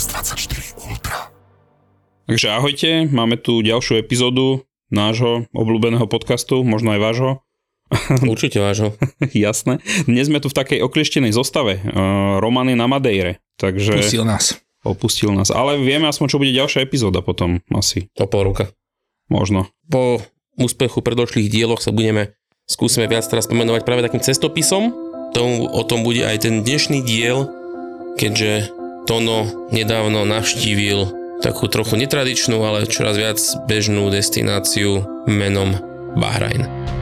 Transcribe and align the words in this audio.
S24 0.00 0.80
Ultra. 0.88 1.28
Takže 2.24 2.48
ahojte, 2.56 3.04
máme 3.12 3.36
tu 3.36 3.60
ďalšiu 3.60 4.00
epizódu 4.00 4.64
nášho 4.88 5.44
obľúbeného 5.52 6.08
podcastu, 6.08 6.64
možno 6.64 6.96
aj 6.96 7.00
vášho. 7.04 7.30
Určite 8.32 8.64
vášho. 8.64 8.96
Jasné. 9.36 9.84
Dnes 10.08 10.32
sme 10.32 10.40
tu 10.40 10.48
v 10.48 10.56
takej 10.56 10.80
oklieštenej 10.80 11.36
zostave. 11.36 11.84
Uh, 11.84 12.40
Roman 12.40 12.72
je 12.72 12.80
na 12.80 12.88
Madejre, 12.88 13.44
takže... 13.60 14.00
Pustil 14.00 14.24
nás. 14.24 14.56
Opustil 14.80 15.36
nás. 15.36 15.52
Ale 15.52 15.76
vieme 15.76 16.08
aspoň, 16.08 16.26
čo 16.32 16.40
bude 16.40 16.56
ďalšia 16.56 16.80
epizóda 16.80 17.20
potom 17.20 17.60
asi. 17.68 18.08
To 18.16 18.24
pol 18.24 18.48
roka. 18.48 18.72
Možno. 19.28 19.68
Po 19.92 20.24
úspechu 20.56 21.04
predošlých 21.04 21.52
dieloch 21.52 21.84
sa 21.84 21.92
budeme 21.92 22.32
skúsime 22.64 23.04
viac 23.04 23.28
teraz 23.28 23.44
pomenovať 23.44 23.84
práve 23.84 24.00
takým 24.00 24.24
cestopisom. 24.24 24.96
Tomu, 25.36 25.68
o 25.68 25.84
tom 25.84 26.08
bude 26.08 26.24
aj 26.24 26.48
ten 26.48 26.64
dnešný 26.64 27.04
diel, 27.04 27.52
keďže 28.16 28.79
Tono 29.10 29.66
nedávno 29.74 30.22
navštívil 30.22 31.10
takú 31.42 31.66
trochu 31.66 31.98
netradičnú, 31.98 32.62
ale 32.62 32.86
čoraz 32.86 33.18
viac 33.18 33.42
bežnú 33.66 34.06
destináciu 34.06 35.02
menom 35.26 35.74
Bahrajn. 36.14 36.99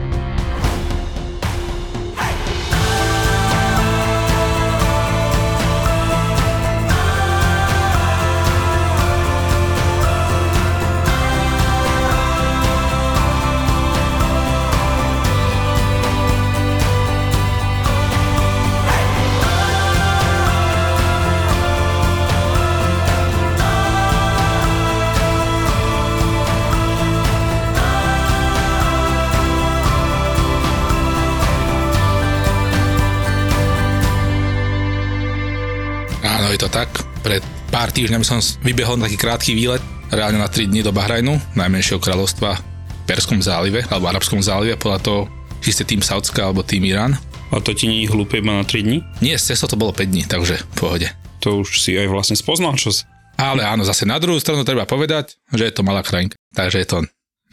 Pár 37.89 37.97
týždňami 37.97 38.21
som 38.21 38.37
vybehol 38.61 39.01
na 39.01 39.09
taký 39.09 39.17
krátky 39.17 39.57
výlet, 39.57 39.81
reálne 40.13 40.37
na 40.37 40.45
3 40.45 40.69
dní 40.69 40.85
do 40.85 40.93
Bahrajnu, 40.93 41.41
najmenšieho 41.57 41.97
kráľovstva 41.97 42.61
v 42.61 42.61
Perskom 43.09 43.41
zálive, 43.41 43.81
alebo 43.89 44.13
Arabskom 44.13 44.45
zálive, 44.45 44.77
podľa 44.77 44.99
toho, 45.01 45.21
či 45.57 45.73
ste 45.73 45.89
tým 45.89 45.97
Saudská 45.97 46.45
alebo 46.45 46.61
tým 46.61 46.85
Irán. 46.85 47.17
A 47.49 47.57
to 47.57 47.73
ti 47.73 47.89
nie 47.89 48.05
je 48.05 48.13
hlúpe 48.13 48.45
iba 48.45 48.53
na 48.53 48.61
3 48.61 48.85
dní? 48.85 49.01
Nie, 49.25 49.41
z 49.41 49.57
cesto 49.57 49.65
to 49.65 49.73
bolo 49.73 49.89
5 49.89 50.05
dní, 50.05 50.21
takže 50.29 50.61
v 50.61 50.75
pohode. 50.77 51.09
To 51.41 51.65
už 51.65 51.81
si 51.81 51.97
aj 51.97 52.13
vlastne 52.13 52.37
spoznal, 52.37 52.77
čo 52.77 52.93
si. 52.93 53.09
Ale 53.41 53.65
áno, 53.65 53.81
zase 53.81 54.05
na 54.05 54.21
druhú 54.21 54.37
stranu 54.37 54.61
treba 54.61 54.85
povedať, 54.85 55.41
že 55.49 55.65
je 55.65 55.73
to 55.73 55.81
malá 55.81 56.05
krajinka. 56.05 56.37
Takže 56.53 56.77
je 56.77 56.87
to 56.93 56.97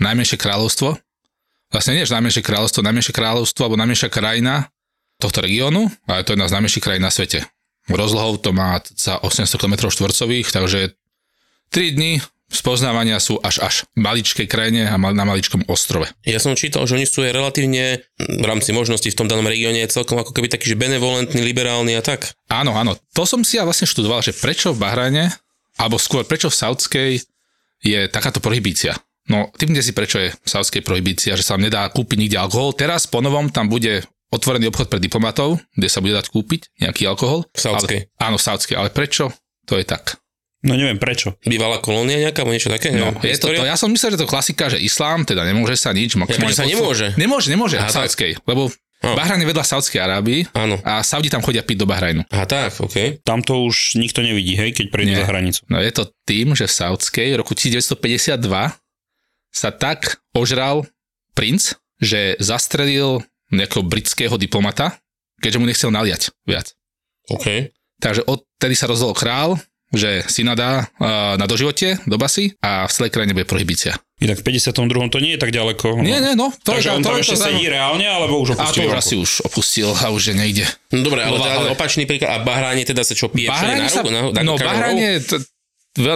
najmenšie 0.05 0.37
kráľovstvo. 0.37 1.01
Vlastne 1.73 1.97
nie, 1.97 2.05
že 2.05 2.13
najmenšie 2.13 2.45
kráľovstvo, 2.45 2.85
najmenšie 2.85 3.17
kráľovstvo 3.17 3.65
alebo 3.65 3.81
najmenšia 3.81 4.13
krajina 4.13 4.69
tohto 5.17 5.41
regiónu, 5.41 5.89
ale 6.05 6.29
to 6.29 6.37
je 6.37 6.45
jedna 6.45 6.53
z 6.53 6.55
najmenších 6.61 6.85
krajín 6.85 7.09
na 7.09 7.09
svete. 7.09 7.49
Rozlohou 7.87 8.39
to 8.43 8.51
má 8.51 8.83
za 8.99 9.23
800 9.23 9.63
km 9.63 9.75
štvorcových, 9.87 10.51
takže 10.51 10.95
3 11.71 11.97
dní 11.97 12.19
spoznávania 12.47 13.19
sú 13.19 13.43
až 13.43 13.59
až 13.59 13.75
v 13.99 14.07
maličkej 14.07 14.47
krajine 14.47 14.87
a 14.87 14.95
na 14.95 15.25
maličkom 15.27 15.67
ostrove. 15.67 16.07
Ja 16.23 16.39
som 16.39 16.55
čítal, 16.55 16.87
že 16.87 16.95
oni 16.95 17.07
sú 17.07 17.27
aj 17.27 17.35
relatívne 17.35 18.07
v 18.19 18.45
rámci 18.47 18.71
možností 18.71 19.11
v 19.11 19.19
tom 19.19 19.27
danom 19.27 19.47
regióne 19.47 19.83
celkom 19.91 20.23
ako 20.23 20.31
keby 20.31 20.47
taký, 20.47 20.71
že 20.71 20.79
benevolentný, 20.79 21.43
liberálny 21.43 21.99
a 21.99 22.03
tak. 22.03 22.31
Áno, 22.47 22.79
áno. 22.79 22.95
To 23.19 23.27
som 23.27 23.43
si 23.43 23.59
ja 23.59 23.67
vlastne 23.67 23.91
študoval, 23.91 24.23
že 24.23 24.31
prečo 24.31 24.71
v 24.71 24.83
Bahrajne, 24.83 25.35
alebo 25.79 25.99
skôr 25.99 26.23
prečo 26.23 26.47
v 26.47 26.59
Saudskej 26.59 27.11
je 27.83 28.01
takáto 28.09 28.39
prohibícia. 28.39 28.95
No, 29.27 29.51
typnite 29.59 29.83
si, 29.83 29.91
prečo 29.91 30.23
je 30.23 30.31
v 30.31 30.49
Saudskej 30.49 30.87
prohibícia, 30.87 31.35
že 31.35 31.43
sa 31.43 31.59
nedá 31.59 31.83
kúpiť 31.91 32.15
nikde 32.15 32.39
alkohol. 32.39 32.79
Teraz 32.79 33.11
po 33.11 33.19
novom 33.19 33.51
tam 33.51 33.67
bude 33.67 34.07
otvorený 34.33 34.71
obchod 34.71 34.91
pre 34.91 34.99
diplomatov, 34.99 35.63
kde 35.77 35.89
sa 35.91 36.03
bude 36.03 36.15
dať 36.17 36.27
kúpiť 36.31 36.83
nejaký 36.83 37.07
alkohol. 37.07 37.47
V 37.55 37.61
Saudskej. 37.61 38.01
Ale, 38.11 38.23
áno, 38.23 38.37
v 38.39 38.45
Saudskej. 38.47 38.75
Ale 38.77 38.89
prečo 38.91 39.31
to 39.67 39.79
je 39.79 39.87
tak? 39.87 40.19
No 40.67 40.75
neviem 40.75 40.99
prečo. 40.99 41.39
Bývalá 41.47 41.79
kolónia 41.79 42.19
nejaká, 42.19 42.43
alebo 42.43 42.57
niečo 42.57 42.73
také? 42.73 42.91
No, 42.91 43.15
je 43.23 43.39
to, 43.39 43.55
to, 43.55 43.63
ja 43.63 43.79
som 43.79 43.87
myslel, 43.93 44.19
že 44.19 44.25
to 44.25 44.27
klasika, 44.27 44.67
že 44.67 44.83
islám, 44.83 45.23
teda 45.23 45.47
nemôže 45.47 45.79
sa 45.79 45.95
nič. 45.95 46.19
Ja, 46.19 46.51
sa 46.51 46.67
nemôže? 46.67 47.15
Nemôže, 47.15 47.49
nemôže 47.53 47.77
Aha, 47.79 47.87
v 47.87 47.95
Saudskej, 48.03 48.33
lebo 48.49 48.73
No. 49.05 49.13
Bahrajn 49.13 49.45
je 49.45 49.49
vedľa 49.53 49.61
Saudskej 49.69 50.01
Arábii 50.01 50.49
Áno. 50.57 50.81
a 50.81 51.05
Saudi 51.05 51.29
tam 51.29 51.45
chodia 51.45 51.61
piť 51.61 51.85
do 51.85 51.87
Bahrajnu. 51.87 52.25
A 52.33 52.49
tak, 52.49 52.81
OK. 52.81 53.21
Tam 53.29 53.45
to 53.45 53.69
už 53.69 54.01
nikto 54.01 54.25
nevidí, 54.25 54.57
hej, 54.57 54.73
keď 54.73 54.89
prejdú 54.89 55.13
za 55.21 55.29
hranicu. 55.29 55.61
No 55.69 55.85
je 55.85 55.93
to 55.93 56.09
tým, 56.25 56.57
že 56.57 56.65
v 56.65 56.73
Saudskej 56.73 57.37
v 57.37 57.39
roku 57.45 57.53
1952 57.53 58.41
sa 59.53 59.69
tak 59.69 60.17
ožral 60.33 60.89
princ, 61.37 61.77
že 62.01 62.41
zastrelil 62.41 63.21
nejakého 63.53 63.87
britského 63.87 64.35
diplomata, 64.41 64.99
keďže 65.39 65.59
mu 65.61 65.67
nechcel 65.69 65.91
naliať 65.93 66.35
viac. 66.49 66.73
OK. 67.31 67.71
Takže 68.03 68.27
odtedy 68.29 68.75
sa 68.77 68.91
rozhodol 68.91 69.17
král, 69.17 69.51
že 69.95 70.27
si 70.27 70.43
nadá 70.43 70.91
uh, 70.99 71.39
na 71.39 71.47
doživote 71.47 72.03
do 72.11 72.19
basy 72.19 72.59
a 72.59 72.91
v 72.91 72.93
celej 72.93 73.11
krajine 73.15 73.33
bude 73.33 73.47
prohibícia. 73.47 73.95
Inak 74.19 74.43
v 74.43 74.57
52. 74.57 75.13
to 75.13 75.19
nie 75.21 75.37
je 75.37 75.41
tak 75.41 75.53
ďaleko. 75.53 76.01
Nie, 76.03 76.19
nie, 76.19 76.35
no. 76.35 76.51
To 76.65 76.75
Takže 76.75 76.89
je, 76.91 76.97
on 76.97 77.03
to, 77.05 77.09
tam 77.13 77.17
to, 77.17 77.23
ešte 77.23 77.37
to, 77.37 77.45
sedí 77.53 77.65
reálne, 77.69 78.07
alebo 78.09 78.41
už 78.41 78.57
opustil? 78.57 78.67
A 78.67 78.73
to 78.73 78.91
už 78.91 78.97
asi 78.97 79.15
už 79.15 79.31
opustil 79.45 79.89
a 79.93 80.07
už 80.11 80.33
nejde. 80.33 80.65
No 80.91 81.05
dobre, 81.05 81.23
ale, 81.23 81.37
ale, 81.39 81.69
opačný 81.77 82.09
príklad. 82.09 82.33
A 82.33 82.37
Bahráne 82.43 82.83
teda 82.83 83.05
sa 83.05 83.13
čo 83.13 83.29
pije 83.29 83.53
na, 83.53 83.87
sa, 83.87 84.03
na, 84.03 84.33
na, 84.33 84.41
No 84.43 84.57
Bahráne 84.57 85.21
je 85.21 85.39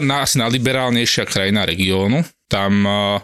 na, 0.01 0.25
asi 0.25 0.41
najliberálnejšia 0.41 1.29
krajina 1.29 1.69
regiónu. 1.69 2.25
Tam 2.51 2.73
uh, 2.83 3.21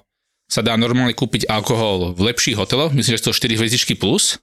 sa 0.47 0.63
dá 0.63 0.79
normálne 0.79 1.13
kúpiť 1.13 1.51
alkohol 1.51 2.15
v 2.15 2.31
lepších 2.33 2.55
hoteloch, 2.55 2.95
myslím, 2.95 3.19
že 3.19 3.27
to 3.27 3.35
4 3.35 3.59
hviezdičky 3.59 3.99
plus. 3.99 4.39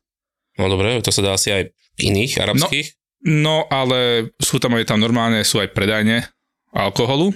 No 0.60 0.68
dobre, 0.68 1.00
to 1.02 1.10
sa 1.10 1.24
dá 1.24 1.34
asi 1.34 1.50
aj 1.50 1.64
v 1.72 2.00
iných 2.12 2.44
arabských. 2.44 2.88
No, 3.24 3.64
no 3.64 3.72
ale 3.72 4.32
sú 4.38 4.60
tam 4.60 4.76
aj 4.76 4.92
tam 4.92 5.00
normálne, 5.00 5.42
sú 5.48 5.64
aj 5.64 5.72
predajne 5.72 6.28
alkoholu 6.74 7.32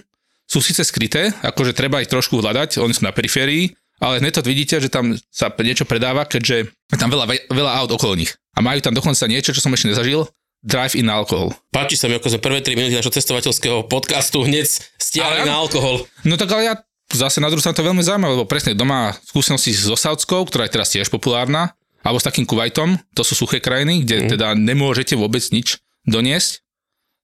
sú 0.47 0.63
síce 0.63 0.81
skryté, 0.87 1.35
akože 1.43 1.75
treba 1.75 1.99
ich 1.99 2.07
trošku 2.07 2.39
hľadať, 2.39 2.79
oni 2.79 2.95
sú 2.95 3.03
na 3.03 3.11
periférii, 3.11 3.75
ale 3.99 4.23
hneď 4.23 4.39
to 4.39 4.47
vidíte, 4.47 4.79
že 4.79 4.87
tam 4.87 5.19
sa 5.27 5.51
niečo 5.59 5.83
predáva, 5.83 6.23
keďže 6.23 6.71
je 6.71 6.97
tam 6.97 7.11
veľa, 7.11 7.27
veľa 7.51 7.71
aut 7.83 7.91
okolo 7.91 8.15
nich. 8.15 8.31
A 8.55 8.63
majú 8.63 8.79
tam 8.79 8.95
dokonca 8.95 9.27
niečo, 9.27 9.51
čo 9.51 9.59
som 9.59 9.75
ešte 9.75 9.91
nezažil, 9.91 10.23
drive-in 10.63 11.11
alkohol. 11.11 11.51
Páči 11.69 11.99
sa 11.99 12.07
mi, 12.07 12.15
ako 12.15 12.31
sme 12.31 12.41
prvé 12.41 12.59
3 12.63 12.79
minúty 12.79 12.95
našho 12.95 13.13
cestovateľského 13.13 13.85
podcastu 13.91 14.47
hneď 14.47 14.65
stiahli 14.97 15.45
na 15.45 15.59
alkohol. 15.59 16.07
No 16.23 16.39
tak 16.39 16.49
ale 16.55 16.63
ja 16.71 16.73
zase 17.13 17.39
na 17.39 17.47
druhú 17.47 17.63
stranu 17.63 17.77
to 17.77 17.87
veľmi 17.87 18.03
zaujímavé, 18.03 18.33
lebo 18.35 18.49
presne 18.49 18.75
doma 18.75 19.15
skúsenosti 19.23 19.71
so 19.71 19.95
Saudskou, 19.95 20.43
ktorá 20.43 20.67
je 20.67 20.73
teraz 20.75 20.91
tiež 20.91 21.07
populárna, 21.07 21.77
alebo 22.03 22.19
s 22.19 22.27
takým 22.27 22.43
Kuwaitom, 22.43 22.99
to 23.15 23.23
sú 23.23 23.35
suché 23.35 23.63
krajiny, 23.63 24.03
kde 24.03 24.27
mm. 24.27 24.29
teda 24.35 24.47
nemôžete 24.55 25.15
vôbec 25.15 25.43
nič 25.51 25.79
doniesť, 26.07 26.63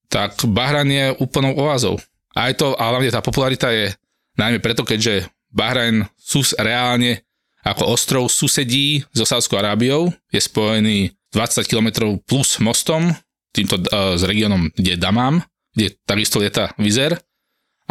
tak 0.07 0.39
Bahran 0.45 0.87
je 0.91 1.15
úplnou 1.19 1.55
oázou. 1.55 1.99
A 2.35 2.51
aj 2.51 2.59
to, 2.59 2.67
a 2.75 2.83
hlavne 2.91 3.13
tá 3.13 3.21
popularita 3.23 3.71
je 3.71 3.93
najmä 4.37 4.59
preto, 4.59 4.83
keďže 4.83 5.29
Bahrajn 5.53 6.09
sus 6.17 6.57
reálne 6.57 7.21
ako 7.63 7.95
ostrov 7.95 8.25
susedí 8.27 9.05
so 9.15 9.23
Sádskou 9.23 9.55
Arábiou, 9.61 10.11
je 10.33 10.41
spojený 10.41 11.15
20 11.31 11.69
km 11.69 11.87
plus 12.27 12.59
mostom, 12.59 13.13
týmto 13.53 13.79
uh, 13.79 14.17
s 14.17 14.25
regiónom, 14.25 14.73
kde 14.73 14.97
je 14.97 14.99
Damam, 14.99 15.39
kde 15.71 15.95
takisto 16.03 16.41
lieta 16.41 16.73
Vizer. 16.75 17.15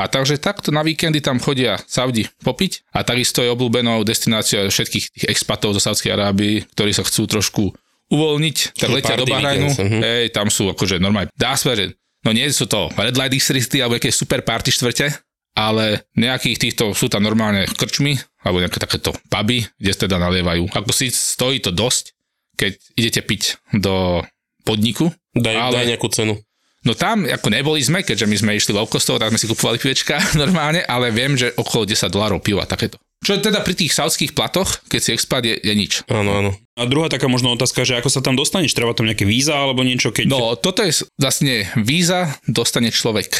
A 0.03 0.11
takže 0.11 0.43
takto 0.43 0.75
na 0.75 0.83
víkendy 0.83 1.23
tam 1.23 1.39
chodia 1.39 1.79
Saudi 1.87 2.27
popiť 2.43 2.91
a 2.91 3.07
takisto 3.07 3.39
je 3.39 3.55
obľúbenou 3.55 4.03
destináciou 4.03 4.67
všetkých 4.67 5.05
tých 5.15 5.27
expatov 5.31 5.79
zo 5.79 5.81
Sádskej 5.81 6.11
Arábii, 6.11 6.67
ktorí 6.75 6.91
sa 6.91 7.07
chcú 7.07 7.31
trošku 7.31 7.71
uvoľniť, 8.11 8.57
tak 8.75 8.91
letia 8.91 9.15
do 9.15 9.31
Bahrajnu. 9.31 9.71
Hej, 10.03 10.35
tam 10.35 10.51
sú 10.51 10.67
akože 10.75 10.99
normálne, 10.99 11.31
dá 11.39 11.55
sa 11.55 11.79
že 11.79 11.95
no 12.27 12.35
nie 12.35 12.51
sú 12.51 12.67
to 12.67 12.91
red 12.99 13.15
light 13.15 13.31
districty 13.31 13.79
alebo 13.79 13.95
nejaké 13.95 14.11
super 14.11 14.43
party 14.43 14.75
štvrte, 14.75 15.07
ale 15.55 16.03
nejakých 16.19 16.59
týchto 16.59 16.85
sú 16.99 17.07
tam 17.07 17.23
normálne 17.23 17.71
krčmy 17.71 18.19
alebo 18.43 18.59
nejaké 18.59 18.83
takéto 18.83 19.15
puby, 19.31 19.63
kde 19.79 19.93
teda 19.95 20.19
nalievajú. 20.19 20.67
Ako 20.75 20.91
si 20.91 21.15
stojí 21.15 21.63
to 21.63 21.71
dosť, 21.71 22.11
keď 22.59 22.73
idete 22.99 23.21
piť 23.23 23.43
do 23.79 24.27
podniku. 24.67 25.15
Daj, 25.33 25.55
ale, 25.55 25.77
daj 25.79 25.89
nejakú 25.95 26.09
cenu. 26.11 26.35
No 26.83 26.99
tam, 26.99 27.23
ako 27.31 27.49
neboli 27.55 27.79
sme, 27.79 28.03
keďže 28.03 28.27
my 28.27 28.37
sme 28.39 28.51
išli 28.59 28.75
low 28.75 28.91
costov, 28.91 29.23
tak 29.23 29.31
sme 29.31 29.39
si 29.39 29.47
kupovali 29.47 29.79
pivečka 29.79 30.19
normálne, 30.43 30.83
ale 30.83 31.15
viem, 31.15 31.39
že 31.39 31.55
okolo 31.55 31.87
10 31.87 32.11
dolárov 32.11 32.43
piva 32.43 32.67
takéto. 32.67 32.99
Čo 33.23 33.39
teda 33.39 33.63
pri 33.63 33.79
tých 33.79 33.95
saudských 33.95 34.35
platoch, 34.35 34.83
keď 34.91 35.01
si 35.01 35.11
expat, 35.15 35.47
je, 35.47 35.55
je 35.55 35.75
nič. 35.79 36.03
Áno, 36.11 36.43
áno. 36.43 36.51
A 36.75 36.91
druhá 36.91 37.07
taká 37.07 37.31
možno 37.31 37.55
otázka, 37.55 37.87
že 37.87 37.95
ako 37.95 38.11
sa 38.11 38.19
tam 38.19 38.35
dostaneš, 38.35 38.75
treba 38.75 38.99
tam 38.99 39.07
nejaké 39.07 39.23
víza 39.23 39.55
alebo 39.55 39.87
niečo, 39.87 40.11
keď... 40.11 40.27
No, 40.27 40.59
toto 40.59 40.83
je 40.83 41.07
vlastne 41.23 41.71
víza, 41.79 42.35
dostane 42.51 42.91
človek 42.91 43.31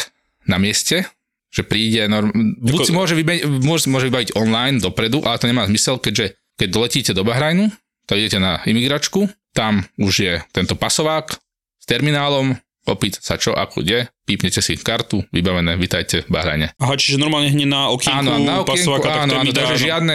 na 0.47 0.63
mieste, 0.63 1.11
že 1.51 1.67
príde, 1.67 2.07
norm... 2.07 2.31
buď 2.63 2.79
si 2.87 2.95
môže, 2.95 3.19
vybe... 3.19 3.43
môže, 3.59 3.91
môže 3.91 4.07
vybaviť 4.07 4.39
online 4.39 4.79
dopredu, 4.79 5.27
ale 5.27 5.43
to 5.43 5.51
nemá 5.51 5.67
zmysel, 5.67 5.99
keďže 5.99 6.39
keď 6.63 6.69
doletíte 6.71 7.11
do 7.11 7.27
Bahrajnu, 7.27 7.67
tak 8.07 8.23
idete 8.23 8.39
na 8.39 8.63
imigračku, 8.63 9.27
tam 9.51 9.83
už 9.99 10.15
je 10.15 10.35
tento 10.55 10.79
pasovák 10.79 11.35
s 11.83 11.85
terminálom, 11.91 12.55
opýta 12.87 13.23
sa 13.23 13.39
čo, 13.39 13.55
ako 13.55 13.83
ide, 13.87 14.11
pípnete 14.27 14.59
si 14.59 14.75
kartu, 14.79 15.23
vybavené, 15.31 15.79
vitajte 15.79 16.27
v 16.27 16.31
Bahrajne. 16.31 16.67
Aha, 16.79 16.95
čiže 16.99 17.19
normálne 17.19 17.51
hneď 17.55 17.69
na 17.71 17.83
okienku 17.95 18.19
Áno, 18.19 18.31
na 18.43 18.55
okienku, 18.67 18.91
áno, 19.07 19.39
áno, 19.39 19.51
dá, 19.55 19.63
takže 19.63 19.77
žiadne, 19.79 20.15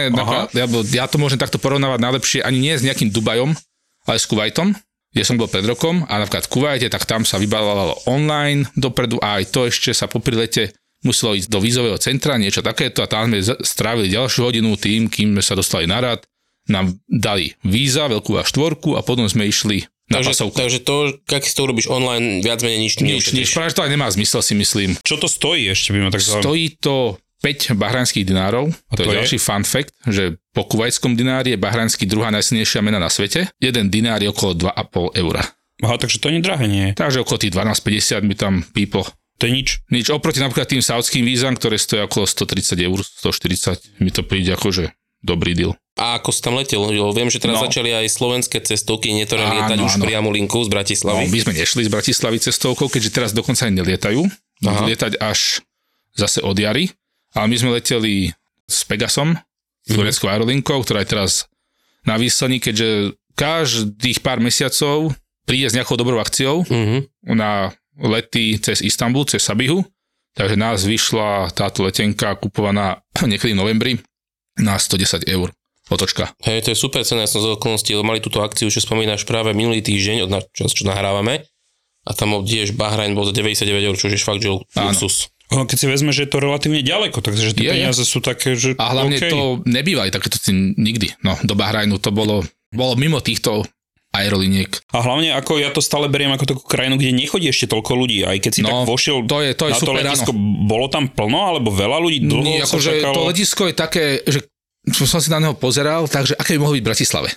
ja, 0.52 0.66
ja 0.68 1.04
to 1.08 1.16
môžem 1.16 1.40
takto 1.40 1.56
porovnávať 1.56 2.00
najlepšie 2.00 2.40
ani 2.44 2.58
nie 2.60 2.74
s 2.76 2.84
nejakým 2.84 3.08
Dubajom, 3.08 3.56
ale 4.04 4.16
s 4.20 4.28
Kuwaitom, 4.28 4.76
kde 5.12 5.24
som 5.24 5.40
bol 5.40 5.48
pred 5.48 5.64
rokom 5.64 6.04
a 6.04 6.20
napríklad 6.20 6.44
v 6.44 6.52
Kuwaite, 6.52 6.88
tak 6.92 7.08
tam 7.08 7.24
sa 7.24 7.40
vybavovalo 7.40 8.04
online 8.08 8.68
dopredu 8.76 9.16
a 9.24 9.40
aj 9.40 9.44
to 9.48 9.68
ešte 9.68 9.96
sa 9.96 10.04
po 10.04 10.20
prilete 10.20 10.76
muselo 11.00 11.32
ísť 11.38 11.48
do 11.48 11.62
vízového 11.62 11.96
centra, 11.96 12.36
niečo 12.36 12.60
takéto 12.60 13.00
a 13.00 13.10
tam 13.10 13.30
sme 13.30 13.40
strávili 13.62 14.12
ďalšiu 14.12 14.50
hodinu 14.50 14.74
tým, 14.74 15.06
kým 15.06 15.38
sme 15.38 15.42
sa 15.42 15.54
dostali 15.54 15.86
na 15.86 16.02
rad, 16.02 16.20
nám 16.68 16.98
dali 17.08 17.56
víza, 17.64 18.10
veľkú 18.10 18.36
a 18.36 18.44
štvorku 18.44 18.98
a 18.98 19.00
potom 19.00 19.24
sme 19.24 19.48
išli 19.48 19.88
na 20.08 20.18
Takže, 20.18 20.28
pasovku. 20.32 20.56
takže 20.56 20.78
to, 20.80 20.96
keď 21.24 21.40
si 21.44 21.52
to 21.52 21.60
urobíš 21.62 21.86
online, 21.86 22.40
viac 22.40 22.60
menej 22.60 22.80
nič 22.80 22.92
Nič, 22.98 23.24
nič, 23.32 23.48
práve 23.52 23.72
to 23.72 23.84
aj 23.84 23.92
nemá 23.92 24.08
zmysel 24.08 24.40
si 24.40 24.56
myslím. 24.56 24.96
Čo 25.04 25.16
to 25.16 25.28
stojí 25.28 25.68
ešte 25.68 25.92
by 25.92 25.98
ma 26.00 26.10
tak 26.10 26.24
zaujímalo. 26.24 26.44
Stojí 26.44 26.66
to 26.80 26.94
5 27.38 27.78
bahrajnských 27.78 28.24
dinárov, 28.26 28.66
A 28.90 28.94
to, 28.98 29.06
to 29.06 29.06
je 29.06 29.08
je? 29.08 29.16
ďalší 29.22 29.38
fun 29.38 29.62
fact, 29.62 29.94
že 30.08 30.24
po 30.50 30.66
kuvajskom 30.66 31.14
dinári 31.14 31.54
je 31.54 31.58
bahrajnský 31.60 32.02
druhá 32.08 32.34
najsilnejšia 32.34 32.82
mena 32.82 32.98
na 32.98 33.06
svete. 33.06 33.46
Jeden 33.62 33.92
dinár 33.92 34.18
je 34.18 34.26
okolo 34.26 34.58
2,5 34.74 35.22
eura. 35.22 35.46
Aha, 35.78 35.94
takže 35.94 36.18
to 36.18 36.34
nie 36.34 36.42
drahé, 36.42 36.66
nie. 36.66 36.90
Takže 36.98 37.22
okolo 37.22 37.38
tých 37.38 37.54
12,50 37.54 38.26
mi 38.26 38.34
tam 38.34 38.66
píplo. 38.66 39.06
To 39.38 39.46
je 39.46 39.54
nič. 39.54 39.68
Nič 39.94 40.10
oproti 40.10 40.42
napríklad 40.42 40.66
tým 40.66 40.82
saudským 40.82 41.22
vízam, 41.22 41.54
ktoré 41.54 41.78
stojí 41.78 42.02
okolo 42.02 42.26
130 42.26 42.74
eur, 42.82 42.98
140, 43.06 44.02
mi 44.02 44.10
to 44.10 44.26
príde 44.26 44.50
akože 44.58 44.90
dobrý 45.20 45.52
deal. 45.52 45.72
A 45.94 46.14
ako 46.16 46.30
si 46.30 46.40
tam 46.40 46.54
letel? 46.54 46.78
Jo, 46.88 47.10
Viem, 47.10 47.26
že 47.26 47.38
teraz 47.38 47.58
No. 47.58 47.66
začali 47.66 47.90
aj 47.90 48.06
slovenské 48.08 48.58
cestovky, 48.60 49.10
niektoré 49.10 49.42
Áno, 49.42 49.52
lietať 49.56 49.78
už 49.80 49.92
áno. 49.96 50.02
priamo 50.06 50.28
linku 50.30 50.62
z 50.62 50.68
No, 50.68 50.72
Bratislavy. 50.72 51.26
my 51.26 51.38
sme 51.40 51.54
nešli 51.56 51.82
z 51.82 51.90
Bratislavy 51.90 52.38
cestovkou, 52.40 52.86
keďže 52.86 53.10
teraz 53.10 53.30
dokonca 53.32 53.66
aj 53.66 53.74
nelietajú. 53.74 54.22
Budú 54.60 54.82
lietať 54.84 55.18
až 55.18 55.58
zase 56.14 56.38
od 56.40 56.54
jary. 56.54 56.94
Ale 57.30 57.46
my 57.46 57.56
sme 57.56 57.70
leteli 57.72 58.30
s 58.64 58.82
Pegasom, 58.82 59.34
s 59.82 59.90
Mhm. 59.90 59.96
tureckou 59.96 60.26
aerolinkou, 60.28 60.78
ktorá 60.80 61.02
je 61.02 61.10
teraz 61.10 61.50
na 62.02 62.14
výslení, 62.14 62.56
keďže 62.56 63.12
každých 63.34 64.18
pár 64.20 64.38
mesiacov 64.38 65.12
príde 65.44 65.66
s 65.66 65.74
nejakou 65.74 65.94
dobrou 65.94 66.18
akciou 66.18 66.62
Mhm. 66.62 67.10
na 67.34 67.70
lety 67.96 68.54
cez 68.56 68.80
Istanbul, 68.80 69.26
cez 69.26 69.42
Sabihu. 69.42 69.82
Takže 70.32 70.54
nás 70.54 70.86
vyšla 70.86 71.50
táto 71.50 71.82
letenka 71.82 72.34
kupovaná 72.34 73.02
niekedy 73.26 73.50
v 73.52 73.58
novembri 73.58 73.92
na 74.58 74.76
110 74.76 75.24
eur. 75.26 75.54
Otočka. 75.88 76.36
Hej, 76.44 76.68
to 76.68 76.70
je 76.72 76.76
super 76.76 77.00
cena, 77.00 77.24
ja 77.24 77.30
som 77.30 77.40
z 77.40 77.56
okolností, 77.56 77.96
lebo 77.96 78.04
mali 78.04 78.20
túto 78.20 78.44
akciu, 78.44 78.68
čo 78.68 78.84
spomínaš 78.84 79.24
práve 79.24 79.56
minulý 79.56 79.80
týždeň, 79.80 80.28
od 80.28 80.30
na, 80.30 80.40
čo, 80.52 80.68
čo 80.68 80.84
nahrávame. 80.84 81.48
A 82.04 82.12
tam 82.12 82.36
obdieš 82.36 82.76
Bahrajn 82.76 83.16
bol 83.16 83.24
za 83.24 83.32
99 83.32 83.88
eur, 83.88 83.96
čo 83.96 84.12
je 84.12 84.20
fakt, 84.20 84.44
že 84.44 84.52
luxus. 84.52 85.32
Ono, 85.48 85.64
keď 85.64 85.76
si 85.80 85.86
vezme, 85.88 86.12
že 86.12 86.28
je 86.28 86.30
to 86.36 86.44
relatívne 86.44 86.84
ďaleko, 86.84 87.24
takže 87.24 87.56
tie 87.56 87.64
Je, 87.64 87.68
je. 87.72 87.74
peniaze 87.80 88.04
sú 88.04 88.20
také, 88.20 88.52
že 88.52 88.76
A 88.76 88.92
hlavne 88.92 89.16
OK. 89.16 89.32
to 89.32 89.40
nebývali 89.64 90.12
takéto 90.12 90.36
nikdy. 90.52 91.16
No, 91.24 91.40
do 91.40 91.56
Bahrajnu 91.56 91.96
to 91.96 92.12
bolo, 92.12 92.44
bolo 92.68 92.92
mimo 93.00 93.24
týchto 93.24 93.64
aeroliniek. 94.18 94.70
A 94.90 94.98
hlavne 94.98 95.32
ako 95.32 95.56
ja 95.56 95.68
to 95.68 95.78
stále 95.78 96.06
beriem 96.06 96.30
ako 96.30 96.44
takú 96.48 96.62
krajinu, 96.64 96.94
kde 96.94 97.12
nechodí 97.12 97.46
ešte 97.46 97.66
toľko 97.66 97.92
ľudí. 97.94 98.22
Aj 98.22 98.34
keď 98.34 98.50
si 98.50 98.60
No, 98.60 98.82
tak 98.82 98.88
vošiel 98.88 99.22
to 99.24 99.36
je- 99.40 99.52
to 99.52 99.64
je 99.64 99.72
na 99.72 99.76
to 99.76 99.82
super, 99.84 99.94
letisko, 99.96 100.30
bolo 100.64 100.86
tam 100.86 101.06
plno, 101.06 101.40
alebo 101.46 101.68
veľa 101.68 101.98
ľudí 101.98 102.18
dlho 102.22 102.42
Nie, 102.42 102.62
akože 102.62 102.90
čakalo? 102.96 103.14
to 103.14 103.22
letisko 103.26 103.62
je 103.64 103.74
také, 103.74 104.04
že 104.24 104.38
som 104.90 105.18
si 105.18 105.28
na 105.28 105.38
neho 105.38 105.52
pozeral, 105.52 106.06
takže 106.06 106.34
aké 106.34 106.54
by 106.54 106.60
mohlo 106.60 106.74
byť 106.74 106.82
v 106.82 106.88
Bratislave. 106.88 107.28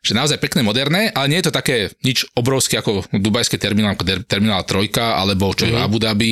Že 0.00 0.12
naozaj 0.14 0.38
pekné, 0.38 0.60
moderné, 0.60 1.08
ale 1.08 1.28
nie 1.28 1.38
je 1.38 1.46
to 1.46 1.54
také 1.54 1.76
nič 2.00 2.24
obrovské 2.32 2.76
ako 2.76 3.04
dubajské 3.12 3.56
terminál, 3.56 3.92
ako 3.92 4.02
der- 4.02 4.24
terminál 4.24 4.62
Trojka, 4.62 5.14
alebo 5.14 5.52
čo 5.52 5.64
je 5.64 5.72
Mhm. 5.72 5.82
Abu 5.82 5.98
Dhabi. 5.98 6.30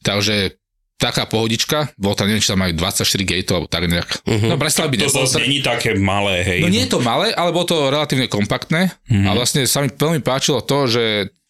Takže 0.00 0.58
taká 0.96 1.28
pohodička, 1.28 1.92
bolo 2.00 2.16
tam, 2.16 2.26
neviem, 2.26 2.40
či 2.40 2.50
tam 2.50 2.60
majú 2.60 2.72
24 2.72 3.04
gateov, 3.22 3.56
alebo 3.56 3.68
tak 3.68 3.84
nejak. 3.84 4.10
Mhm. 4.24 4.46
No 4.48 4.54
Bratislava 4.56 4.88
by 4.88 4.96
To 4.96 5.12
zase 5.12 5.38
není 5.44 5.60
také 5.60 5.92
malé, 5.94 6.40
hej. 6.40 6.60
No 6.64 6.72
nie 6.72 6.88
je 6.88 6.92
to 6.92 7.00
malé, 7.00 7.36
ale 7.36 7.52
bolo 7.52 7.68
to 7.68 7.92
relatívne 7.92 8.26
kompaktné 8.26 8.96
Mhm. 9.12 9.26
a 9.28 9.30
vlastne 9.36 9.62
sa 9.68 9.84
mi 9.84 9.92
veľmi 9.92 10.24
páčilo 10.24 10.64
to, 10.64 10.88
že 10.88 11.04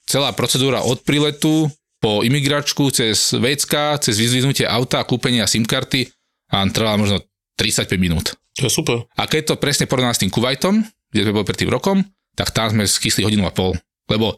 celá 0.07 0.35
procedúra 0.35 0.83
od 0.83 1.03
príletu 1.03 1.71
po 1.97 2.21
imigračku 2.23 2.91
cez 2.91 3.33
vecka, 3.33 3.97
cez 3.99 4.19
vyzviznutie 4.19 4.67
auta, 4.67 5.03
kúpenie 5.03 5.41
a 5.41 5.49
SIM 5.49 5.65
karty 5.65 6.07
a 6.53 6.63
trvala 6.69 7.01
možno 7.01 7.23
35 7.57 7.97
minút. 7.97 8.37
To 8.59 8.67
je 8.67 8.73
super. 8.73 9.07
A 9.17 9.27
keď 9.27 9.53
to 9.53 9.55
presne 9.57 9.89
porovná 9.89 10.13
s 10.13 10.21
tým 10.21 10.31
Kuwaitom, 10.31 10.85
kde 11.11 11.23
sme 11.23 11.33
boli 11.33 11.47
pred 11.49 11.57
tým 11.57 11.73
rokom, 11.73 12.05
tak 12.37 12.53
tam 12.53 12.69
sme 12.71 12.85
skysli 12.85 13.25
hodinu 13.25 13.49
a 13.49 13.53
pol. 13.53 13.73
Lebo 14.07 14.37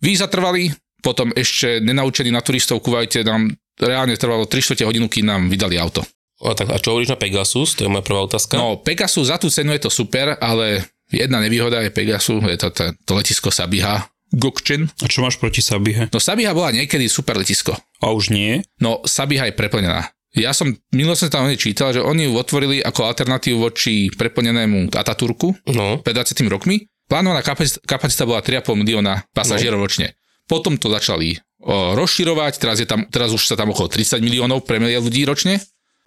víza 0.00 0.26
trvali, 0.26 0.72
potom 0.98 1.30
ešte 1.30 1.78
nenaučení 1.78 2.32
na 2.32 2.40
turistov 2.40 2.80
v 2.80 2.84
Kuwaite 2.88 3.20
nám 3.22 3.52
reálne 3.82 4.14
trvalo 4.18 4.46
3 4.46 4.58
čtvrte 4.62 4.84
hodinu, 4.84 5.06
kým 5.06 5.26
nám 5.26 5.48
vydali 5.50 5.78
auto. 5.78 6.02
A, 6.38 6.54
tak, 6.54 6.70
a 6.70 6.78
čo 6.78 6.94
hovoríš 6.94 7.10
na 7.10 7.18
Pegasus? 7.18 7.74
To 7.78 7.86
je 7.86 7.90
moja 7.90 8.06
prvá 8.06 8.22
otázka. 8.22 8.54
No, 8.54 8.78
Pegasus 8.78 9.26
za 9.26 9.42
tú 9.42 9.50
cenu 9.50 9.74
je 9.74 9.82
to 9.82 9.90
super, 9.90 10.38
ale 10.38 10.86
jedna 11.10 11.42
nevýhoda 11.42 11.82
je 11.82 11.90
Pegasu, 11.90 12.38
je 12.46 12.58
to, 12.58 12.70
to, 12.70 12.94
to 13.02 13.12
letisko 13.18 13.50
Sabiha, 13.50 14.06
Gokčen. 14.30 14.86
A 15.02 15.08
čo 15.08 15.24
máš 15.24 15.40
proti 15.40 15.64
Sabihe? 15.64 16.06
No 16.12 16.20
Sabiha 16.20 16.54
bola 16.54 16.70
niekedy 16.70 17.08
super 17.10 17.34
letisko. 17.40 17.74
A 18.04 18.12
už 18.14 18.30
nie? 18.30 18.62
No 18.78 19.02
Sabiha 19.02 19.50
je 19.50 19.56
preplnená. 19.56 20.12
Ja 20.36 20.52
som, 20.52 20.76
minulo 20.92 21.16
som 21.16 21.32
tam 21.32 21.48
čítal, 21.56 21.96
že 21.96 22.04
oni 22.04 22.28
ju 22.28 22.36
otvorili 22.36 22.84
ako 22.84 23.08
alternatívu 23.08 23.56
voči 23.56 24.12
preplnenému 24.12 24.92
Ataturku 24.92 25.56
No, 25.72 26.04
pred 26.04 26.12
20 26.12 26.44
rokmi. 26.52 26.84
Plánovaná 27.08 27.40
kapacita, 27.40 27.80
kapacita 27.88 28.28
bola 28.28 28.44
3,5 28.44 28.76
milióna 28.76 29.24
pasažierov 29.32 29.80
ročne. 29.80 30.12
Potom 30.44 30.76
to 30.76 30.92
začali 30.92 31.40
rozširovať, 31.66 32.52
teraz, 32.62 32.78
je 32.78 32.86
tam, 32.86 33.02
teraz 33.10 33.34
už 33.34 33.42
sa 33.42 33.58
tam 33.58 33.74
okolo 33.74 33.90
30 33.90 34.22
miliónov 34.22 34.62
premelia 34.62 35.02
ľudí 35.02 35.26
ročne. 35.26 35.58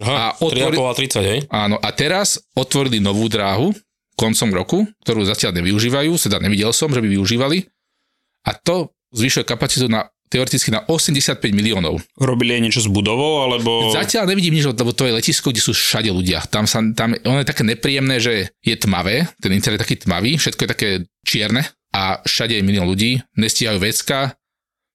Aha, 0.02 0.34
A 0.34 0.42
otvori- 0.42 0.74
3,5 0.74 0.90
a 0.90 0.94
30, 0.96 1.30
hej? 1.30 1.40
Áno, 1.52 1.76
a 1.78 1.88
teraz 1.94 2.40
otvorili 2.56 2.98
novú 2.98 3.28
dráhu 3.30 3.70
koncom 4.18 4.50
roku, 4.50 4.78
ktorú 5.06 5.22
zatiaľ 5.24 5.62
nevyužívajú, 5.62 6.10
teda 6.18 6.42
nevidel 6.42 6.74
som, 6.74 6.90
že 6.90 7.00
by 7.00 7.08
využívali. 7.08 7.68
A 8.48 8.56
to 8.58 8.90
zvyšuje 9.14 9.46
kapacitu 9.46 9.86
na 9.86 10.10
teoreticky 10.32 10.72
na 10.72 10.80
85 10.88 11.36
miliónov. 11.52 12.00
Robili 12.16 12.56
aj 12.56 12.62
niečo 12.64 12.80
s 12.80 12.88
budovou, 12.88 13.44
alebo... 13.44 13.92
Zatiaľ 13.92 14.32
nevidím 14.32 14.56
nič, 14.56 14.64
lebo 14.64 14.96
to 14.96 15.04
je 15.04 15.12
letisko, 15.12 15.52
kde 15.52 15.60
sú 15.60 15.76
všade 15.76 16.08
ľudia. 16.08 16.40
Tam, 16.48 16.64
sa, 16.64 16.80
tam 16.96 17.12
ono 17.12 17.44
je 17.44 17.50
také 17.52 17.68
nepríjemné, 17.68 18.16
že 18.16 18.48
je 18.64 18.74
tmavé, 18.80 19.28
ten 19.44 19.52
internet 19.52 19.76
je 19.76 19.84
taký 19.84 19.96
tmavý, 20.08 20.40
všetko 20.40 20.60
je 20.64 20.70
také 20.72 20.88
čierne 21.28 21.68
a 21.92 22.24
všade 22.24 22.56
je 22.56 22.64
milión 22.64 22.88
ľudí, 22.88 23.20
nestíhajú 23.36 23.76
vecka, 23.76 24.32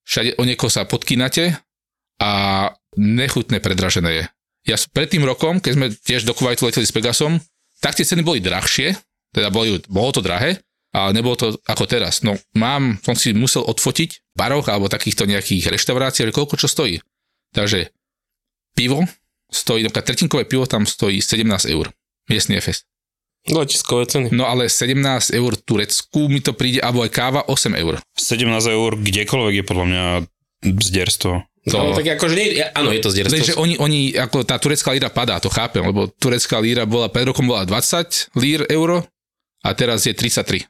všade 0.07 0.39
o 0.39 0.47
niekoho 0.47 0.71
sa 0.71 0.87
podkýnate 0.87 1.59
a 2.23 2.31
nechutné 2.95 3.59
predražené 3.59 4.11
je. 4.23 4.25
Ja 4.67 4.75
pred 4.91 5.11
tým 5.11 5.27
rokom, 5.27 5.59
keď 5.59 5.71
sme 5.75 5.87
tiež 5.91 6.23
do 6.23 6.35
Kuwaitu 6.35 6.67
leteli 6.67 6.87
s 6.87 6.95
Pegasom, 6.95 7.39
tak 7.83 7.95
tie 7.95 8.07
ceny 8.07 8.23
boli 8.23 8.41
drahšie, 8.41 8.95
teda 9.35 9.51
boli, 9.53 9.77
bolo 9.87 10.11
to 10.11 10.23
drahé, 10.23 10.59
ale 10.95 11.13
nebolo 11.13 11.35
to 11.37 11.47
ako 11.67 11.85
teraz. 11.85 12.25
No 12.25 12.35
mám, 12.57 12.97
som 13.05 13.13
si 13.13 13.35
musel 13.35 13.63
odfotiť 13.63 14.09
v 14.11 14.35
baroch 14.35 14.67
alebo 14.71 14.89
takýchto 14.89 15.29
nejakých 15.29 15.69
reštauráciách, 15.71 16.31
že 16.31 16.35
koľko 16.35 16.57
čo 16.57 16.67
stojí. 16.67 16.97
Takže 17.53 17.91
pivo 18.73 19.05
stojí, 19.51 19.85
napríklad 19.85 20.07
tretinkové 20.07 20.43
pivo 20.49 20.67
tam 20.67 20.83
stojí 20.83 21.21
17 21.21 21.69
eur. 21.71 21.91
Miestny 22.27 22.59
FS. 22.59 22.83
Letiskové 23.47 24.03
ceny. 24.07 24.27
No 24.35 24.47
ale 24.47 24.67
17 24.67 24.99
eur 25.31 25.51
Turecku 25.55 26.27
mi 26.27 26.43
to 26.43 26.51
príde, 26.51 26.83
alebo 26.83 27.03
aj 27.03 27.11
káva 27.11 27.41
8 27.47 27.75
eur. 27.79 27.99
17 28.19 28.47
eur 28.71 28.91
kdekoľvek 28.99 29.55
je 29.59 29.65
podľa 29.65 29.85
mňa 29.87 30.03
bzderstvo. 30.67 31.33
To... 31.67 31.75
No, 31.75 31.91
tak 31.91 32.15
akože 32.15 32.35
nie, 32.39 32.63
áno, 32.63 32.95
je 32.95 33.03
to 33.03 33.11
Takže 33.11 33.59
zdierstvo. 33.59 33.59
oni, 33.59 33.75
oni, 33.75 33.99
ako 34.15 34.47
tá 34.47 34.55
turecká 34.55 34.95
líra 34.95 35.11
padá, 35.11 35.35
to 35.43 35.51
chápem, 35.51 35.83
lebo 35.83 36.07
turecká 36.15 36.63
líra 36.63 36.87
bola, 36.87 37.11
pred 37.11 37.27
rokom 37.27 37.43
bola 37.43 37.67
20 37.67 38.31
lír 38.39 38.63
euro 38.71 39.03
a 39.59 39.69
teraz 39.75 40.07
je 40.07 40.15
33. 40.15 40.63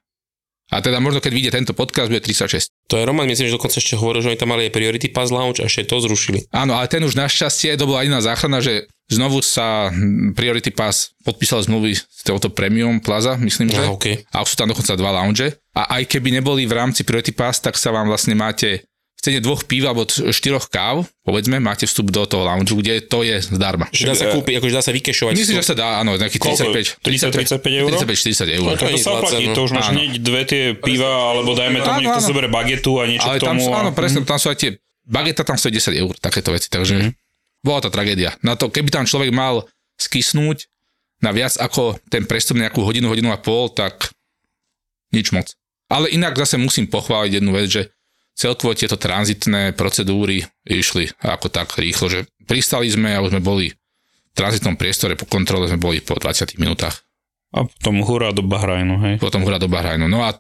A 0.68 0.84
teda 0.84 1.00
možno 1.00 1.24
keď 1.24 1.32
vyjde 1.32 1.52
tento 1.56 1.72
podcast, 1.72 2.12
bude 2.12 2.20
36. 2.20 2.72
To 2.92 3.00
je 3.00 3.08
Roman, 3.08 3.28
myslím, 3.28 3.48
že 3.48 3.56
dokonca 3.56 3.80
ešte 3.80 3.96
hovoril, 3.96 4.20
že 4.20 4.36
oni 4.36 4.40
tam 4.40 4.52
mali 4.52 4.68
aj 4.68 4.76
Priority 4.76 5.08
Pass 5.16 5.32
Lounge 5.32 5.64
a 5.64 5.68
ešte 5.72 5.88
to 5.88 6.04
zrušili. 6.04 6.44
Áno, 6.52 6.76
ale 6.76 6.92
ten 6.92 7.00
už 7.04 7.16
našťastie, 7.16 7.80
to 7.80 7.88
bola 7.88 8.04
jediná 8.04 8.20
záchrana, 8.20 8.60
že 8.60 8.88
znovu 9.08 9.40
sa 9.40 9.92
Priority 10.36 10.76
Pass 10.76 11.16
podpísal 11.24 11.64
zmluvy 11.64 11.96
s 11.96 12.22
touto 12.28 12.52
Premium 12.52 13.00
Plaza, 13.00 13.40
myslím, 13.40 13.72
že. 13.72 13.80
No, 13.80 13.96
OK. 13.96 14.28
A 14.36 14.44
už 14.44 14.56
sú 14.56 14.58
tam 14.60 14.68
dokonca 14.68 15.00
dva 15.00 15.16
lounge. 15.16 15.56
A 15.72 16.00
aj 16.00 16.04
keby 16.12 16.36
neboli 16.36 16.68
v 16.68 16.76
rámci 16.76 17.08
Priority 17.08 17.32
Pass, 17.32 17.64
tak 17.64 17.80
sa 17.80 17.96
vám 17.96 18.12
vlastne 18.12 18.36
máte 18.36 18.84
v 19.18 19.22
cene 19.24 19.40
dvoch 19.40 19.66
pív 19.66 19.84
alebo 19.84 20.06
štyroch 20.08 20.68
káv, 20.68 21.10
povedzme, 21.22 21.58
máte 21.58 21.84
vstup 21.84 22.08
do 22.08 22.22
toho 22.24 22.46
lounge, 22.46 22.70
kde 22.72 23.02
to 23.02 23.22
je 23.22 23.42
zdarma. 23.42 23.90
Že 23.90 24.04
dá 24.04 24.14
sa 24.14 24.26
kúpiť, 24.30 24.54
akože 24.56 24.72
dá 24.72 24.84
sa 24.84 24.94
vykešovať. 24.94 25.34
Myslím, 25.34 25.58
že 25.58 25.66
sa 25.66 25.76
dá, 25.76 25.88
áno, 25.98 26.14
nejaký 26.16 26.38
Koľko? 26.38 26.70
35, 26.70 27.02
30-35 27.58 27.82
eur? 27.82 27.90
35-40 27.98 28.46
eur. 28.54 28.64
No, 28.64 28.74
to 28.74 28.86
To 28.86 28.94
sa 28.96 29.12
oplatí, 29.18 29.34
zlacené. 29.42 29.52
to 29.52 29.62
už 29.64 29.72
máš 29.74 29.88
hneď 29.90 30.12
dve 30.18 30.42
tie 30.44 30.64
piva, 30.74 31.10
alebo 31.34 31.52
dajme 31.52 31.82
tomu, 31.82 31.92
Áno, 31.92 32.02
niekto 32.06 32.22
áno. 32.22 32.30
zoberie 32.30 32.48
bagetu 32.48 32.92
a 32.96 33.04
niečo 33.04 33.26
Ale 33.26 33.38
k 33.38 33.44
tam 33.44 33.58
tomu. 33.58 33.62
sú, 33.64 33.70
áno, 33.74 33.90
presne, 33.92 34.22
tam 34.22 34.38
sú 34.38 34.48
aj 34.48 34.58
tie, 34.58 34.70
bageta 35.04 35.42
tam 35.42 35.58
stojí 35.58 35.74
10 35.74 35.98
eur, 35.98 36.14
takéto 36.16 36.50
veci, 36.52 36.70
takže 36.70 36.96
Mhm. 36.96 37.12
bola 37.60 37.80
to 37.82 37.90
tragédia. 37.90 38.38
Na 38.40 38.54
to, 38.54 38.70
keby 38.70 38.88
tam 38.88 39.04
človek 39.04 39.32
mal 39.32 39.66
skysnúť 39.98 40.70
na 41.18 41.34
viac 41.34 41.58
ako 41.58 41.98
ten 42.06 42.22
prestup 42.24 42.54
nejakú 42.56 42.80
hodinu, 42.80 43.10
hodinu 43.10 43.34
a 43.34 43.38
pol, 43.38 43.68
tak 43.68 44.14
nič 45.10 45.32
moc. 45.32 45.58
Ale 45.88 46.06
inak 46.08 46.36
zase 46.36 46.56
musím 46.56 46.86
pochváliť 46.86 47.32
jednu 47.34 47.52
vec, 47.52 47.66
že 47.66 47.82
celkovo 48.38 48.78
tieto 48.78 49.02
tranzitné 49.02 49.74
procedúry 49.74 50.46
išli 50.62 51.10
ako 51.26 51.50
tak 51.50 51.74
rýchlo, 51.74 52.06
že 52.08 52.20
pristali 52.46 52.86
sme 52.86 53.18
a 53.18 53.20
už 53.26 53.34
sme 53.34 53.42
boli 53.42 53.74
v 53.74 54.34
tranzitnom 54.38 54.78
priestore, 54.78 55.18
po 55.18 55.26
kontrole 55.26 55.66
sme 55.66 55.82
boli 55.82 55.98
po 56.00 56.14
20 56.14 56.62
minútach. 56.62 57.02
a 57.50 57.66
potom 57.66 58.06
hurá 58.06 58.30
do 58.30 58.46
Bahrajnu, 58.46 58.96
hej. 59.02 59.16
Potom 59.18 59.42
hra 59.42 59.58
do 59.58 59.66
Bahrajnu. 59.66 60.06
No 60.06 60.22
a 60.22 60.38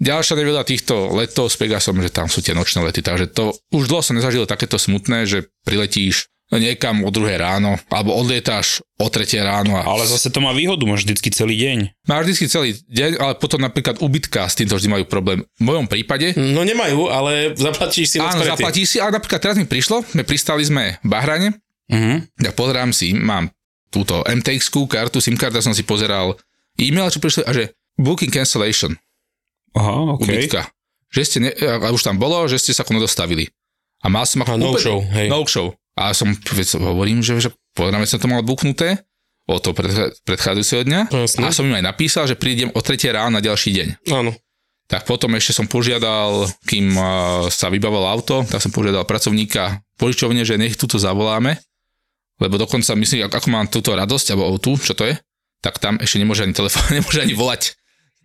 ďalšia 0.00 0.40
nevýhoda 0.40 0.64
týchto 0.64 1.12
letov 1.12 1.52
s 1.52 1.60
Pegasom, 1.60 2.00
že 2.00 2.08
tam 2.08 2.32
sú 2.32 2.40
tie 2.40 2.56
nočné 2.56 2.80
lety, 2.80 3.04
takže 3.04 3.28
to 3.28 3.52
už 3.76 3.92
dlho 3.92 4.00
som 4.00 4.16
nezažil 4.16 4.48
takéto 4.48 4.80
smutné, 4.80 5.28
že 5.28 5.52
priletíš 5.68 6.32
niekam 6.50 7.02
o 7.02 7.10
druhé 7.10 7.34
ráno, 7.34 7.80
alebo 7.88 8.12
odlietáš 8.12 8.80
o 8.94 9.08
tretie 9.08 9.40
ráno 9.40 9.74
a 9.74 9.82
Ale 9.82 10.04
zase 10.04 10.28
to 10.28 10.38
má 10.38 10.50
výhodu, 10.50 10.84
máš 10.84 11.02
vždycky 11.02 11.28
celý 11.30 11.56
deň. 11.56 11.78
máš 12.04 12.22
vždy 12.26 12.46
celý 12.46 12.70
deň, 12.86 13.10
ale 13.16 13.32
potom 13.34 13.58
napríklad 13.58 13.98
ubytka 13.98 14.44
s 14.44 14.54
týmto 14.54 14.76
vždy 14.76 14.88
majú 14.88 15.04
problém. 15.04 15.42
V 15.56 15.62
mojom 15.62 15.86
prípade 15.86 16.36
No 16.36 16.62
nemajú, 16.62 17.08
ale 17.08 17.54
zaplatíš 17.54 18.06
si 18.06 18.16
Áno, 18.18 18.44
zaplatíš 18.44 18.86
si, 18.86 18.98
ale 18.98 19.16
napríklad 19.16 19.40
teraz 19.40 19.56
mi 19.56 19.64
prišlo, 19.64 20.04
sme 20.04 20.22
pristali 20.22 20.62
sme 20.62 21.00
v 21.00 21.06
Bahrane, 21.06 21.48
Mhm. 21.84 22.40
ja 22.40 22.50
pozerám 22.50 22.92
si, 22.92 23.12
mám 23.12 23.52
túto 23.88 24.24
MTX-kú 24.24 24.88
kartu, 24.88 25.20
SIM 25.20 25.36
karta 25.36 25.60
som 25.60 25.70
si 25.70 25.84
pozeral 25.84 26.34
e-mail, 26.76 27.12
čo 27.12 27.20
prišli 27.20 27.44
a 27.44 27.52
že 27.52 27.64
booking 27.94 28.32
cancellation. 28.32 28.96
Aha, 29.72 30.14
OK. 30.14 30.22
ubytka. 30.22 30.70
Že 31.10 31.20
ste, 31.22 31.38
ne, 31.40 31.50
a 31.54 31.90
už 31.90 32.02
tam 32.02 32.16
bolo, 32.16 32.42
že 32.46 32.58
ste 32.58 32.72
sa 32.72 32.82
ako 32.82 32.94
nedostavili. 32.94 33.46
A 34.00 34.10
mal 34.10 34.26
som 34.26 34.42
ako 34.42 34.54
no 34.54 34.74
show, 34.74 34.98
hej. 35.14 35.30
No 35.30 35.46
show. 35.46 35.74
A 35.94 36.10
som, 36.10 36.34
veď 36.34 36.82
hovorím, 36.82 37.22
že, 37.22 37.38
že 37.38 37.50
pozrieme 37.74 38.06
sa 38.06 38.18
to 38.18 38.26
mal 38.26 38.42
buknuté 38.42 39.06
o 39.44 39.60
to 39.60 39.76
predchádzajúceho 40.24 40.82
dňa. 40.88 41.00
Jasné. 41.12 41.40
A 41.44 41.52
som 41.52 41.68
im 41.68 41.76
aj 41.76 41.84
napísal, 41.84 42.24
že 42.24 42.34
prídem 42.34 42.72
o 42.72 42.80
3 42.80 42.96
ráno 43.12 43.38
na 43.38 43.42
ďalší 43.44 43.70
deň. 43.76 43.88
Áno. 44.10 44.32
Tak 44.84 45.08
potom 45.08 45.32
ešte 45.36 45.56
som 45.56 45.64
požiadal, 45.64 46.44
kým 46.68 46.92
sa 47.48 47.72
vybavilo 47.72 48.04
auto, 48.04 48.44
tak 48.44 48.60
som 48.60 48.72
požiadal 48.72 49.08
pracovníka 49.08 49.80
požičovne, 49.96 50.44
že 50.44 50.60
nech 50.60 50.76
túto 50.76 51.00
zavoláme, 51.00 51.56
lebo 52.40 52.60
dokonca 52.60 52.92
myslím, 52.92 53.24
ako 53.28 53.48
mám 53.48 53.68
túto 53.72 53.96
radosť, 53.96 54.36
alebo 54.36 54.60
tú, 54.60 54.76
čo 54.76 54.92
to 54.92 55.08
je, 55.08 55.16
tak 55.64 55.80
tam 55.80 55.96
ešte 55.96 56.20
nemôže 56.20 56.44
ani 56.44 56.52
telefón, 56.52 56.84
nemôže 57.00 57.20
ani 57.24 57.32
volať. 57.32 57.76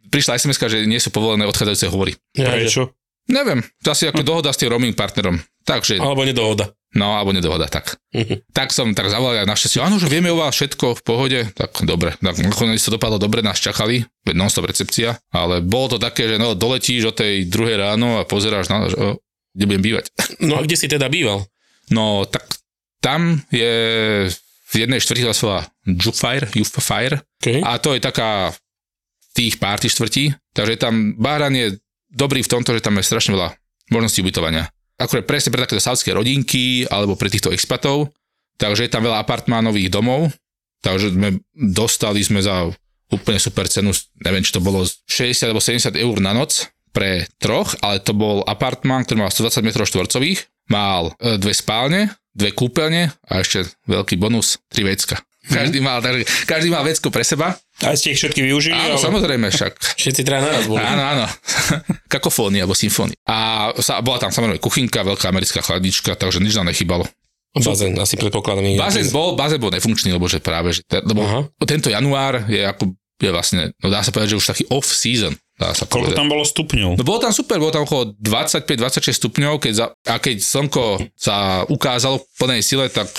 Prišla 0.10 0.42
sms 0.42 0.58
že 0.58 0.90
nie 0.90 1.00
sú 1.00 1.14
povolené 1.14 1.46
odchádzajúce 1.48 1.88
hovory. 1.94 2.18
Ja, 2.36 2.52
Prečo? 2.52 2.92
Neviem, 3.30 3.62
to 3.86 3.94
asi 3.94 4.10
ako 4.10 4.26
dohoda 4.26 4.50
s 4.50 4.58
tým 4.58 4.74
roaming 4.74 4.98
partnerom. 4.98 5.38
Takže, 5.62 6.02
Alebo 6.02 6.26
nedohoda. 6.26 6.74
No, 6.96 7.14
alebo 7.18 7.36
nedohoda, 7.36 7.70
tak. 7.70 7.98
tak 8.58 8.74
som 8.74 8.94
tak 8.98 9.12
zavolal 9.14 9.46
a 9.46 9.50
našťastie, 9.50 9.82
áno, 9.84 10.02
že 10.02 10.10
vieme 10.10 10.34
o 10.34 10.40
vás 10.40 10.56
všetko 10.58 10.98
v 10.98 11.02
pohode, 11.06 11.40
tak 11.54 11.86
dobre. 11.86 12.18
Tak 12.18 12.42
nakoniec 12.42 12.82
to 12.82 12.96
dopadlo 12.96 13.22
dobre, 13.22 13.46
nás 13.46 13.62
čakali, 13.62 14.06
veď 14.26 14.36
non-stop 14.36 14.70
recepcia, 14.70 15.22
ale 15.30 15.62
bolo 15.62 15.96
to 15.96 15.98
také, 16.02 16.26
že 16.26 16.42
no, 16.42 16.58
doletíš 16.58 17.10
o 17.10 17.14
tej 17.14 17.46
druhej 17.46 17.78
ráno 17.78 18.22
a 18.22 18.26
pozeráš 18.26 18.70
na, 18.74 18.90
že, 18.90 18.98
o, 18.98 19.22
kde 19.54 19.66
budem 19.66 19.84
bývať. 19.84 20.06
No 20.50 20.56
a 20.58 20.64
kde 20.64 20.80
si 20.80 20.88
teda 20.88 21.12
býval? 21.12 21.46
No, 21.92 22.24
tak 22.26 22.46
tam 23.04 23.44
je 23.50 23.74
v 24.70 24.76
jednej 24.78 25.02
štvrti 25.02 25.26
sa 25.34 25.46
volá 25.46 25.62
Jufire, 25.86 26.48
Jufire, 26.54 27.26
Okay. 27.40 27.64
a 27.64 27.80
to 27.80 27.96
je 27.96 28.04
taká 28.04 28.52
tých 29.32 29.64
party 29.64 29.88
štvrtí, 29.88 30.36
takže 30.52 30.76
tam 30.76 31.16
Bahran 31.16 31.56
je 31.56 31.80
dobrý 32.12 32.44
v 32.44 32.52
tomto, 32.52 32.76
že 32.76 32.84
tam 32.84 33.00
je 33.00 33.08
strašne 33.08 33.32
veľa 33.32 33.56
možností 33.96 34.20
ubytovania. 34.20 34.68
Akurát 35.00 35.26
presne 35.26 35.56
pre 35.56 35.64
takéto 35.64 35.80
saudské 35.80 36.12
rodinky 36.12 36.84
alebo 36.92 37.16
pre 37.16 37.32
týchto 37.32 37.56
expatov, 37.56 38.12
takže 38.60 38.86
je 38.86 38.92
tam 38.92 39.08
veľa 39.08 39.24
apartmánových 39.24 39.88
domov, 39.88 40.36
takže 40.84 41.16
sme 41.16 41.40
dostali 41.56 42.20
sme 42.20 42.44
za 42.44 42.68
úplne 43.10 43.40
super 43.42 43.66
cenu, 43.66 43.96
neviem, 44.22 44.44
či 44.46 44.54
to 44.54 44.62
bolo 44.62 44.86
60 44.86 45.50
alebo 45.50 45.64
70 45.64 45.96
eur 45.98 46.18
na 46.22 46.36
noc 46.36 46.70
pre 46.94 47.26
troch, 47.42 47.74
ale 47.80 48.02
to 48.04 48.14
bol 48.14 48.44
apartmán, 48.46 49.06
ktorý 49.06 49.26
mal 49.26 49.32
120 49.32 49.66
m 49.66 49.70
štvorcových, 49.72 50.40
mal 50.70 51.14
e, 51.18 51.38
dve 51.42 51.54
spálne, 51.54 52.14
dve 52.34 52.54
kúpeľne 52.54 53.10
a 53.30 53.34
ešte 53.42 53.72
veľký 53.90 54.20
bonus, 54.20 54.62
tri 54.70 54.86
vecka. 54.86 55.22
Každý 55.50 55.82
mal, 55.82 56.00
takže 56.00 56.24
každý 56.46 56.70
mal 56.70 56.86
vecko 56.86 57.10
pre 57.10 57.26
seba. 57.26 57.58
A 57.82 57.96
ste 57.96 58.14
ich 58.14 58.20
všetky 58.20 58.46
využili? 58.46 58.76
Áno, 58.76 58.96
ale- 58.96 59.02
samozrejme 59.02 59.48
však. 59.50 59.74
Všetci 59.98 60.22
traja 60.22 60.46
naraz 60.46 60.70
boli. 60.70 60.80
Áno, 60.80 61.04
áno. 61.04 61.26
Kakofónia 62.14 62.64
alebo 62.64 62.76
symfónia. 62.76 63.16
A 63.24 63.70
sa, 63.80 64.00
bola 64.00 64.20
tam 64.20 64.30
samozrejme 64.30 64.60
kuchynka, 64.60 65.02
veľká 65.02 65.28
americká 65.28 65.60
chladnička, 65.60 66.14
takže 66.14 66.40
nič 66.40 66.54
nám 66.54 66.70
nechybalo. 66.70 67.08
Bazén, 67.50 67.98
asi 67.98 68.14
predpokladám. 68.14 68.78
Bazén 68.78 69.10
bol, 69.10 69.34
bazén 69.34 69.58
bol 69.58 69.74
nefunkčný, 69.74 70.14
lebo 70.14 70.30
že 70.30 70.38
práve, 70.38 70.70
že, 70.70 70.86
lebo 70.86 71.26
Aha. 71.26 71.40
tento 71.66 71.90
január 71.90 72.46
je 72.46 72.62
ako, 72.62 72.94
je 73.18 73.30
vlastne, 73.34 73.62
no 73.82 73.90
dá 73.90 74.06
sa 74.06 74.14
povedať, 74.14 74.38
že 74.38 74.40
už 74.40 74.48
taký 74.54 74.64
off-season. 74.70 75.34
Dá 75.60 75.76
sa 75.76 75.84
Koľko 75.84 76.14
povedať. 76.14 76.16
tam 76.16 76.30
bolo 76.32 76.46
stupňov? 76.46 76.92
No 76.96 77.04
bolo 77.04 77.20
tam 77.20 77.34
super, 77.36 77.60
bolo 77.60 77.74
tam 77.74 77.84
okolo 77.84 78.16
25-26 78.16 79.12
stupňov, 79.18 79.54
keď 79.60 79.74
za, 79.76 79.86
a 80.08 80.16
keď 80.16 80.40
slnko 80.40 81.04
sa 81.20 81.68
ukázalo 81.68 82.22
v 82.22 82.26
plnej 82.38 82.62
sile, 82.64 82.88
tak 82.88 83.12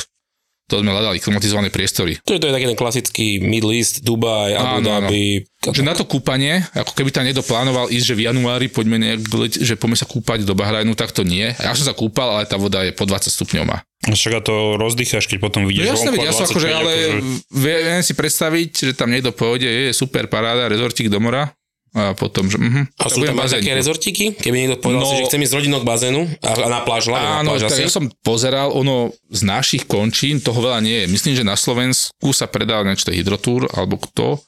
to 0.71 0.79
sme 0.79 0.95
hľadali 0.95 1.19
klimatizované 1.19 1.69
priestory. 1.69 2.23
To 2.23 2.33
je, 2.33 2.39
to 2.39 2.47
je 2.47 2.55
taký 2.55 2.67
ten 2.71 2.79
klasický 2.79 3.27
Middle 3.43 3.75
East, 3.75 4.07
Dubaj, 4.07 4.55
Abu. 4.55 4.87
Dhabi. 4.87 5.27
Že 5.61 5.83
na 5.83 5.93
to 5.93 6.07
kúpanie, 6.07 6.65
ako 6.73 6.95
keby 6.95 7.11
tam 7.11 7.27
niekto 7.27 7.43
plánoval 7.43 7.91
ísť, 7.91 8.07
že 8.07 8.15
v 8.17 8.31
januári 8.31 8.71
poďme 8.71 8.97
nejak, 8.97 9.21
že 9.53 9.75
poďme 9.77 9.99
sa 9.99 10.07
kúpať 10.09 10.47
do 10.47 10.57
Bahrajnu, 10.57 10.97
tak 10.97 11.13
to 11.13 11.21
nie. 11.21 11.53
Ja 11.59 11.77
som 11.77 11.85
sa 11.85 11.93
kúpal, 11.93 12.33
ale 12.33 12.49
tá 12.49 12.57
voda 12.57 12.81
je 12.81 12.95
po 12.95 13.05
20 13.05 13.29
stupňov 13.29 13.65
má. 13.67 13.85
Však 14.01 14.41
to 14.41 14.81
rozdýcháš, 14.81 15.29
keď 15.29 15.39
potom 15.45 15.67
No 15.67 15.69
vidíš 15.69 15.93
jasne, 15.93 16.09
vonku 16.09 16.17
veď, 16.17 16.25
a 16.25 16.29
ja 16.29 16.33
som 16.33 16.47
akože, 16.49 16.69
25, 16.73 16.81
ale 16.81 16.93
akože- 16.97 17.21
viem 17.53 18.01
si 18.01 18.15
predstaviť, 18.17 18.71
že 18.89 18.93
tam 18.97 19.13
niekto 19.13 19.37
pôjde, 19.37 19.69
je 19.69 19.93
super 19.93 20.25
paráda, 20.33 20.73
rezortík 20.73 21.13
do 21.13 21.21
mora 21.21 21.53
a 21.91 22.15
potom, 22.15 22.47
že 22.47 22.55
mhm, 22.55 22.87
A 23.03 23.11
sú 23.11 23.19
tam 23.27 23.35
aj 23.43 23.59
také 23.59 23.75
rezortiky? 23.75 24.25
Keby 24.39 24.57
niekto 24.63 24.79
povedal 24.79 25.03
No- 25.03 25.11
si, 25.11 25.19
že 25.19 25.27
chce 25.27 25.37
ísť 25.43 25.51
s 25.51 25.57
rodinou 25.59 25.79
k 25.83 25.87
bazénu 25.91 26.23
a, 26.39 26.51
a 26.55 26.69
na 26.71 26.81
pláž, 26.87 27.11
na 27.11 27.43
Áno, 27.43 27.59
pláž 27.59 27.67
tak 27.67 27.75
asi. 27.75 27.83
ja 27.83 27.91
som 27.91 28.07
pozeral, 28.23 28.71
ono 28.71 29.11
z 29.27 29.43
našich 29.43 29.91
končín 29.91 30.39
toho 30.39 30.63
veľa 30.63 30.79
nie 30.87 31.03
je. 31.03 31.07
Myslím, 31.11 31.35
že 31.35 31.43
na 31.43 31.59
Slovensku 31.59 32.31
sa 32.31 32.47
predal 32.47 32.87
niečo 32.87 33.11
hydrotúr, 33.11 33.67
alebo 33.75 33.99
kto, 33.99 34.39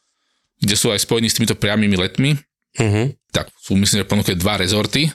kde 0.62 0.74
sú 0.78 0.94
aj 0.94 1.02
spojení 1.02 1.26
s 1.26 1.34
týmito 1.34 1.58
priamými 1.58 1.98
letmi. 1.98 2.38
Uh-huh. 2.78 3.10
Tak 3.34 3.50
sú, 3.58 3.74
myslím, 3.74 4.06
že 4.06 4.08
ponúkli 4.08 4.38
dva 4.38 4.62
rezorty, 4.62 5.10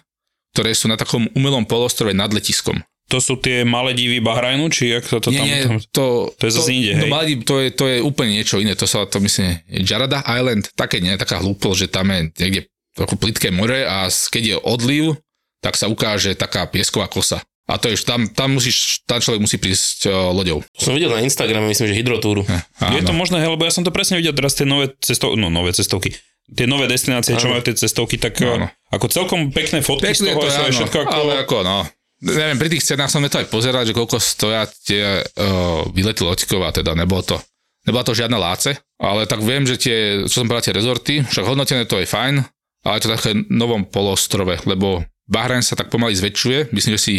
ktoré 0.51 0.75
sú 0.75 0.91
na 0.91 0.99
takom 0.99 1.31
umelom 1.31 1.63
polostrove 1.63 2.11
nad 2.11 2.27
letiskom. 2.35 2.75
To 3.07 3.23
sú 3.23 3.39
tie 3.39 3.63
malé 3.63 3.95
divy 3.95 4.19
Bahrajnu, 4.19 4.67
či 4.67 4.91
jak 4.91 5.07
to, 5.07 5.23
to 5.23 5.31
nie, 5.31 5.39
tam... 5.39 5.47
nie, 5.47 5.59
tam... 5.63 5.77
to, 5.95 6.05
to 6.35 6.43
je 6.43 6.51
zase 6.59 6.71
inde, 6.75 6.91
no, 6.91 6.99
hej? 6.99 7.09
Malediv, 7.11 7.37
to, 7.47 7.55
je, 7.63 7.69
to 7.71 7.85
je 7.87 7.97
úplne 8.03 8.35
niečo 8.35 8.59
iné. 8.59 8.75
To 8.75 8.83
sa 8.83 9.07
to 9.07 9.23
myslím, 9.23 9.63
Jarada 9.71 10.19
Island, 10.27 10.67
také 10.75 10.99
nie, 10.99 11.15
taká 11.15 11.39
hlúpol, 11.39 11.71
že 11.71 11.87
tam 11.87 12.11
je 12.11 12.27
niekde 12.35 12.61
trochu 12.91 13.15
plitké 13.15 13.47
more 13.53 13.87
a 13.87 14.11
keď 14.11 14.43
je 14.43 14.55
odliv, 14.59 15.15
tak 15.63 15.79
sa 15.79 15.87
ukáže 15.87 16.35
taká 16.35 16.67
piesková 16.67 17.07
kosa. 17.07 17.39
A 17.67 17.75
to 17.75 17.91
je, 17.91 17.99
tam, 17.99 18.31
tam, 18.31 18.55
musíš, 18.55 19.03
tam 19.03 19.19
človek 19.19 19.43
musí 19.43 19.59
prísť 19.59 20.07
o, 20.07 20.31
loďou. 20.31 20.63
Som 20.71 20.95
videl 20.95 21.11
na 21.11 21.19
Instagrame, 21.19 21.67
myslím, 21.67 21.91
že 21.91 21.99
hydrotúru. 21.99 22.47
Je 22.79 23.03
to 23.03 23.11
možné, 23.11 23.43
hej, 23.43 23.51
lebo 23.51 23.67
ja 23.67 23.75
som 23.75 23.83
to 23.83 23.91
presne 23.91 24.15
videl 24.15 24.31
teraz 24.31 24.55
tie 24.55 24.63
nové 24.63 24.95
cestovky, 25.03 25.35
no 25.35 25.51
nové 25.51 25.75
cestovky, 25.75 26.15
tie 26.47 26.63
nové 26.63 26.87
destinácie, 26.87 27.35
čo 27.35 27.51
Áno. 27.51 27.59
majú 27.59 27.67
tie 27.67 27.75
cestovky, 27.75 28.15
tak 28.15 28.39
Áno. 28.39 28.71
ako 28.87 29.11
celkom 29.11 29.51
pekné 29.51 29.83
fotky 29.83 30.15
z 30.15 30.23
Pekné 30.23 30.31
toho, 30.31 30.39
to, 30.39 30.47
to 30.47 30.51
je 30.51 30.59
áno, 30.63 30.77
všetko 30.79 30.97
ako... 31.03 31.11
ale 31.11 31.31
ako 31.43 31.57
no. 31.67 31.77
Neviem, 32.17 32.57
pri 32.57 32.69
tých 32.73 32.85
cenách 32.85 33.13
som 33.13 33.21
to 33.21 33.37
aj 33.37 33.49
pozeral, 33.49 33.85
že 33.85 33.93
koľko 33.93 34.17
stoja 34.17 34.65
tie 34.65 35.21
uh, 35.21 35.85
výlety 35.93 36.25
loďkov 36.25 36.59
a 36.65 36.73
teda 36.73 36.97
nebolo 36.97 37.21
to, 37.21 37.37
nebola 37.85 38.01
to 38.01 38.17
žiadna 38.17 38.41
láce, 38.41 38.73
ale 38.97 39.29
tak 39.29 39.45
viem, 39.45 39.69
že 39.69 39.77
tie, 39.77 40.25
čo 40.25 40.41
som 40.41 40.49
povedal, 40.49 40.65
tie 40.65 40.77
rezorty, 40.77 41.13
však 41.21 41.45
hodnotené 41.45 41.85
to 41.85 42.01
je 42.01 42.09
fajn, 42.09 42.41
ale 42.81 42.93
je 42.97 43.03
to 43.05 43.13
také 43.13 43.31
novom 43.53 43.85
polostrove, 43.85 44.57
lebo 44.65 45.05
Bahrajn 45.27 45.61
sa 45.61 45.75
tak 45.77 45.91
pomaly 45.91 46.15
zväčšuje, 46.15 46.71
myslím, 46.71 46.95
že 46.97 47.01
si 47.03 47.15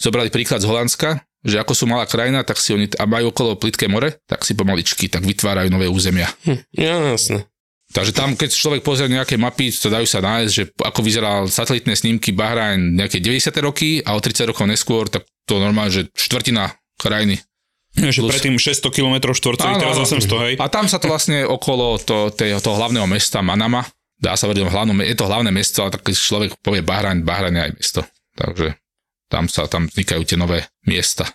zobrali 0.00 0.32
príklad 0.32 0.64
z 0.64 0.66
Holandska, 0.66 1.20
že 1.44 1.60
ako 1.60 1.72
sú 1.76 1.84
malá 1.84 2.08
krajina, 2.08 2.40
tak 2.40 2.56
si 2.56 2.72
oni 2.72 2.88
a 2.96 3.04
majú 3.04 3.32
okolo 3.32 3.60
plitké 3.60 3.88
more, 3.88 4.16
tak 4.24 4.44
si 4.44 4.56
pomaličky 4.56 5.12
tak 5.12 5.24
vytvárajú 5.24 5.68
nové 5.68 5.88
územia. 5.88 6.28
Hm, 6.48 6.60
jasne. 6.72 7.38
Takže 7.90 8.14
tam, 8.14 8.38
keď 8.38 8.54
človek 8.54 8.86
pozrie 8.86 9.10
nejaké 9.10 9.34
mapy, 9.34 9.74
to 9.74 9.90
dajú 9.90 10.06
sa 10.06 10.22
nájsť, 10.22 10.50
že 10.50 10.64
ako 10.78 11.00
vyzeral 11.02 11.50
satelitné 11.50 11.98
snímky 11.98 12.30
Bahrajn 12.30 12.94
nejaké 12.94 13.18
90. 13.18 13.50
roky 13.66 13.98
a 14.06 14.14
o 14.14 14.22
30 14.22 14.54
rokov 14.54 14.70
neskôr, 14.70 15.10
tak 15.10 15.26
to 15.42 15.58
normálne, 15.58 15.90
že 15.90 16.06
štvrtina 16.14 16.70
krajiny. 16.94 17.42
Že 17.98 18.22
plus- 18.22 18.30
predtým 18.38 18.54
600 18.54 18.94
km 18.94 19.34
štvorcových, 19.34 19.82
teraz 19.82 19.98
áno. 19.98 20.06
800, 20.06 20.46
hej. 20.46 20.54
A 20.62 20.66
tam 20.70 20.86
sa 20.86 21.02
to 21.02 21.10
vlastne 21.10 21.42
okolo 21.42 21.98
to, 21.98 22.30
tej, 22.30 22.62
toho 22.62 22.78
hlavného 22.78 23.10
mesta 23.10 23.42
Manama, 23.42 23.82
dá 24.20 24.38
sa 24.38 24.46
hlavnom, 24.46 25.02
je 25.02 25.16
to 25.18 25.26
hlavné 25.26 25.50
mesto, 25.50 25.82
ale 25.82 25.90
tak 25.96 26.06
keď 26.06 26.14
človek 26.14 26.50
povie 26.62 26.86
Bahrajn, 26.86 27.26
Bahrajn 27.26 27.54
je 27.58 27.62
aj 27.66 27.72
mesto. 27.74 28.00
Takže 28.38 28.78
tam 29.26 29.50
sa 29.50 29.66
tam 29.66 29.90
vznikajú 29.90 30.22
tie 30.22 30.38
nové 30.38 30.62
miesta. 30.86 31.26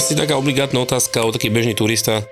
Asi 0.00 0.16
taká 0.16 0.40
obligátna 0.40 0.80
otázka, 0.80 1.28
o 1.28 1.28
taký 1.28 1.52
bežný 1.52 1.76
turista 1.76 2.24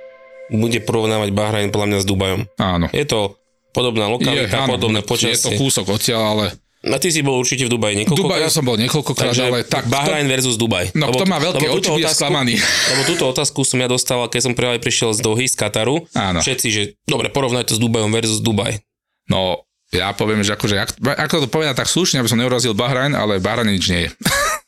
bude 0.49 0.81
porovnávať 0.81 1.37
Bahrajn 1.37 1.69
podľa 1.69 1.87
mňa 1.93 1.99
s 2.01 2.07
Dubajom. 2.09 2.41
Áno. 2.57 2.89
Je 2.97 3.05
to 3.05 3.37
podobná 3.77 4.09
lokalita, 4.09 4.65
áno, 4.65 4.81
podobné 4.81 5.05
Je 5.05 5.05
to 5.05 5.11
počasie. 5.13 5.57
kúsok 5.61 5.93
odtiaľ, 5.93 6.23
ale 6.33 6.45
A 6.89 6.97
ty 6.97 7.13
si 7.13 7.21
bol 7.21 7.37
určite 7.37 7.69
v 7.69 7.77
Dubaji 7.77 8.09
Dubaj 8.09 8.09
niekoľkokrát. 8.09 8.49
som 8.49 8.65
bol 8.65 8.81
niekoľkokrát, 8.81 9.37
ale 9.37 9.69
tak... 9.69 9.85
Bahrajn 9.85 10.25
versus 10.33 10.57
Dubaj. 10.57 10.97
No, 10.97 11.13
kto 11.13 11.29
má 11.29 11.37
veľké 11.37 11.69
lebo 11.69 11.77
oči, 11.77 11.93
bude 11.93 12.09
otázku- 12.09 12.25
sklamaný. 12.25 12.55
Lebo 12.97 13.01
túto 13.05 13.25
otázku 13.29 13.61
som 13.69 13.79
ja 13.85 13.89
dostal, 13.91 14.17
keď 14.33 14.41
som 14.49 14.53
práve 14.57 14.81
prišiel 14.81 15.13
z 15.13 15.21
Dohy, 15.21 15.45
z 15.45 15.59
Kataru. 15.61 16.09
Áno. 16.17 16.41
Všetci, 16.41 16.69
že 16.73 16.83
dobre, 17.05 17.29
porovnaj 17.29 17.69
to 17.69 17.77
s 17.77 17.81
Dubajom 17.85 18.09
versus 18.09 18.41
Dubaj. 18.41 18.81
No, 19.29 19.69
ja 19.93 20.17
poviem, 20.17 20.41
že 20.41 20.57
akože, 20.57 20.77
ak, 20.81 20.91
ako 21.29 21.45
to 21.45 21.49
povedať 21.53 21.77
tak 21.77 21.93
slušne, 21.93 22.25
aby 22.25 22.33
som 22.33 22.41
neurazil 22.41 22.73
Bahrajn, 22.73 23.13
ale 23.13 23.45
Bahrajn 23.45 23.69
nič 23.69 23.85
nie 23.93 24.09
je. 24.09 24.11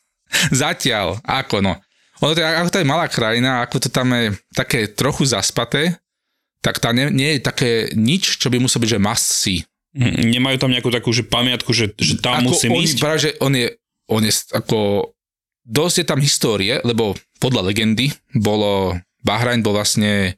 Zatiaľ, 0.67 1.17
ako 1.25 1.65
no. 1.65 1.81
Ono 2.21 2.33
to, 2.33 2.41
je- 2.41 2.47
ako 2.47 2.71
to 2.71 2.81
je 2.81 2.89
malá 2.89 3.07
krajina, 3.07 3.61
ako 3.61 3.77
to 3.79 3.89
tam 3.89 4.13
je 4.13 4.33
také 4.53 4.87
trochu 4.87 5.25
zaspaté, 5.25 5.97
tak 6.61 6.77
tam 6.77 6.93
nie, 6.93 7.09
nie 7.09 7.31
je 7.37 7.41
také 7.41 7.71
nič, 7.95 8.37
čo 8.37 8.53
by 8.53 8.61
muselo 8.61 8.85
byť, 8.85 8.91
že 8.93 9.01
must 9.01 9.29
see. 9.33 9.65
Hm, 9.97 10.29
Nemajú 10.31 10.57
tam 10.61 10.71
nejakú 10.71 10.93
takú 10.93 11.11
že 11.11 11.25
pamiatku, 11.25 11.73
že, 11.73 11.91
že 11.97 12.21
tam 12.21 12.45
ako 12.45 12.53
musím 12.53 12.71
oni, 12.77 12.85
ísť. 12.85 12.97
Práve, 13.01 13.19
že 13.19 13.31
on 13.41 13.53
je, 13.53 13.67
on 14.07 14.23
je 14.23 14.33
ako, 14.53 15.11
dosť 15.65 15.97
je 15.97 16.07
tam 16.07 16.21
histórie, 16.21 16.75
lebo 16.85 17.17
podľa 17.41 17.65
legendy 17.67 18.13
bolo, 18.37 18.95
Bahrajn 19.25 19.65
bol 19.65 19.75
vlastne 19.75 20.37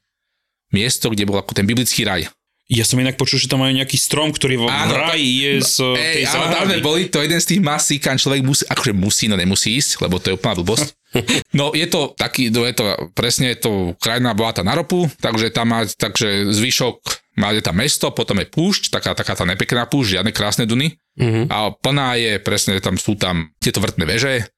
miesto, 0.70 1.10
kde 1.10 1.26
bol 1.26 1.36
ako 1.36 1.52
ten 1.52 1.66
biblický 1.66 2.06
raj. 2.06 2.30
Ja 2.70 2.88
som 2.88 2.96
inak 2.96 3.20
počul, 3.20 3.36
že 3.36 3.50
tam 3.50 3.60
majú 3.60 3.74
nejaký 3.76 3.98
strom, 4.00 4.32
ktorý 4.32 4.64
vo 4.64 4.66
Áno, 4.70 4.96
vraj 4.96 5.20
je 5.20 5.60
z 5.60 5.76
tej 5.92 6.24
Ej, 6.24 6.32
záhrady. 6.32 6.80
boli, 6.80 7.10
to 7.12 7.20
je 7.20 7.28
jeden 7.28 7.42
z 7.42 7.48
tých 7.52 7.60
masí, 7.60 8.00
kam 8.00 8.16
človek 8.16 8.40
musí, 8.40 8.64
akože 8.64 8.92
musí, 8.96 9.24
no 9.28 9.36
nemusí 9.36 9.76
ísť, 9.76 10.00
lebo 10.00 10.16
to 10.16 10.32
je 10.32 10.38
úplná 10.38 10.56
blbosť. 10.56 10.96
No 11.59 11.76
je 11.76 11.85
to 11.88 12.16
taký, 12.16 12.49
je 12.49 12.75
to, 12.76 12.85
presne 13.12 13.52
je 13.52 13.59
to 13.61 13.71
krajina 14.00 14.33
bohatá 14.33 14.64
na 14.64 14.73
ropu, 14.73 15.04
takže 15.21 15.52
tam 15.52 15.73
má, 15.73 15.85
takže 15.85 16.49
zvyšok, 16.49 16.97
máte 17.37 17.61
tam 17.61 17.76
mesto, 17.76 18.09
potom 18.12 18.40
je 18.40 18.49
púšť, 18.49 18.88
taká, 18.88 19.12
taká 19.12 19.37
tá 19.37 19.45
nepekná 19.45 19.85
púšť, 19.85 20.21
žiadne 20.21 20.33
krásne 20.33 20.64
duny. 20.64 20.97
Mhm. 21.21 21.52
A 21.52 21.73
plná 21.76 22.16
je, 22.16 22.33
presne 22.40 22.81
tam 22.81 22.97
sú 22.97 23.14
tam 23.21 23.52
tieto 23.61 23.85
vrtné 23.85 24.09
veže 24.09 24.49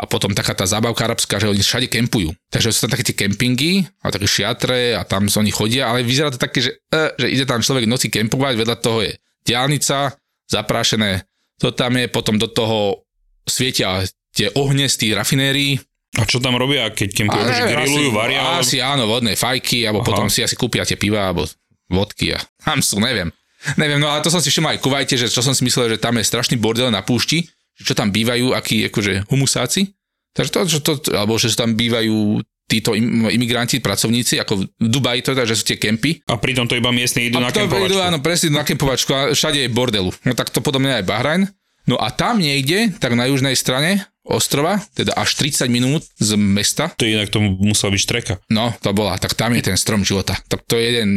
a 0.00 0.08
potom 0.08 0.32
taká 0.32 0.56
tá 0.56 0.64
zábavka 0.64 1.04
arabská, 1.04 1.36
že 1.38 1.52
oni 1.52 1.62
všade 1.62 1.88
kempujú. 1.92 2.32
Takže 2.48 2.72
sú 2.72 2.88
tam 2.88 2.96
také 2.96 3.12
tie 3.12 3.16
kempingy 3.16 3.86
a 4.02 4.10
také 4.10 4.26
šiatre 4.26 4.96
a 4.96 5.04
tam 5.04 5.28
oni 5.28 5.52
chodia, 5.52 5.92
ale 5.92 6.02
vyzerá 6.02 6.32
to 6.32 6.40
také, 6.40 6.64
že, 6.64 6.72
e, 6.90 7.12
že 7.16 7.26
ide 7.28 7.44
tam 7.44 7.60
človek 7.62 7.84
noci 7.84 8.08
kempovať, 8.08 8.54
vedľa 8.56 8.76
toho 8.80 9.04
je 9.04 9.12
diálnica, 9.44 10.16
zaprášené, 10.48 11.22
to 11.62 11.70
tam 11.70 11.94
je, 11.94 12.10
potom 12.10 12.40
do 12.40 12.50
toho 12.50 13.06
svietia 13.46 14.02
tie 14.32 14.50
ohne 14.58 14.88
z 14.88 14.96
tých 14.98 15.12
rafinérií. 15.14 15.78
A 16.12 16.22
čo 16.22 16.38
tam 16.38 16.54
robia, 16.54 16.88
keď 16.88 17.08
kempujú? 17.14 17.40
Že 17.40 17.52
neviem, 17.64 17.76
grillujú, 17.78 18.10
varia? 18.12 18.40
alebo- 18.40 18.60
Asi 18.60 18.76
áno, 18.78 19.04
vodné 19.06 19.32
fajky, 19.32 19.88
alebo 19.88 20.00
Aha. 20.00 20.08
potom 20.08 20.26
si 20.28 20.44
asi 20.44 20.52
kúpia 20.52 20.84
tie 20.84 20.94
piva, 20.94 21.24
alebo 21.24 21.48
vodky 21.88 22.32
a 22.32 22.38
tam 22.64 22.78
sú, 22.78 23.00
neviem. 23.00 23.32
Neviem, 23.74 23.96
no 23.96 24.10
ale 24.10 24.20
to 24.20 24.28
som 24.28 24.38
si 24.38 24.50
všimol 24.50 24.74
aj 24.74 24.82
Kuvajte, 24.82 25.14
že 25.14 25.26
čo 25.26 25.38
som 25.38 25.54
si 25.54 25.62
myslel, 25.62 25.86
že 25.88 25.96
tam 25.96 26.18
je 26.18 26.26
strašný 26.26 26.58
bordel 26.58 26.90
na 26.90 27.00
púšti, 27.00 27.46
že 27.72 27.82
čo 27.84 27.94
tam 27.94 28.10
bývajú, 28.10 28.52
akí 28.52 28.90
akože 28.90 29.30
humusáci. 29.30 29.94
Takže 30.32 30.50
to, 30.50 30.58
že 30.66 30.78
to, 30.80 30.92
alebo 31.12 31.38
že 31.38 31.52
tam 31.52 31.72
bývajú 31.72 32.40
títo 32.66 32.92
im, 32.92 33.28
imigranti, 33.28 33.78
pracovníci, 33.78 34.40
ako 34.40 34.64
v 34.64 34.88
Dubaji 34.88 35.20
to 35.20 35.32
je, 35.34 35.44
že 35.46 35.56
sú 35.56 35.64
tie 35.64 35.78
kempy. 35.78 36.24
A 36.24 36.36
pritom 36.36 36.64
to 36.64 36.74
iba 36.74 36.88
miestni 36.88 37.28
idú 37.28 37.36
na 37.36 37.48
A 37.48 37.54
to 37.54 37.62
kempovačku. 37.62 37.86
idú, 37.86 37.96
áno, 38.00 38.18
presne 38.18 38.48
na 38.50 38.64
kempovačku 38.64 39.10
a 39.10 39.20
všade 39.30 39.60
je 39.60 39.68
bordelu. 39.68 40.08
No 40.24 40.32
tak 40.32 40.48
to 40.48 40.58
podobne 40.58 40.88
aj 40.90 41.04
Bahrajn. 41.04 41.42
No 41.84 41.96
a 41.96 42.08
tam 42.08 42.38
niekde, 42.38 42.96
tak 42.96 43.12
na 43.12 43.26
južnej 43.26 43.54
strane 43.54 44.08
ostrova, 44.22 44.78
teda 44.94 45.14
až 45.18 45.34
30 45.34 45.66
minút 45.66 46.06
z 46.18 46.38
mesta, 46.38 46.90
To 46.94 47.06
inak 47.06 47.30
to 47.30 47.42
musela 47.42 47.90
byť 47.94 48.00
štreka. 48.02 48.34
No, 48.50 48.70
to 48.78 48.94
bola. 48.94 49.18
Tak 49.18 49.34
tam 49.34 49.54
je 49.58 49.62
ten 49.66 49.78
strom 49.78 50.06
života. 50.06 50.38
Tak 50.46 50.62
to 50.66 50.78
je 50.78 50.84
jeden 50.94 51.10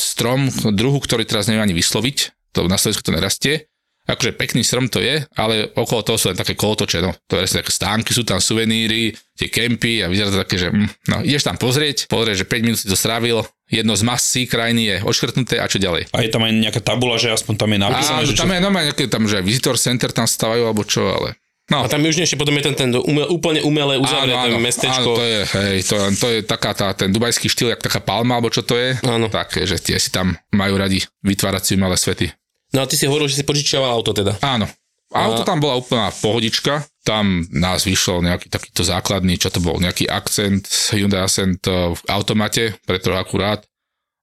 strom 0.00 0.48
druhu, 0.72 0.98
ktorý 1.02 1.28
teraz 1.28 1.50
neviem 1.50 1.68
ani 1.68 1.76
vysloviť. 1.76 2.16
To 2.56 2.64
na 2.66 2.80
Slovensku 2.80 3.04
to 3.04 3.12
nerastie. 3.12 3.68
Akože 4.08 4.40
pekný 4.40 4.64
strom 4.64 4.88
to 4.88 5.04
je, 5.04 5.20
ale 5.36 5.68
okolo 5.76 6.00
toho 6.00 6.16
sú 6.16 6.32
len 6.32 6.38
také 6.40 6.56
kolotoče, 6.56 7.04
no. 7.04 7.12
To 7.28 7.36
je 7.36 7.44
také 7.44 7.68
stánky, 7.68 8.16
sú 8.16 8.24
tam 8.24 8.40
suveníry, 8.40 9.12
tie 9.36 9.52
kempy 9.52 10.00
a 10.00 10.08
vyzerá 10.08 10.32
to 10.32 10.40
také, 10.40 10.56
že 10.56 10.72
mm, 10.72 11.12
no, 11.12 11.16
ideš 11.20 11.44
tam 11.44 11.60
pozrieť, 11.60 12.08
pozrieť, 12.08 12.40
že 12.40 12.46
5 12.48 12.64
minút 12.64 12.80
si 12.80 12.88
to 12.88 12.96
strávil, 12.96 13.44
jedno 13.68 13.92
z 13.92 14.08
masí 14.08 14.48
krajiny 14.48 14.82
je 14.88 14.96
odškrtnuté 15.04 15.60
a 15.60 15.68
čo 15.68 15.76
ďalej. 15.76 16.08
A 16.16 16.24
je 16.24 16.32
tam 16.32 16.40
aj 16.40 16.56
nejaká 16.56 16.80
tabula, 16.80 17.20
že 17.20 17.36
aspoň 17.36 17.54
tam 17.60 17.68
je 17.68 17.78
napísané, 17.84 18.24
Áno, 18.24 18.28
že 18.32 18.32
tam 18.32 18.48
čo... 18.48 18.54
je 18.56 18.64
normálne 18.64 18.92
tam, 18.96 19.24
že 19.28 19.36
visitor 19.44 19.76
center 19.76 20.08
tam 20.08 20.24
stavajú, 20.24 20.64
alebo 20.64 20.88
čo, 20.88 21.04
ale... 21.04 21.36
No, 21.68 21.84
A 21.84 21.86
tam 21.88 22.00
južnejšie 22.00 22.40
potom 22.40 22.56
je 22.56 22.64
ten, 22.64 22.74
ten 22.74 22.90
umel, 22.96 23.28
úplne 23.28 23.60
umelé 23.60 24.00
uzavreté 24.00 24.56
Áno, 24.56 24.56
mestečko. 24.56 25.20
to 25.20 25.24
je, 25.24 25.40
hej, 25.44 25.76
to, 25.84 25.96
to 26.16 26.26
je 26.32 26.38
taká 26.40 26.72
tá, 26.72 26.96
ten 26.96 27.12
dubajský 27.12 27.44
štýl, 27.52 27.76
jak 27.76 27.84
taká 27.84 28.00
palma, 28.00 28.40
alebo 28.40 28.48
čo 28.48 28.64
to 28.64 28.72
je. 28.72 28.96
Áno. 29.04 29.28
Tak, 29.28 29.52
že 29.68 29.76
tie 29.76 30.00
si 30.00 30.08
tam 30.08 30.32
majú 30.48 30.80
radi 30.80 31.04
vytvárať 31.20 31.62
si 31.68 31.74
malé 31.76 32.00
svety. 32.00 32.32
No 32.72 32.80
a 32.80 32.88
ty 32.88 32.96
si 32.96 33.04
hovoril, 33.04 33.28
že 33.28 33.40
si 33.40 33.44
požičiaval 33.44 34.00
auto 34.00 34.16
teda. 34.16 34.40
Áno. 34.40 34.64
Auto 35.12 35.44
tam 35.44 35.60
bola 35.60 35.76
úplná 35.76 36.08
pohodička. 36.20 36.84
Tam 37.04 37.44
nás 37.52 37.84
vyšlo 37.84 38.20
nejaký 38.20 38.48
takýto 38.52 38.84
základný, 38.84 39.40
čo 39.40 39.48
to 39.48 39.60
bol, 39.60 39.80
nejaký 39.80 40.04
akcent, 40.04 40.68
Hyundai 40.92 41.24
Accent 41.24 41.64
v 41.68 42.00
automate, 42.12 42.76
preto 42.84 43.12
akurát 43.16 43.64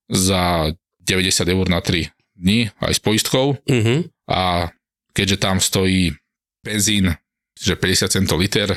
za 0.10 0.70
90 1.02 1.46
eur 1.46 1.66
na 1.70 1.82
3 1.82 2.10
dní, 2.38 2.70
aj 2.82 2.94
s 2.94 3.02
poistkou. 3.02 3.58
Mhm. 3.70 4.10
A 4.30 4.70
keďže 5.14 5.38
tam 5.38 5.58
stojí 5.58 6.14
benzín, 6.62 7.14
že 7.56 7.80
50 7.80 8.12
centov 8.12 8.38
liter, 8.40 8.76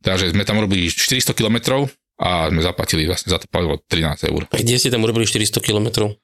takže 0.00 0.32
sme 0.32 0.44
tam 0.44 0.60
robili 0.60 0.88
400 0.88 1.36
km 1.36 1.84
a 2.20 2.48
sme 2.48 2.60
zaplatili 2.62 3.04
vlastne 3.04 3.30
za 3.30 3.38
to 3.42 3.46
palivo 3.50 3.80
13 3.90 4.30
eur. 4.30 4.46
A 4.48 4.56
kde 4.58 4.78
ste 4.78 4.92
tam 4.92 5.02
urobili 5.02 5.26
400 5.26 5.58
km? 5.60 6.14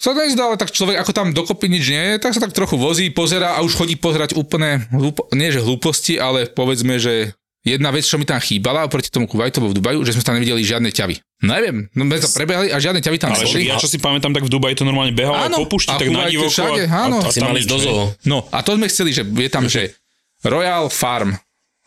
Sa 0.00 0.16
nezdá, 0.16 0.48
ale 0.48 0.56
tak 0.56 0.72
človek, 0.72 0.96
ako 0.96 1.12
tam 1.12 1.36
dokopy 1.36 1.68
nič 1.68 1.84
nie 1.92 2.04
je, 2.16 2.24
tak 2.24 2.32
sa 2.32 2.40
tak 2.40 2.56
trochu 2.56 2.80
vozí, 2.80 3.12
pozera 3.12 3.56
a 3.56 3.60
už 3.60 3.76
chodí 3.76 4.00
pozerať 4.00 4.32
úplne, 4.32 4.88
hlúpo, 4.88 5.28
nie 5.36 5.52
že 5.52 5.60
hlúposti, 5.60 6.16
ale 6.16 6.48
povedzme, 6.48 6.96
že 6.96 7.36
jedna 7.60 7.92
vec, 7.92 8.08
čo 8.08 8.16
mi 8.16 8.24
tam 8.24 8.40
chýbala 8.40 8.88
oproti 8.88 9.12
tomu 9.12 9.28
Kuwaitu 9.28 9.60
v 9.60 9.76
Dubaju, 9.76 10.00
že 10.00 10.16
sme 10.16 10.24
tam 10.24 10.40
nevideli 10.40 10.64
žiadne 10.64 10.88
ťavy. 10.88 11.20
No 11.44 11.52
neviem, 11.52 11.92
no 11.92 12.08
sme 12.08 12.16
to 12.16 12.32
prebehli 12.32 12.72
a 12.72 12.80
žiadne 12.80 13.04
ťavy 13.04 13.16
tam 13.20 13.36
Ale 13.36 13.44
neboli. 13.44 13.68
ja 13.68 13.76
čo 13.76 13.92
si 13.92 14.00
pamätám, 14.00 14.32
tak 14.32 14.48
v 14.48 14.52
Dubaji 14.52 14.80
to 14.80 14.88
normálne 14.88 15.12
behalo 15.12 15.36
Áno, 15.36 15.68
po 15.68 15.76
pušti, 15.76 15.92
a 15.92 16.00
tak 16.00 16.08
na 16.08 16.32
divoko. 16.32 16.48
všade, 16.48 16.82
a, 16.88 17.04
áno. 17.04 17.16
a, 17.20 17.28
a 17.28 17.32
Si 17.32 17.40
tam 17.44 17.52
mali 17.52 17.68
do 17.68 17.76
zoo. 17.76 18.08
No 18.24 18.48
a 18.48 18.64
to 18.64 18.80
sme 18.80 18.88
chceli, 18.88 19.12
že 19.12 19.28
je 19.28 19.50
tam, 19.52 19.68
že 19.68 19.99
Royal 20.46 20.88
Farm, 20.88 21.36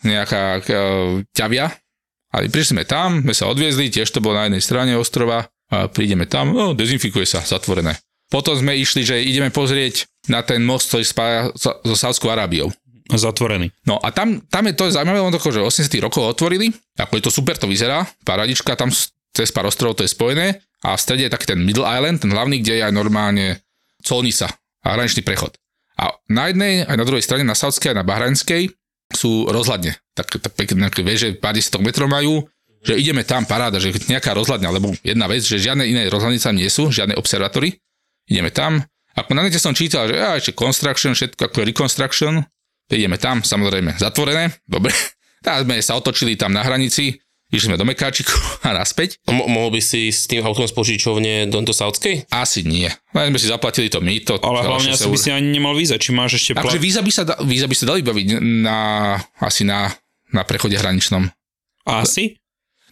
nejaká 0.03 0.59
uh, 0.59 1.21
ťavia, 1.33 1.73
a 2.33 2.41
prišli 2.41 2.81
sme 2.81 2.83
tam, 2.89 3.21
sme 3.21 3.33
sa 3.37 3.45
odviezli, 3.45 3.93
tiež 3.93 4.09
to 4.09 4.17
bolo 4.17 4.41
na 4.41 4.49
jednej 4.49 4.65
strane 4.65 4.91
ostrova 4.97 5.45
a 5.69 5.85
prídeme 5.85 6.25
tam, 6.25 6.49
no, 6.49 6.73
dezinfikuje 6.73 7.29
sa, 7.29 7.45
zatvorené. 7.45 7.93
Potom 8.33 8.57
sme 8.57 8.73
išli, 8.73 9.05
že 9.05 9.21
ideme 9.21 9.53
pozrieť 9.53 10.09
na 10.25 10.41
ten 10.41 10.65
most, 10.65 10.89
ktorý 10.89 11.05
spája 11.05 11.41
so, 11.53 11.77
Saudskou 11.93 12.33
Arábiou. 12.33 12.73
Zatvorený. 13.13 13.69
No 13.85 14.01
a 14.01 14.09
tam, 14.09 14.41
tam 14.49 14.65
je 14.65 14.73
to 14.73 14.89
zaujímavé, 14.89 15.21
ono 15.21 15.37
to, 15.37 15.53
že 15.53 15.85
80 15.85 16.01
rokov 16.01 16.33
otvorili, 16.33 16.73
ako 16.97 17.13
je 17.19 17.23
to 17.29 17.29
super, 17.29 17.53
to 17.53 17.69
vyzerá, 17.69 18.01
paradička, 18.25 18.73
tam 18.73 18.89
cez 19.33 19.53
pár 19.53 19.69
ostrovov 19.69 20.01
to 20.01 20.05
je 20.07 20.13
spojené 20.13 20.61
a 20.81 20.97
v 20.97 21.03
strede 21.03 21.29
je 21.29 21.33
taký 21.33 21.53
ten 21.53 21.61
Middle 21.61 21.85
Island, 21.85 22.25
ten 22.25 22.33
hlavný, 22.33 22.65
kde 22.65 22.81
je 22.81 22.83
aj 22.89 22.93
normálne 22.93 23.61
colnica 24.01 24.49
a 24.81 24.87
hraničný 24.97 25.21
prechod. 25.21 25.53
A 26.03 26.11
na 26.27 26.51
jednej, 26.51 26.83
aj 26.83 26.99
na 26.99 27.07
druhej 27.07 27.23
strane, 27.23 27.47
na 27.47 27.55
Saudskej 27.55 27.95
a 27.95 27.99
na 27.99 28.03
Bahrajnskej, 28.03 28.75
sú 29.15 29.47
rozhľadne. 29.47 29.95
Tak, 30.17 30.27
tak 30.43 30.51
pekné 30.59 30.91
veže, 30.91 31.39
pár 31.39 31.55
desiatok 31.55 31.85
metrov 31.85 32.11
majú, 32.11 32.43
že 32.83 32.99
ideme 32.99 33.23
tam, 33.23 33.47
paráda, 33.47 33.79
že 33.79 33.95
nejaká 34.11 34.35
rozhľadňa, 34.35 34.69
lebo 34.75 34.91
jedna 34.99 35.31
vec, 35.31 35.47
že 35.47 35.61
žiadne 35.61 35.87
iné 35.87 36.11
rozhľadnice 36.11 36.51
nie 36.51 36.67
sú, 36.67 36.91
žiadne 36.91 37.15
observatory, 37.15 37.79
ideme 38.27 38.51
tam. 38.51 38.83
Ako 39.15 39.31
na 39.37 39.47
nete 39.47 39.61
som 39.61 39.71
čítal, 39.71 40.11
že 40.11 40.19
ešte 40.19 40.51
construction, 40.57 41.15
všetko 41.15 41.47
ako 41.47 41.57
je 41.63 41.65
reconstruction, 41.71 42.33
ideme 42.91 43.15
tam, 43.15 43.39
samozrejme 43.39 43.95
zatvorené, 43.95 44.51
dobre. 44.67 44.91
Tak 45.43 45.67
sme 45.67 45.75
sa 45.83 45.99
otočili 45.99 46.39
tam 46.39 46.55
na 46.55 46.63
hranici, 46.63 47.19
išli 47.53 47.69
sme 47.69 47.77
do 47.77 47.85
Mekáčiku 47.85 48.33
a 48.67 48.73
naspäť. 48.73 49.21
Mo- 49.29 49.45
mohol 49.45 49.77
by 49.77 49.81
si 49.81 50.09
s 50.09 50.25
tým 50.25 50.41
autom 50.41 50.65
z 50.65 50.73
požičovne 50.73 51.45
do, 51.47 51.61
do 51.61 51.71
Saudskej? 51.71 52.27
Asi 52.33 52.65
nie. 52.65 52.89
Len 53.13 53.29
sme 53.29 53.39
si 53.39 53.47
zaplatili 53.47 53.93
to 53.93 54.01
mýto. 54.01 54.41
Ale 54.41 54.65
hlavne 54.65 54.97
6 54.97 54.97
asi 54.97 55.07
by 55.07 55.19
si 55.21 55.29
ani 55.29 55.53
nemal 55.53 55.77
víza, 55.77 56.01
či 56.01 56.09
máš 56.09 56.41
ešte 56.41 56.57
plat... 56.57 56.65
Akože 56.65 56.81
víza 56.81 57.05
by, 57.05 57.11
sa 57.13 57.23
da, 57.23 57.37
víza 57.45 57.69
by 57.69 57.75
sa 57.77 57.85
dali 57.85 58.01
baviť 58.01 58.27
na, 58.41 58.77
asi 59.37 59.63
na, 59.63 59.93
na 60.33 60.41
prechode 60.41 60.73
hraničnom. 60.73 61.29
Asi? 61.85 62.41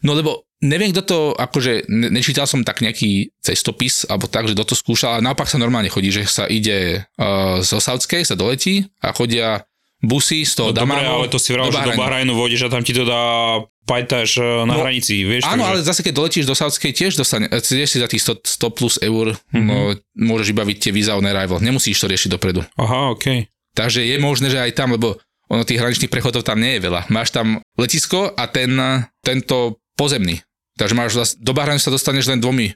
No 0.06 0.14
lebo 0.14 0.46
neviem, 0.62 0.94
kto 0.94 1.02
to, 1.02 1.20
akože 1.34 1.90
ne- 1.90 2.14
nečítal 2.14 2.46
som 2.46 2.62
tak 2.62 2.86
nejaký 2.86 3.34
cestopis, 3.42 4.06
alebo 4.06 4.30
tak, 4.30 4.46
že 4.46 4.54
kto 4.54 4.74
to 4.74 4.76
skúšal, 4.78 5.18
ale 5.18 5.26
naopak 5.26 5.50
sa 5.50 5.58
normálne 5.58 5.90
chodí, 5.90 6.14
že 6.14 6.30
sa 6.30 6.46
ide 6.46 7.10
uh, 7.18 7.60
zo 7.66 7.82
Saudskej, 7.82 8.22
sa 8.24 8.38
doletí 8.38 8.86
a 9.02 9.10
chodia 9.12 9.66
busy 10.02 10.42
z 10.42 10.54
toho 10.56 10.70
No 10.70 10.76
dobre, 10.76 10.98
Damánu 10.98 11.10
ale 11.16 11.26
to 11.30 11.38
si 11.38 11.50
vral, 11.50 11.70
že 11.70 11.80
do 11.80 11.94
Bahrajnu 11.94 12.34
vodíš 12.34 12.66
a 12.66 12.70
tam 12.70 12.82
ti 12.82 12.92
to 12.92 13.06
dá 13.06 13.24
pajtaš 13.84 14.38
eh, 14.38 14.46
na 14.66 14.74
No, 14.74 14.82
hranici, 14.82 15.22
vieš? 15.22 15.46
Áno, 15.46 15.62
takže- 15.62 15.70
ale 15.70 15.78
zase 15.82 16.02
keď 16.02 16.14
doletíš 16.16 16.46
do 16.46 16.54
Saudskej, 16.54 16.92
tiež 16.92 17.14
dostane, 17.16 17.46
eh, 17.46 17.58
tiež 17.58 17.86
si 17.86 17.98
za 17.98 18.06
tých 18.06 18.22
100, 18.22 18.42
100 18.42 18.70
plus 18.70 18.96
eur 19.00 19.38
Mhm. 19.54 19.62
no, 19.62 19.76
môžeš 20.18 20.48
vybaviť 20.50 20.78
tie 20.80 20.92
víza 20.92 21.14
on 21.14 21.24
arrival. 21.24 21.58
Nemusíš 21.60 21.98
to 21.98 22.08
riešiť 22.08 22.30
dopredu. 22.30 22.66
Aha, 22.76 23.14
okej. 23.14 23.46
Takže 23.72 24.02
je 24.04 24.18
možné, 24.18 24.50
že 24.50 24.60
aj 24.60 24.74
tam, 24.74 24.92
lebo 24.92 25.16
ono 25.48 25.64
tých 25.64 25.80
hraničných 25.80 26.10
prechodov 26.10 26.44
tam 26.44 26.60
nie 26.60 26.80
je 26.80 26.84
veľa. 26.84 27.08
Máš 27.08 27.32
tam 27.32 27.60
letisko 27.76 28.32
a 28.32 28.44
ten, 28.48 28.72
tento 29.22 29.78
pozemný. 29.96 30.40
Takže 30.80 30.96
máš 30.96 31.12
do 31.38 31.52
Bahrajnu 31.52 31.78
sa 31.78 31.92
dostaneš 31.92 32.26
len 32.28 32.40
dvomi. 32.40 32.74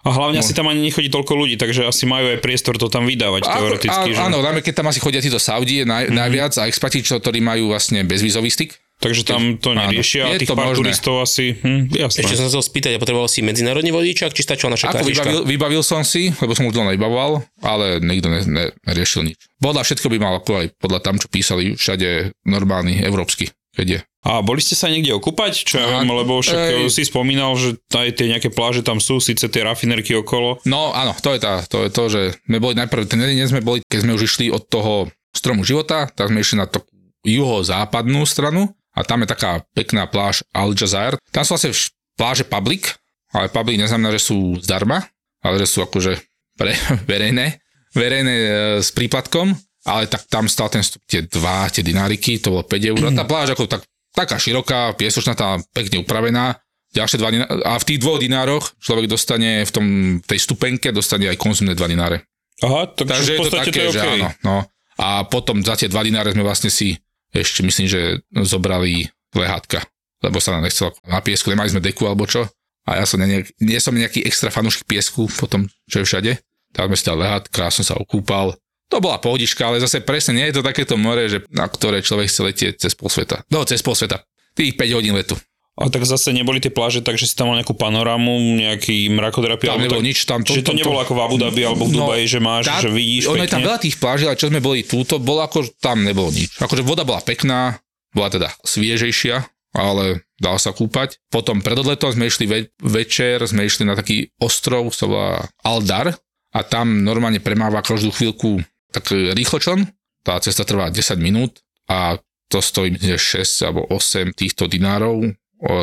A 0.00 0.08
hlavne 0.10 0.38
No. 0.38 0.42
asi 0.42 0.52
tam 0.52 0.64
ani 0.64 0.80
nechodí 0.80 1.06
toľko 1.06 1.32
ľudí, 1.34 1.54
takže 1.54 1.84
asi 1.84 2.04
majú 2.04 2.30
aj 2.30 2.40
priestor 2.40 2.74
to 2.74 2.88
tam 2.88 3.04
vydávať 3.04 3.44
Ako- 3.44 3.52
teoreticky. 3.54 4.08
á- 4.10 4.16
že? 4.16 4.20
Áno, 4.22 4.40
najmä 4.40 4.60
keď 4.60 4.74
tam 4.76 4.88
asi 4.88 4.96
chodia 4.96 5.20
títo 5.20 5.36
Saudi 5.36 5.84
naj, 5.84 6.08
Mhm. 6.08 6.14
najviac 6.14 6.52
a 6.56 6.64
expati, 6.64 7.00
čo, 7.00 7.16
ktorí 7.16 7.38
majú 7.38 7.68
vlastne 7.68 8.00
bezvízový 8.02 8.48
styk. 8.48 8.72
Takže 8.96 9.24
tam 9.24 9.56
to 9.56 9.72
Áno. 9.72 9.80
neriešia 9.82 10.24
a 10.24 10.36
Je 10.36 10.44
tých 10.44 10.48
to 10.48 10.54
pár 10.54 10.68
možné. 10.68 10.92
turistov 10.92 11.14
asi, 11.18 11.52
hm, 11.54 11.88
jasné. 11.90 12.20
Ešte 12.20 12.36
som 12.36 12.44
sa 12.44 12.52
chcel 12.52 12.60
spýtať, 12.62 12.92
a 12.92 12.98
potreboval 12.98 13.28
si 13.28 13.40
medzinárodný 13.40 13.88
vodičák, 13.90 14.28
či 14.28 14.40
stačila 14.40 14.76
naša 14.76 14.88
Ako 14.88 15.00
kartička? 15.00 15.24
vybavil, 15.24 15.40
vybavil 15.46 15.82
som 15.82 16.00
si, 16.02 16.28
lebo 16.34 16.52
som 16.52 16.64
už 16.64 16.72
dlho 16.74 16.84
nevybavoval, 16.86 17.30
ale 17.62 17.96
nikto 17.98 18.28
ne, 18.28 18.40
ne, 18.42 18.64
neriešil 18.84 19.24
nič. 19.24 19.40
Podľa 19.58 19.84
všetko 19.84 20.04
by 20.06 20.18
mal 20.18 20.36
ako 20.36 20.52
aj 20.54 20.66
podľa 20.76 21.00
tam, 21.00 21.16
čo 21.16 21.28
písali 21.28 21.72
všade 21.74 22.08
normálny, 22.44 23.00
európsky, 23.00 23.48
je. 23.78 24.00
A 24.20 24.44
boli 24.44 24.60
ste 24.60 24.76
sa 24.76 24.92
niekde 24.92 25.16
okúpať? 25.16 25.64
Čo 25.64 25.80
ja 25.80 25.86
viem, 25.96 26.12
lebo 26.12 26.44
však 26.44 26.60
ej. 26.60 26.92
si 26.92 27.08
spomínal, 27.08 27.56
že 27.56 27.80
aj 27.88 28.20
tie 28.20 28.28
nejaké 28.28 28.52
pláže 28.52 28.84
tam 28.84 29.00
sú, 29.00 29.16
síce 29.16 29.48
tie 29.48 29.64
rafinerky 29.64 30.12
okolo. 30.12 30.60
No 30.68 30.92
áno, 30.92 31.16
to 31.16 31.32
je, 31.32 31.40
tá, 31.40 31.64
to 31.64 31.88
je 31.88 31.90
to, 31.90 32.04
že 32.12 32.22
sme 32.44 32.60
boli 32.60 32.76
najprv, 32.76 33.08
ten 33.08 33.24
jeden 33.24 33.48
sme 33.48 33.64
boli, 33.64 33.80
keď 33.88 34.04
sme 34.04 34.12
už 34.12 34.28
išli 34.28 34.52
od 34.52 34.68
toho 34.68 35.08
stromu 35.32 35.64
života, 35.64 36.10
tak 36.12 36.28
sme 36.28 36.44
išli 36.44 36.60
na 36.60 36.68
to 36.68 36.84
juhozápadnú 37.24 38.20
stranu 38.28 38.68
a 38.92 39.00
tam 39.08 39.24
je 39.24 39.32
taká 39.32 39.64
pekná 39.72 40.04
pláž 40.04 40.44
Al 40.52 40.76
Jazair. 40.76 41.16
Tam 41.32 41.46
sú 41.46 41.56
vlastne 41.56 41.72
pláže 42.20 42.44
public, 42.44 43.00
ale 43.32 43.48
public 43.48 43.80
neznamená, 43.80 44.12
že 44.12 44.20
sú 44.20 44.60
zdarma, 44.60 45.08
ale 45.40 45.56
že 45.62 45.70
sú 45.70 45.80
akože 45.80 46.20
pre, 46.60 46.76
verejné, 47.10 47.56
verejné 47.96 48.34
e, 48.36 48.50
s 48.84 48.92
príplatkom, 48.92 49.56
ale 49.86 50.06
tak 50.06 50.28
tam 50.28 50.44
stal 50.50 50.68
ten 50.68 50.84
vstup 50.84 51.00
tie 51.08 51.24
dva, 51.24 51.68
tie 51.72 51.80
dináriky, 51.80 52.36
to 52.40 52.52
bolo 52.52 52.64
5 52.64 52.90
eur. 52.90 53.00
Tá 53.16 53.24
pláž 53.24 53.56
ako 53.56 53.64
tak, 53.64 53.82
taká 54.12 54.36
široká, 54.36 54.92
piesočnatá, 54.96 55.60
pekne 55.72 56.04
upravená. 56.04 56.60
Ďalšie 56.90 57.18
dva 57.22 57.30
diná- 57.30 57.46
a 57.46 57.78
v 57.78 57.86
tých 57.86 58.02
dvoch 58.02 58.18
dinároch 58.18 58.74
človek 58.82 59.06
dostane 59.06 59.62
v 59.62 59.70
tom, 59.70 59.86
tej 60.26 60.42
stupenke, 60.42 60.90
dostane 60.90 61.30
aj 61.30 61.38
konzumné 61.38 61.78
dva 61.78 61.86
dináre. 61.86 62.26
Aha, 62.60 62.90
takže, 62.92 63.08
Takže 63.14 63.32
je 63.32 63.38
to 63.38 63.50
také, 63.54 63.70
to 63.70 63.80
je 63.80 63.94
že 63.94 64.00
okay. 64.02 64.20
áno. 64.20 64.28
No. 64.42 64.56
A 65.00 65.24
potom 65.24 65.64
za 65.64 65.78
tie 65.78 65.88
dva 65.88 66.04
dináre 66.04 66.34
sme 66.34 66.44
vlastne 66.44 66.68
si 66.68 66.98
ešte 67.30 67.62
myslím, 67.62 67.86
že 67.88 68.20
zobrali 68.42 69.06
lehátka, 69.32 69.86
lebo 70.20 70.42
sa 70.42 70.58
nám 70.58 70.66
nechcelo 70.66 70.92
na 71.06 71.22
piesku, 71.22 71.48
nemali 71.48 71.70
sme 71.70 71.80
deku 71.80 72.04
alebo 72.04 72.26
čo. 72.26 72.44
A 72.84 73.00
ja 73.00 73.04
som 73.06 73.22
nejak, 73.22 73.54
nie 73.62 73.78
som 73.78 73.94
nejaký 73.94 74.26
extra 74.26 74.50
fanúšik 74.50 74.84
piesku 74.84 75.30
potom, 75.38 75.70
čo 75.86 76.02
je 76.02 76.08
všade. 76.08 76.32
Tak 76.74 76.90
sme 76.90 76.96
si 76.98 77.06
dali 77.06 77.22
lehátka, 77.22 77.70
som 77.70 77.86
sa 77.86 77.94
okúpal. 77.94 78.58
To 78.90 78.98
bola 78.98 79.16
pohodička, 79.16 79.64
ale 79.64 79.78
zase 79.78 79.98
presne 80.00 80.34
nie 80.34 80.46
je 80.46 80.58
to 80.58 80.62
takéto 80.62 80.94
more, 80.94 81.22
že, 81.24 81.46
na 81.48 81.64
ktoré 81.64 81.98
človek 81.98 82.26
chce 82.26 82.40
letieť 82.42 82.74
cez 82.76 82.92
pol 82.92 83.06
sveta. 83.06 83.46
No, 83.46 83.62
cez 83.62 83.80
pol 83.80 83.94
sveta. 83.94 84.26
Tých 84.52 84.74
5 84.74 84.90
hodín 84.92 85.14
letu. 85.14 85.38
A 85.74 85.86
tak 85.86 86.02
zase 86.02 86.30
neboli 86.30 86.58
tie 86.58 86.68
pláže, 86.68 87.00
takže 87.00 87.24
si 87.24 87.32
tam 87.32 87.48
mal 87.48 87.56
nejakú 87.56 87.72
panorámu, 87.72 88.28
nejaký 88.58 89.08
mrakodrapy. 89.08 89.64
Tam 89.64 89.80
nebolo 89.80 90.02
tak, 90.02 90.08
nič. 90.10 90.18
Tam 90.22 90.42
Čiže 90.42 90.60
to, 90.62 90.74
nebolo 90.74 90.98
ako 90.98 91.14
v 91.14 91.20
Abu 91.22 91.36
Dhabi 91.38 91.62
alebo 91.62 91.86
v 91.86 91.92
No, 91.94 91.98
Dubaji, 92.04 92.24
že 92.26 92.38
máš, 92.38 92.64
tá- 92.66 92.82
že 92.82 92.90
vidíš 92.90 93.22
Ono 93.26 93.38
je 93.38 93.48
tam 93.48 93.56
pekne. 93.56 93.66
veľa 93.66 93.80
tých 93.80 93.96
pláží, 93.96 94.24
ale 94.26 94.36
čo 94.36 94.50
sme 94.50 94.60
boli 94.60 94.82
túto, 94.82 95.16
bolo 95.16 95.40
ako, 95.40 95.64
tam 95.78 96.02
nebolo 96.02 96.28
nič. 96.28 96.58
Akože 96.58 96.82
voda 96.82 97.00
bola 97.00 97.22
pekná, 97.22 97.80
bola 98.10 98.28
teda 98.28 98.50
sviežejšia, 98.60 99.36
ale 99.72 100.04
dal 100.36 100.58
sa 100.58 100.70
kúpať. 100.70 101.16
Potom 101.28 101.60
pred 101.60 101.76
odletom 101.76 102.10
sme 102.10 102.26
išli 102.26 102.44
ve- 102.44 102.68
večer, 102.76 103.40
sme 103.40 103.62
išli 103.62 103.84
na 103.84 103.94
taký 103.94 104.28
ostrov, 104.36 104.90
sa 104.90 105.06
volá 105.06 105.30
Aldar 105.62 106.12
a 106.50 106.60
tam 106.60 107.00
normálne 107.00 107.38
premáva 107.38 107.80
každú 107.80 108.10
chvíľku 108.10 108.60
tak 108.90 109.10
rýchločln. 109.10 109.86
Tá 110.20 110.36
cesta 110.42 110.68
trvá 110.68 110.92
10 110.92 111.16
minút 111.16 111.64
a 111.88 112.20
to 112.50 112.58
stojí 112.58 112.90
myslím, 112.92 113.16
že 113.16 113.40
6 113.42 113.66
alebo 113.66 113.86
8 113.88 114.34
týchto 114.34 114.66
dinárov 114.66 115.32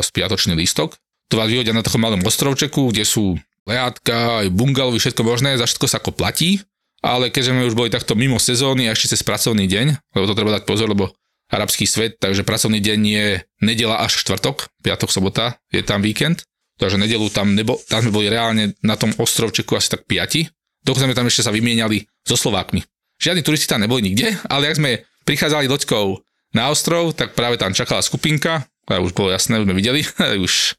spiatočný 0.04 0.54
lístok. 0.54 0.94
To 1.32 1.40
vás 1.40 1.48
vyhodia 1.48 1.76
na 1.76 1.84
takom 1.84 2.00
malom 2.00 2.20
ostrovčeku, 2.24 2.92
kde 2.92 3.04
sú 3.04 3.36
leátka, 3.68 4.44
aj 4.44 4.48
bungalovy, 4.52 4.96
všetko 4.96 5.22
možné, 5.24 5.60
za 5.60 5.68
všetko 5.68 5.86
sa 5.88 6.00
ako 6.00 6.16
platí, 6.16 6.64
ale 7.04 7.28
keďže 7.28 7.52
sme 7.52 7.68
už 7.68 7.76
boli 7.76 7.92
takto 7.92 8.16
mimo 8.16 8.40
sezóny 8.40 8.88
a 8.88 8.96
ešte 8.96 9.12
cez 9.12 9.20
pracovný 9.20 9.68
deň, 9.68 10.16
lebo 10.16 10.24
to 10.24 10.36
treba 10.36 10.56
dať 10.56 10.64
pozor, 10.64 10.88
lebo 10.88 11.12
arabský 11.52 11.84
svet, 11.84 12.16
takže 12.16 12.48
pracovný 12.48 12.80
deň 12.80 13.00
je 13.04 13.26
nedela 13.60 14.00
až 14.00 14.20
štvrtok, 14.24 14.72
piatok, 14.80 15.12
sobota, 15.12 15.60
je 15.68 15.84
tam 15.84 16.00
víkend, 16.00 16.48
takže 16.80 16.96
nedelu 16.96 17.28
tam, 17.28 17.52
nebo, 17.52 17.76
tam 17.88 18.04
sme 18.04 18.12
boli 18.12 18.32
reálne 18.32 18.72
na 18.80 18.96
tom 18.96 19.12
ostrovčeku 19.16 19.76
asi 19.76 19.96
tak 19.96 20.08
piati, 20.08 20.48
dokonca 20.84 21.08
sme 21.08 21.16
tam 21.16 21.28
ešte 21.28 21.44
sa 21.44 21.52
vymieniali 21.52 22.08
so 22.24 22.36
Slovákmi. 22.40 22.84
Žiadni 23.18 23.42
turisti 23.42 23.66
tam 23.66 23.82
neboli 23.82 24.06
nikde, 24.06 24.38
ale 24.46 24.70
ak 24.70 24.78
sme 24.78 25.02
prichádzali 25.26 25.66
loďkou 25.66 26.22
na 26.54 26.70
ostrov, 26.70 27.12
tak 27.12 27.34
práve 27.34 27.58
tam 27.58 27.74
čakala 27.74 28.00
skupinka, 28.00 28.64
a 28.88 29.04
už 29.04 29.12
bolo 29.12 29.28
jasné, 29.28 29.60
už 29.60 29.68
sme 29.68 29.76
videli, 29.76 30.00
už 30.46 30.78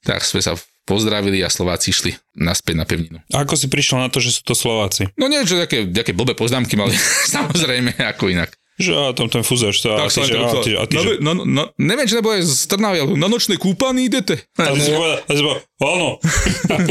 tak 0.00 0.24
sme 0.24 0.40
sa 0.40 0.56
pozdravili 0.88 1.44
a 1.44 1.52
Slováci 1.52 1.92
išli 1.92 2.16
naspäť 2.34 2.74
na 2.74 2.88
pevninu. 2.88 3.20
A 3.30 3.44
Ako 3.44 3.54
si 3.54 3.68
prišiel 3.68 4.00
na 4.00 4.08
to, 4.08 4.18
že 4.18 4.40
sú 4.40 4.42
to 4.42 4.56
Slováci? 4.56 5.12
No 5.20 5.28
nie, 5.28 5.44
že 5.44 5.60
také, 5.60 5.86
také 5.86 6.16
blbé 6.16 6.34
poznámky 6.34 6.74
mali, 6.74 6.96
samozrejme, 7.36 8.00
ako 8.00 8.32
inak. 8.32 8.50
Že 8.80 8.92
a 8.96 9.04
tam 9.12 9.28
ten 9.28 9.44
fúzač, 9.44 9.84
to, 9.84 9.92
a, 9.92 10.08
ty, 10.08 10.24
že, 10.24 10.40
a, 10.40 10.48
to 10.48 10.64
ty, 10.64 10.72
a 10.72 10.88
ty, 10.88 10.96
no, 10.96 11.02
že... 11.04 11.12
no, 11.20 11.32
no, 11.36 11.68
neviem, 11.76 12.08
či 12.08 12.16
nebo 12.16 12.32
je 12.32 12.48
z 12.48 12.64
Trnavy, 12.64 13.04
ale 13.04 13.12
na 13.12 13.28
nočné 13.28 13.60
kúpany 13.60 14.08
idete. 14.08 14.40
A 14.56 14.72
ty 14.72 14.80
si 14.80 14.88
povedal, 14.88 15.20
áno. 15.84 16.16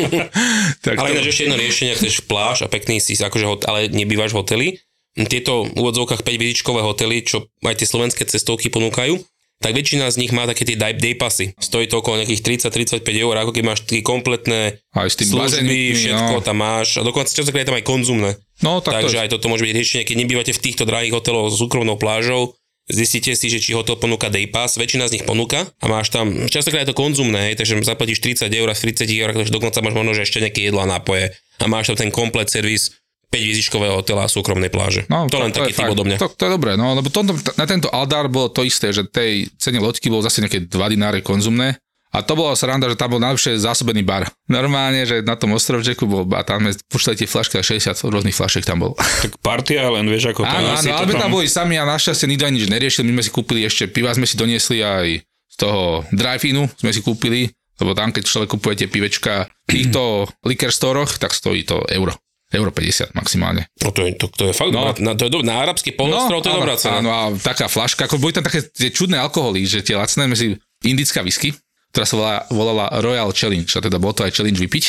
tak 0.86 1.02
Ale 1.02 1.08
to, 1.10 1.14
ináč 1.18 1.26
ešte 1.34 1.50
jedno 1.50 1.58
riešenie, 1.58 1.98
ak 1.98 2.00
chceš 2.06 2.30
pláž 2.30 2.62
a 2.62 2.70
pekný 2.70 3.02
si, 3.02 3.18
akože, 3.18 3.66
ale 3.66 3.90
nebývaš 3.90 4.38
v 4.38 4.40
hoteli. 4.46 4.68
Tieto 5.18 5.66
úvodzovkách 5.66 6.22
5 6.22 6.44
vizičkové 6.44 6.86
hotely, 6.86 7.26
čo 7.26 7.50
aj 7.66 7.82
tie 7.82 7.88
slovenské 7.90 8.24
cestovky 8.30 8.70
ponúkajú, 8.70 9.18
tak 9.60 9.76
väčšina 9.76 10.08
z 10.08 10.24
nich 10.24 10.32
má 10.32 10.48
také 10.48 10.64
tie 10.64 10.80
day, 10.80 10.96
pasy. 11.20 11.52
Stojí 11.60 11.92
to 11.92 12.00
okolo 12.00 12.24
nejakých 12.24 12.72
30-35 12.72 13.04
eur, 13.04 13.36
ako 13.36 13.52
keď 13.52 13.64
máš 13.68 13.84
tie 13.84 14.00
kompletné 14.00 14.80
aj 14.96 15.10
s 15.12 15.16
tým 15.20 15.28
služby, 15.36 15.44
bazénikmi, 15.68 16.00
všetko 16.00 16.36
no. 16.40 16.46
tam 16.46 16.58
máš. 16.64 16.88
A 16.96 17.04
dokonca 17.04 17.28
častokrát 17.28 17.68
je 17.68 17.70
tam 17.76 17.80
aj 17.80 17.86
konzumné. 17.86 18.30
no, 18.64 18.80
tak 18.80 19.04
Takže 19.04 19.20
to, 19.20 19.24
aj 19.28 19.30
toto 19.36 19.52
môže 19.52 19.68
byť 19.68 19.76
riešenie, 19.76 20.08
keď 20.08 20.16
nebývate 20.16 20.52
v 20.56 20.64
týchto 20.64 20.88
drahých 20.88 21.12
hoteloch 21.12 21.52
s 21.52 21.60
súkromnou 21.60 22.00
plážou, 22.00 22.56
zistíte 22.88 23.36
si, 23.36 23.52
že 23.52 23.60
či 23.60 23.76
hotel 23.76 24.00
ponúka 24.00 24.32
day 24.32 24.48
pass, 24.48 24.80
väčšina 24.80 25.12
z 25.12 25.20
nich 25.20 25.26
ponúka 25.28 25.68
a 25.84 25.86
máš 25.92 26.10
tam, 26.10 26.48
častokrát 26.48 26.88
je 26.88 26.96
to 26.96 26.98
konzumné, 26.98 27.52
hej, 27.52 27.56
takže 27.60 27.78
zaplatíš 27.86 28.24
30 28.24 28.50
eur 28.50 28.68
a 28.72 28.74
z 28.74 28.82
30 28.96 29.12
eur, 29.12 29.30
takže 29.36 29.54
dokonca 29.54 29.84
máš 29.84 29.94
možno, 29.94 30.12
že 30.18 30.26
ešte 30.26 30.42
nejaké 30.42 30.72
jedlo 30.72 30.82
a 30.82 30.90
nápoje 30.90 31.36
a 31.60 31.66
máš 31.68 31.94
tam 31.94 32.08
ten 32.08 32.10
komplet 32.10 32.50
servis 32.50 32.98
5 33.30 33.38
výzičkového 33.38 33.94
hotela 33.94 34.26
a 34.26 34.30
súkromnej 34.30 34.74
pláže. 34.74 35.06
No, 35.06 35.30
to, 35.30 35.38
len 35.38 35.54
taký 35.54 35.74
je 35.74 35.78
typ 35.78 35.94
odo 35.94 36.02
mňa. 36.02 36.18
To, 36.18 36.34
to 36.34 36.44
je 36.50 36.52
dobré, 36.52 36.74
no, 36.74 36.98
lebo 36.98 37.14
tomto, 37.14 37.38
na 37.58 37.66
tento 37.70 37.88
Aldar 37.94 38.26
bolo 38.26 38.50
to 38.50 38.66
isté, 38.66 38.90
že 38.90 39.06
tej 39.06 39.54
cene 39.62 39.78
loďky 39.78 40.10
bolo 40.10 40.26
zase 40.26 40.42
nejaké 40.42 40.66
2 40.66 40.74
dináre 40.94 41.22
konzumné 41.22 41.78
a 42.10 42.26
to 42.26 42.34
bolo 42.34 42.50
sranda, 42.58 42.90
že 42.90 42.98
tam 42.98 43.14
bol 43.14 43.22
najlepšie 43.22 43.62
zásobený 43.62 44.02
bar. 44.02 44.26
Normálne, 44.50 45.06
že 45.06 45.22
na 45.22 45.38
tom 45.38 45.54
ostrovčeku 45.54 46.10
bol 46.10 46.26
a 46.34 46.42
tam 46.42 46.66
sme 46.66 46.74
pušťali 46.90 47.16
tie 47.22 47.30
flašky 47.30 47.62
a 47.62 47.64
60 47.64 47.94
rôznych 48.10 48.34
flašek 48.34 48.66
tam 48.66 48.82
bol. 48.82 48.98
Tak 49.22 49.38
party 49.46 49.78
len 49.78 50.10
vieš, 50.10 50.34
ako 50.34 50.42
to 50.42 50.50
Áno, 50.50 50.74
áno, 50.74 50.90
to 50.90 50.90
ale 50.90 51.06
my 51.06 51.14
tam... 51.14 51.22
tam 51.22 51.32
boli 51.38 51.46
sami 51.46 51.78
a 51.78 51.86
našťastie 51.86 52.26
nikto 52.26 52.50
ani 52.50 52.58
nič 52.58 52.66
neriešil. 52.66 53.06
My 53.06 53.22
sme 53.22 53.24
si 53.30 53.32
kúpili 53.32 53.62
ešte, 53.62 53.86
piva 53.86 54.10
sme 54.10 54.26
si 54.26 54.42
doniesli 54.42 54.82
aj 54.82 55.22
z 55.22 55.56
toho 55.58 56.02
drive-inu 56.10 56.66
sme 56.82 56.90
si 56.90 57.02
kúpili, 57.06 57.54
lebo 57.78 57.94
tam, 57.94 58.10
keď 58.10 58.26
človek 58.26 58.50
kupuje 58.58 58.86
tie 58.86 58.88
pivečka 58.90 59.46
v 59.46 59.70
týchto 59.70 60.26
liquor 60.50 60.74
storoch, 60.74 61.22
tak 61.22 61.34
stojí 61.38 61.62
to 61.62 61.86
euro. 61.94 62.18
Euro 62.50 62.74
50 62.74 63.14
maximálne. 63.14 63.70
No 63.86 63.94
to 63.94 64.10
je, 64.10 64.18
to, 64.18 64.26
to 64.34 64.50
je 64.50 64.54
fakt 64.58 64.74
No. 64.74 64.82
no. 64.82 64.90
dobrá, 64.90 64.94
na, 65.06 65.12
to 65.14 65.30
je 65.30 65.32
dobrá, 65.32 65.46
na 65.46 65.56
arabský 65.62 65.94
polostrov 65.94 66.42
to 66.42 66.50
je 66.50 66.54
áno, 66.58 66.62
dobrá 66.66 66.76
cena. 66.82 66.98
Áno, 66.98 67.10
a 67.14 67.24
taká 67.38 67.70
flaška, 67.70 68.10
ako 68.10 68.18
boli 68.18 68.34
tam 68.34 68.42
také 68.42 68.66
tie 68.66 68.90
čudné 68.90 69.22
alkoholy, 69.22 69.70
že 69.70 69.86
tie 69.86 69.94
lacné, 69.94 70.26
si 70.34 70.58
indická 70.82 71.22
whisky, 71.22 71.54
ktorá 71.94 72.06
sa 72.10 72.16
volala, 72.18 72.40
volala 72.50 72.86
Royal 73.06 73.30
Challenge, 73.30 73.70
a 73.70 73.80
teda 73.86 74.02
bol 74.02 74.18
to 74.18 74.26
aj 74.26 74.34
challenge 74.34 74.58
vypiť. 74.58 74.86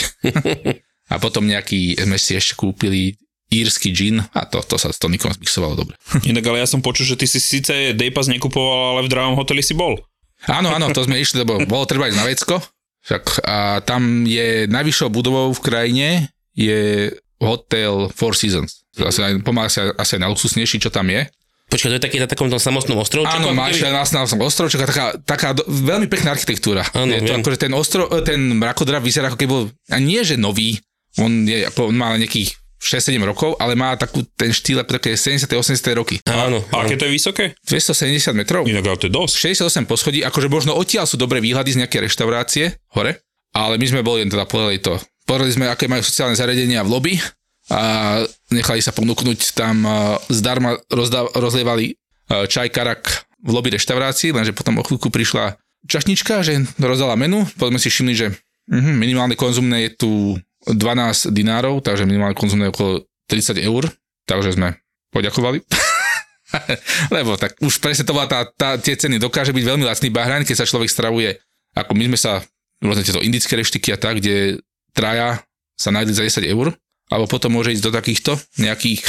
a 1.13 1.15
potom 1.21 1.45
nejaký, 1.45 2.01
sme 2.01 2.17
si 2.17 2.33
ešte 2.33 2.57
kúpili 2.57 3.21
írsky 3.51 3.91
gin 3.91 4.23
a 4.31 4.47
to, 4.47 4.63
to 4.63 4.79
sa 4.79 4.95
s 4.95 5.03
tonikom 5.03 5.29
zmixovalo 5.35 5.75
dobre. 5.75 5.99
Inak 6.23 6.47
ale 6.47 6.63
ja 6.63 6.69
som 6.71 6.81
počul, 6.81 7.05
že 7.05 7.19
ty 7.19 7.27
si 7.27 7.43
síce 7.43 7.93
Day 7.99 8.15
Pass 8.15 8.31
nekupoval, 8.31 8.97
ale 8.97 9.05
v 9.05 9.11
drahom 9.11 9.35
hoteli 9.35 9.61
si 9.61 9.75
bol. 9.75 9.99
Áno, 10.49 10.73
áno, 10.73 10.89
to 10.95 11.05
sme 11.05 11.21
išli, 11.21 11.45
lebo 11.45 11.61
bolo 11.69 11.85
treba 11.85 12.09
ísť 12.09 12.17
na 12.17 12.29
vecko. 12.31 12.57
Však 13.05 13.45
a 13.45 13.81
tam 13.85 14.25
je 14.25 14.71
najvyššou 14.71 15.09
budovou 15.13 15.53
v 15.53 15.61
krajine 15.61 16.09
je 16.55 17.11
hotel 17.41 18.13
Four 18.13 18.37
Seasons. 18.37 18.85
Asi 19.01 19.25
pomaly 19.41 19.73
asi, 19.73 19.81
asi 19.97 20.13
aj 20.21 20.23
najluxusnejší, 20.29 20.77
čo 20.79 20.93
tam 20.93 21.09
je. 21.09 21.25
Počkaj, 21.71 21.89
to 21.89 21.97
je 21.97 22.05
taký 22.11 22.19
na 22.19 22.27
takom 22.27 22.51
tom 22.51 22.59
samotnom 22.59 22.99
ostrovčeku? 22.99 23.47
Áno, 23.47 23.55
máš 23.55 23.79
keby? 23.79 23.95
aj 23.95 23.95
na, 23.95 24.03
na 24.03 24.27
som 24.27 24.43
ostrovček 24.43 24.83
a 24.83 24.87
taká, 24.91 25.07
taká 25.23 25.49
do, 25.55 25.63
veľmi 25.71 26.11
pekná 26.11 26.35
architektúra. 26.35 26.83
Áno, 26.91 27.15
je 27.15 27.23
to 27.23 27.31
viem. 27.31 27.41
akože 27.41 27.59
ten 27.63 27.73
ostrov, 27.79 28.11
ten 28.27 28.59
mrakodrap 28.59 28.99
vyzerá 28.99 29.31
ako 29.31 29.39
keby 29.39 29.51
bol, 29.51 29.65
a 29.71 29.97
nie 30.03 30.19
že 30.27 30.35
nový, 30.35 30.83
on, 31.23 31.47
je, 31.47 31.71
ako, 31.71 31.95
on 31.95 31.97
má 31.97 32.19
nejakých 32.19 32.59
6-7 32.83 33.23
rokov, 33.23 33.55
ale 33.63 33.79
má 33.79 33.95
takú 33.95 34.25
ten 34.35 34.51
štýl 34.51 34.83
ako 34.83 34.99
také 34.99 35.15
70. 35.15 35.47
80. 35.47 36.01
roky. 36.01 36.19
Áno, 36.27 36.65
A 36.75 36.83
aké 36.83 36.97
to 36.97 37.07
je 37.07 37.13
vysoké? 37.13 37.55
270 37.69 38.33
metrov. 38.35 38.65
Inak 38.67 38.91
ale 38.91 38.99
to 38.99 39.07
je 39.07 39.15
dosť. 39.15 39.35
68 39.55 39.85
poschodí, 39.87 40.21
akože 40.25 40.49
možno 40.51 40.73
odtiaľ 40.75 41.05
sú 41.05 41.21
dobré 41.21 41.39
výhľady 41.45 41.77
z 41.77 41.87
nejaké 41.87 42.03
reštaurácie 42.03 42.73
hore, 42.97 43.21
ale 43.53 43.77
my 43.77 43.87
sme 43.87 44.01
boli 44.01 44.25
len 44.25 44.33
teda 44.33 44.49
povedali 44.49 44.81
to. 44.81 44.97
Povedali 45.31 45.55
sme, 45.55 45.71
aké 45.71 45.87
majú 45.87 46.03
sociálne 46.03 46.35
zariadenia 46.35 46.83
v 46.83 46.91
lobby 46.91 47.15
a 47.71 48.19
nechali 48.51 48.83
sa 48.83 48.91
ponúknuť 48.91 49.55
tam 49.55 49.87
a, 49.87 50.19
zdarma 50.27 50.83
rozdáv, 50.91 51.31
rozlievali 51.39 51.95
a, 51.95 52.51
čaj 52.51 52.75
karak 52.75 53.31
v 53.39 53.51
lobby 53.55 53.71
reštaurácii, 53.79 54.35
lenže 54.35 54.51
potom 54.51 54.83
o 54.83 54.85
chvíľku 54.85 55.07
prišla 55.07 55.55
čašnička, 55.87 56.43
že 56.43 56.67
rozdala 56.83 57.15
menu, 57.15 57.47
potom 57.55 57.79
si 57.79 57.87
všimli, 57.87 58.15
že 58.19 58.27
mhm, 58.67 58.99
minimálne 58.99 59.39
konzumné 59.39 59.87
je 59.87 59.91
tu 60.03 60.11
12 60.67 61.31
dinárov, 61.31 61.79
takže 61.79 62.11
minimálne 62.11 62.35
konzumné 62.35 62.67
je 62.67 62.75
okolo 62.75 62.93
30 63.31 63.55
eur, 63.63 63.87
takže 64.27 64.59
sme 64.59 64.83
poďakovali. 65.15 65.63
Lebo 67.15 67.39
tak 67.39 67.55
už 67.63 67.79
presne 67.79 68.03
to 68.03 68.19
bola 68.19 68.27
tá, 68.27 68.51
tá, 68.51 68.75
tie 68.83 68.99
ceny 68.99 69.23
dokáže 69.23 69.55
byť 69.55 69.63
veľmi 69.63 69.87
lacný 69.87 70.11
Bahrajn, 70.11 70.43
keď 70.43 70.67
sa 70.67 70.67
človek 70.67 70.91
stravuje, 70.91 71.39
ako 71.79 71.95
my 71.95 72.11
sme 72.11 72.19
sa, 72.19 72.43
rôzne 72.83 73.07
tieto 73.07 73.23
indické 73.23 73.55
reštiky 73.55 73.95
a 73.95 74.01
tak, 74.01 74.19
kde 74.19 74.59
traja 74.93 75.43
sa 75.75 75.91
nájde 75.91 76.13
za 76.13 76.23
10 76.43 76.45
eur, 76.47 76.75
alebo 77.11 77.27
potom 77.27 77.57
môže 77.57 77.73
ísť 77.73 77.85
do 77.85 77.93
takýchto 77.93 78.33
nejakých 78.61 79.03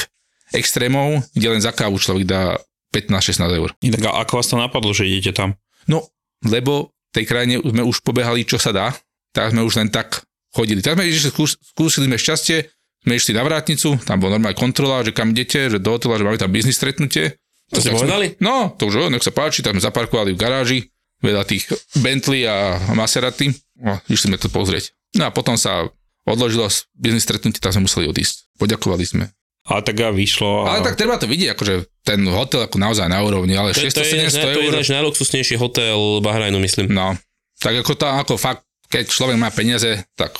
extrémov, 0.52 1.24
kde 1.32 1.48
len 1.48 1.62
za 1.64 1.72
kávu 1.72 2.00
človek 2.00 2.26
dá 2.28 2.58
15-16 2.92 3.60
eur. 3.60 3.70
A 4.08 4.24
ako 4.24 4.40
vás 4.40 4.48
to 4.52 4.60
napadlo, 4.60 4.92
že 4.92 5.08
idete 5.08 5.32
tam? 5.32 5.56
No, 5.88 6.04
lebo 6.44 6.92
v 7.12 7.22
tej 7.22 7.26
krajine 7.28 7.56
sme 7.64 7.84
už 7.84 8.04
pobehali, 8.04 8.44
čo 8.44 8.60
sa 8.60 8.76
dá, 8.76 8.92
tak 9.32 9.56
sme 9.56 9.64
už 9.64 9.80
len 9.80 9.88
tak 9.88 10.24
chodili. 10.52 10.84
Tak 10.84 11.00
sme 11.00 11.08
išli, 11.08 11.32
skús, 11.32 11.56
skúsili 11.72 12.12
sme 12.12 12.20
šťastie, 12.20 12.68
sme 13.08 13.14
išli 13.16 13.32
na 13.32 13.44
vrátnicu, 13.48 13.96
tam 14.04 14.20
bola 14.20 14.36
normálna 14.38 14.60
kontrola, 14.60 15.02
že 15.02 15.16
kam 15.16 15.32
idete, 15.32 15.72
že 15.72 15.80
do 15.80 15.96
hotela, 15.96 16.20
že 16.20 16.28
máme 16.28 16.38
tam 16.40 16.52
biznis 16.52 16.76
stretnutie. 16.76 17.40
To 17.72 17.80
ste 17.80 17.96
Tak 17.96 17.96
sme- 17.96 18.02
povedali? 18.04 18.28
No, 18.44 18.76
to 18.76 18.92
už 18.92 19.08
nech 19.08 19.24
sa 19.24 19.32
páči, 19.32 19.64
tam 19.64 19.80
sme 19.80 19.88
zaparkovali 19.88 20.36
v 20.36 20.40
garáži, 20.40 20.80
veľa 21.24 21.48
tých 21.48 21.72
Bentley 21.96 22.44
a 22.44 22.76
Maserati. 22.92 23.56
No, 23.80 24.04
išli 24.12 24.36
sme 24.36 24.38
to 24.38 24.52
pozrieť. 24.52 24.92
No 25.18 25.28
a 25.28 25.32
potom 25.32 25.60
sa 25.60 25.88
odložilo 26.24 26.68
biznis 26.94 27.26
stretnutie, 27.26 27.60
tak 27.60 27.74
sme 27.74 27.86
museli 27.86 28.08
odísť. 28.08 28.48
Poďakovali 28.56 29.04
sme. 29.04 29.26
A 29.62 29.82
tak 29.86 30.02
a 30.02 30.10
vyšlo. 30.10 30.66
A... 30.66 30.78
Ale 30.78 30.82
tak 30.82 30.98
treba 30.98 31.22
to 31.22 31.30
vidieť, 31.30 31.54
akože 31.54 31.74
ten 32.02 32.26
hotel 32.26 32.66
ako 32.66 32.82
naozaj 32.82 33.06
na 33.06 33.22
úrovni, 33.22 33.54
ale 33.54 33.78
To, 33.78 33.82
to, 33.82 34.02
je, 34.02 34.30
600-700 34.32 34.42
to 34.42 34.60
je 34.62 34.68
eur. 34.70 34.74
náš 34.74 34.90
najluxusnejší 34.90 35.56
hotel 35.62 35.98
Bahrajnu, 36.26 36.58
myslím. 36.66 36.90
No, 36.90 37.14
tak 37.62 37.78
ako 37.78 37.94
to, 37.94 38.06
ako 38.10 38.34
fakt, 38.42 38.66
keď 38.90 39.06
človek 39.06 39.38
má 39.38 39.54
peniaze, 39.54 40.02
tak 40.18 40.34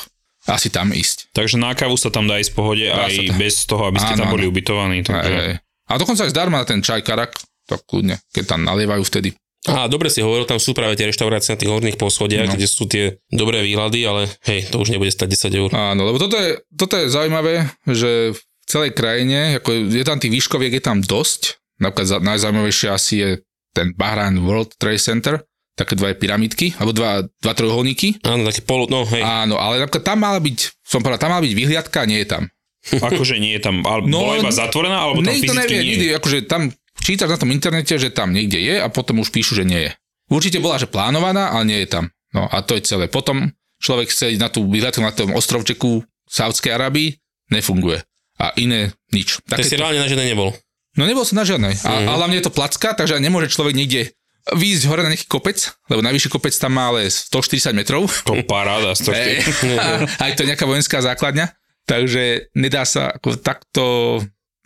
asi 0.50 0.74
tam 0.74 0.90
ísť. 0.90 1.30
Takže 1.38 1.62
na 1.62 1.78
kávu 1.78 1.94
sa 2.02 2.10
tam 2.10 2.26
dá 2.26 2.42
ísť 2.42 2.52
v 2.52 2.58
pohode 2.58 2.86
Dá 2.90 3.06
aj 3.06 3.30
to. 3.30 3.34
bez 3.38 3.56
toho, 3.70 3.84
aby 3.86 4.02
ste 4.02 4.18
Áno, 4.18 4.26
tam 4.26 4.34
boli 4.34 4.50
áno. 4.50 4.52
ubytovaní. 4.52 4.98
Takže... 5.06 5.22
hej. 5.38 5.54
A 5.62 5.94
dokonca 6.02 6.26
aj 6.26 6.32
zdarma 6.34 6.66
ten 6.66 6.82
čaj 6.82 7.06
karak, 7.06 7.38
tak 7.70 7.86
kľudne, 7.86 8.18
keď 8.34 8.58
tam 8.58 8.66
nalievajú 8.66 9.06
vtedy. 9.06 9.38
A 9.64 9.86
dobre 9.86 10.08
si 10.08 10.20
hovoril, 10.20 10.44
tam 10.44 10.58
sú 10.58 10.72
práve 10.72 10.94
tie 10.94 11.06
reštaurácie 11.06 11.54
na 11.54 11.60
tých 11.60 11.70
horných 11.70 11.96
poschodiach, 11.96 12.48
No. 12.48 12.54
kde 12.54 12.66
sú 12.66 12.86
tie 12.86 13.22
dobré 13.28 13.62
výhľady, 13.62 14.00
ale 14.02 14.26
hej, 14.44 14.66
to 14.68 14.78
už 14.78 14.90
nebude 14.90 15.08
stať 15.08 15.38
10 15.50 15.54
eur. 15.56 15.70
Áno, 15.70 16.02
lebo 16.04 16.18
toto 16.18 16.34
je, 16.34 16.58
toto 16.68 16.96
je 16.96 17.06
zaujímavé, 17.08 17.54
že 17.86 18.34
v 18.34 18.40
celej 18.66 18.92
krajine, 18.92 19.58
ako 19.58 19.70
je 19.88 20.02
tam 20.02 20.18
tých 20.18 20.34
výškoviek, 20.34 20.72
je 20.72 20.84
tam 20.84 20.98
dosť. 21.00 21.62
Napríklad 21.78 22.08
za- 22.08 22.22
najzaujímavejšie 22.22 22.88
asi 22.88 23.14
je 23.16 23.30
ten 23.72 23.94
Bahrain 23.94 24.34
World 24.36 24.74
Trade 24.76 24.98
Center, 25.00 25.46
také 25.72 25.94
dva 25.94 26.10
pyramidky, 26.12 26.74
alebo 26.76 26.92
dva, 26.92 27.12
dva 27.24 27.54
trojuholníky. 27.54 28.18
Áno, 28.24 28.42
taký 28.44 28.62
polu, 28.62 28.86
no 28.86 29.06
hej. 29.08 29.22
Áno, 29.22 29.56
ale 29.56 29.78
napríklad 29.78 30.04
tam 30.04 30.20
mala 30.20 30.38
byť, 30.38 30.58
som 30.80 31.00
povedal, 31.00 31.22
tam 31.22 31.32
mala 31.32 31.42
byť 31.42 31.54
vyhliadka, 31.54 31.98
a 31.98 32.10
nie 32.10 32.20
je 32.20 32.28
tam. 32.28 32.44
Akože 33.08 33.38
nie 33.38 33.54
je 33.56 33.62
tam, 33.62 33.86
ale 33.86 34.10
No, 34.10 34.26
bola 34.26 34.42
iba 34.42 34.50
zatvorená, 34.50 34.98
alebo 35.00 35.22
tam 35.22 35.30
Nikto 35.30 35.54
fyzicky 35.54 35.62
nevie, 35.62 35.78
nie 35.78 35.86
nikdy, 35.88 36.06
je? 36.08 36.14
akože 36.18 36.38
tam 36.46 36.62
čítaš 37.02 37.30
na 37.30 37.38
tom 37.38 37.50
internete, 37.50 37.94
že 37.94 38.10
tam 38.10 38.30
niekde 38.30 38.58
je 38.58 38.76
a 38.78 38.88
potom 38.88 39.20
už 39.20 39.30
píšu, 39.30 39.54
že 39.54 39.64
nie 39.64 39.82
je. 39.84 39.92
Určite 40.28 40.58
bola, 40.58 40.78
že 40.78 40.86
plánovaná, 40.86 41.52
ale 41.52 41.66
nie 41.66 41.80
je 41.82 41.90
tam. 41.92 42.06
No 42.32 42.46
a 42.46 42.62
to 42.62 42.74
je 42.74 42.86
celé. 42.86 43.06
Potom 43.06 43.52
človek 43.78 44.08
chce 44.08 44.32
ísť 44.32 44.42
na 44.42 44.48
tú 44.48 44.64
vyhľadku 44.64 45.02
na 45.02 45.12
tom 45.12 45.34
ostrovčeku 45.34 45.92
v 46.00 46.06
Saudskej 46.26 46.72
Arabii, 46.72 47.20
nefunguje. 47.50 48.00
A 48.38 48.56
iné 48.56 48.94
nič. 49.12 49.44
Tak 49.44 49.60
si 49.60 49.70
Takéto- 49.70 49.84
reálne 49.84 50.00
na 50.00 50.08
žiadne 50.08 50.26
nebol. 50.26 50.56
No 50.94 51.04
nebol 51.04 51.24
som 51.24 51.36
na 51.36 51.44
žiadnej. 51.44 51.76
A, 51.82 51.92
Mhm. 51.94 52.06
a 52.06 52.12
hlavne 52.16 52.36
je 52.38 52.46
to 52.46 52.54
placka, 52.54 52.94
takže 52.94 53.18
nemôže 53.18 53.48
človek 53.48 53.74
niekde 53.74 54.16
výjsť 54.48 54.84
hore 54.88 55.04
na 55.04 55.12
nejaký 55.12 55.28
kopec, 55.28 55.58
lebo 55.86 56.02
najvyšší 56.02 56.30
kopec 56.30 56.50
tam 56.52 56.74
má 56.74 56.90
ale 56.90 57.06
140 57.06 57.76
metrov. 57.76 58.10
To 58.26 58.40
paráda. 58.42 58.96
To 59.06 59.12
Ej, 59.12 59.44
a 59.78 59.88
aj 60.20 60.32
to 60.34 60.42
je 60.42 60.50
nejaká 60.50 60.66
vojenská 60.66 60.98
základňa, 61.00 61.52
takže 61.86 62.50
nedá 62.56 62.82
sa 62.84 63.12
ako 63.12 63.38
takto 63.38 63.84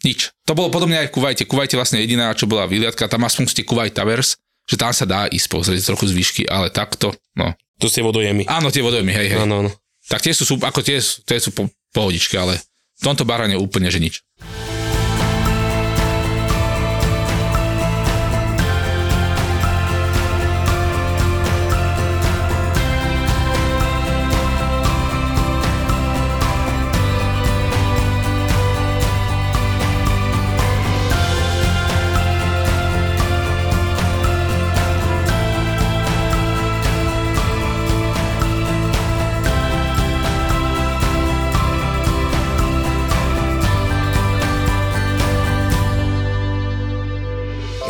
nič. 0.05 0.29
To 0.45 0.53
bolo 0.53 0.69
podobne 0.69 1.01
aj 1.01 1.09
v 1.09 1.15
Kuvajte. 1.17 1.43
Kuvajte 1.49 1.75
vlastne 1.75 1.97
jediná, 2.05 2.29
čo 2.37 2.45
bola 2.45 2.69
výliadka, 2.69 3.09
tam 3.09 3.25
aspoň 3.25 3.49
ste 3.49 3.65
Kuwait 3.65 3.97
Towers, 3.97 4.37
že 4.69 4.77
tam 4.77 4.93
sa 4.93 5.09
dá 5.09 5.25
ísť 5.25 5.47
pozrieť 5.49 5.89
trochu 5.89 6.13
z 6.13 6.13
výšky, 6.13 6.43
ale 6.45 6.69
takto, 6.69 7.17
no. 7.33 7.57
To 7.81 7.89
ste 7.89 8.05
vodojemy. 8.05 8.47
Áno, 8.47 8.69
tie 8.69 8.85
vodojmy, 8.85 9.11
hej, 9.11 9.27
hej. 9.35 9.39
Áno, 9.41 9.65
áno. 9.65 9.71
Tak 10.05 10.21
tie 10.21 10.31
sú, 10.37 10.45
ako 10.45 10.79
tie, 10.85 11.01
tie 11.01 11.37
sú 11.41 11.49
po, 11.51 11.65
pohodičky, 11.91 12.37
ale 12.37 12.61
v 12.95 13.01
tomto 13.03 13.25
barane 13.25 13.57
úplne, 13.57 13.89
že 13.89 13.99
nič. 13.99 14.21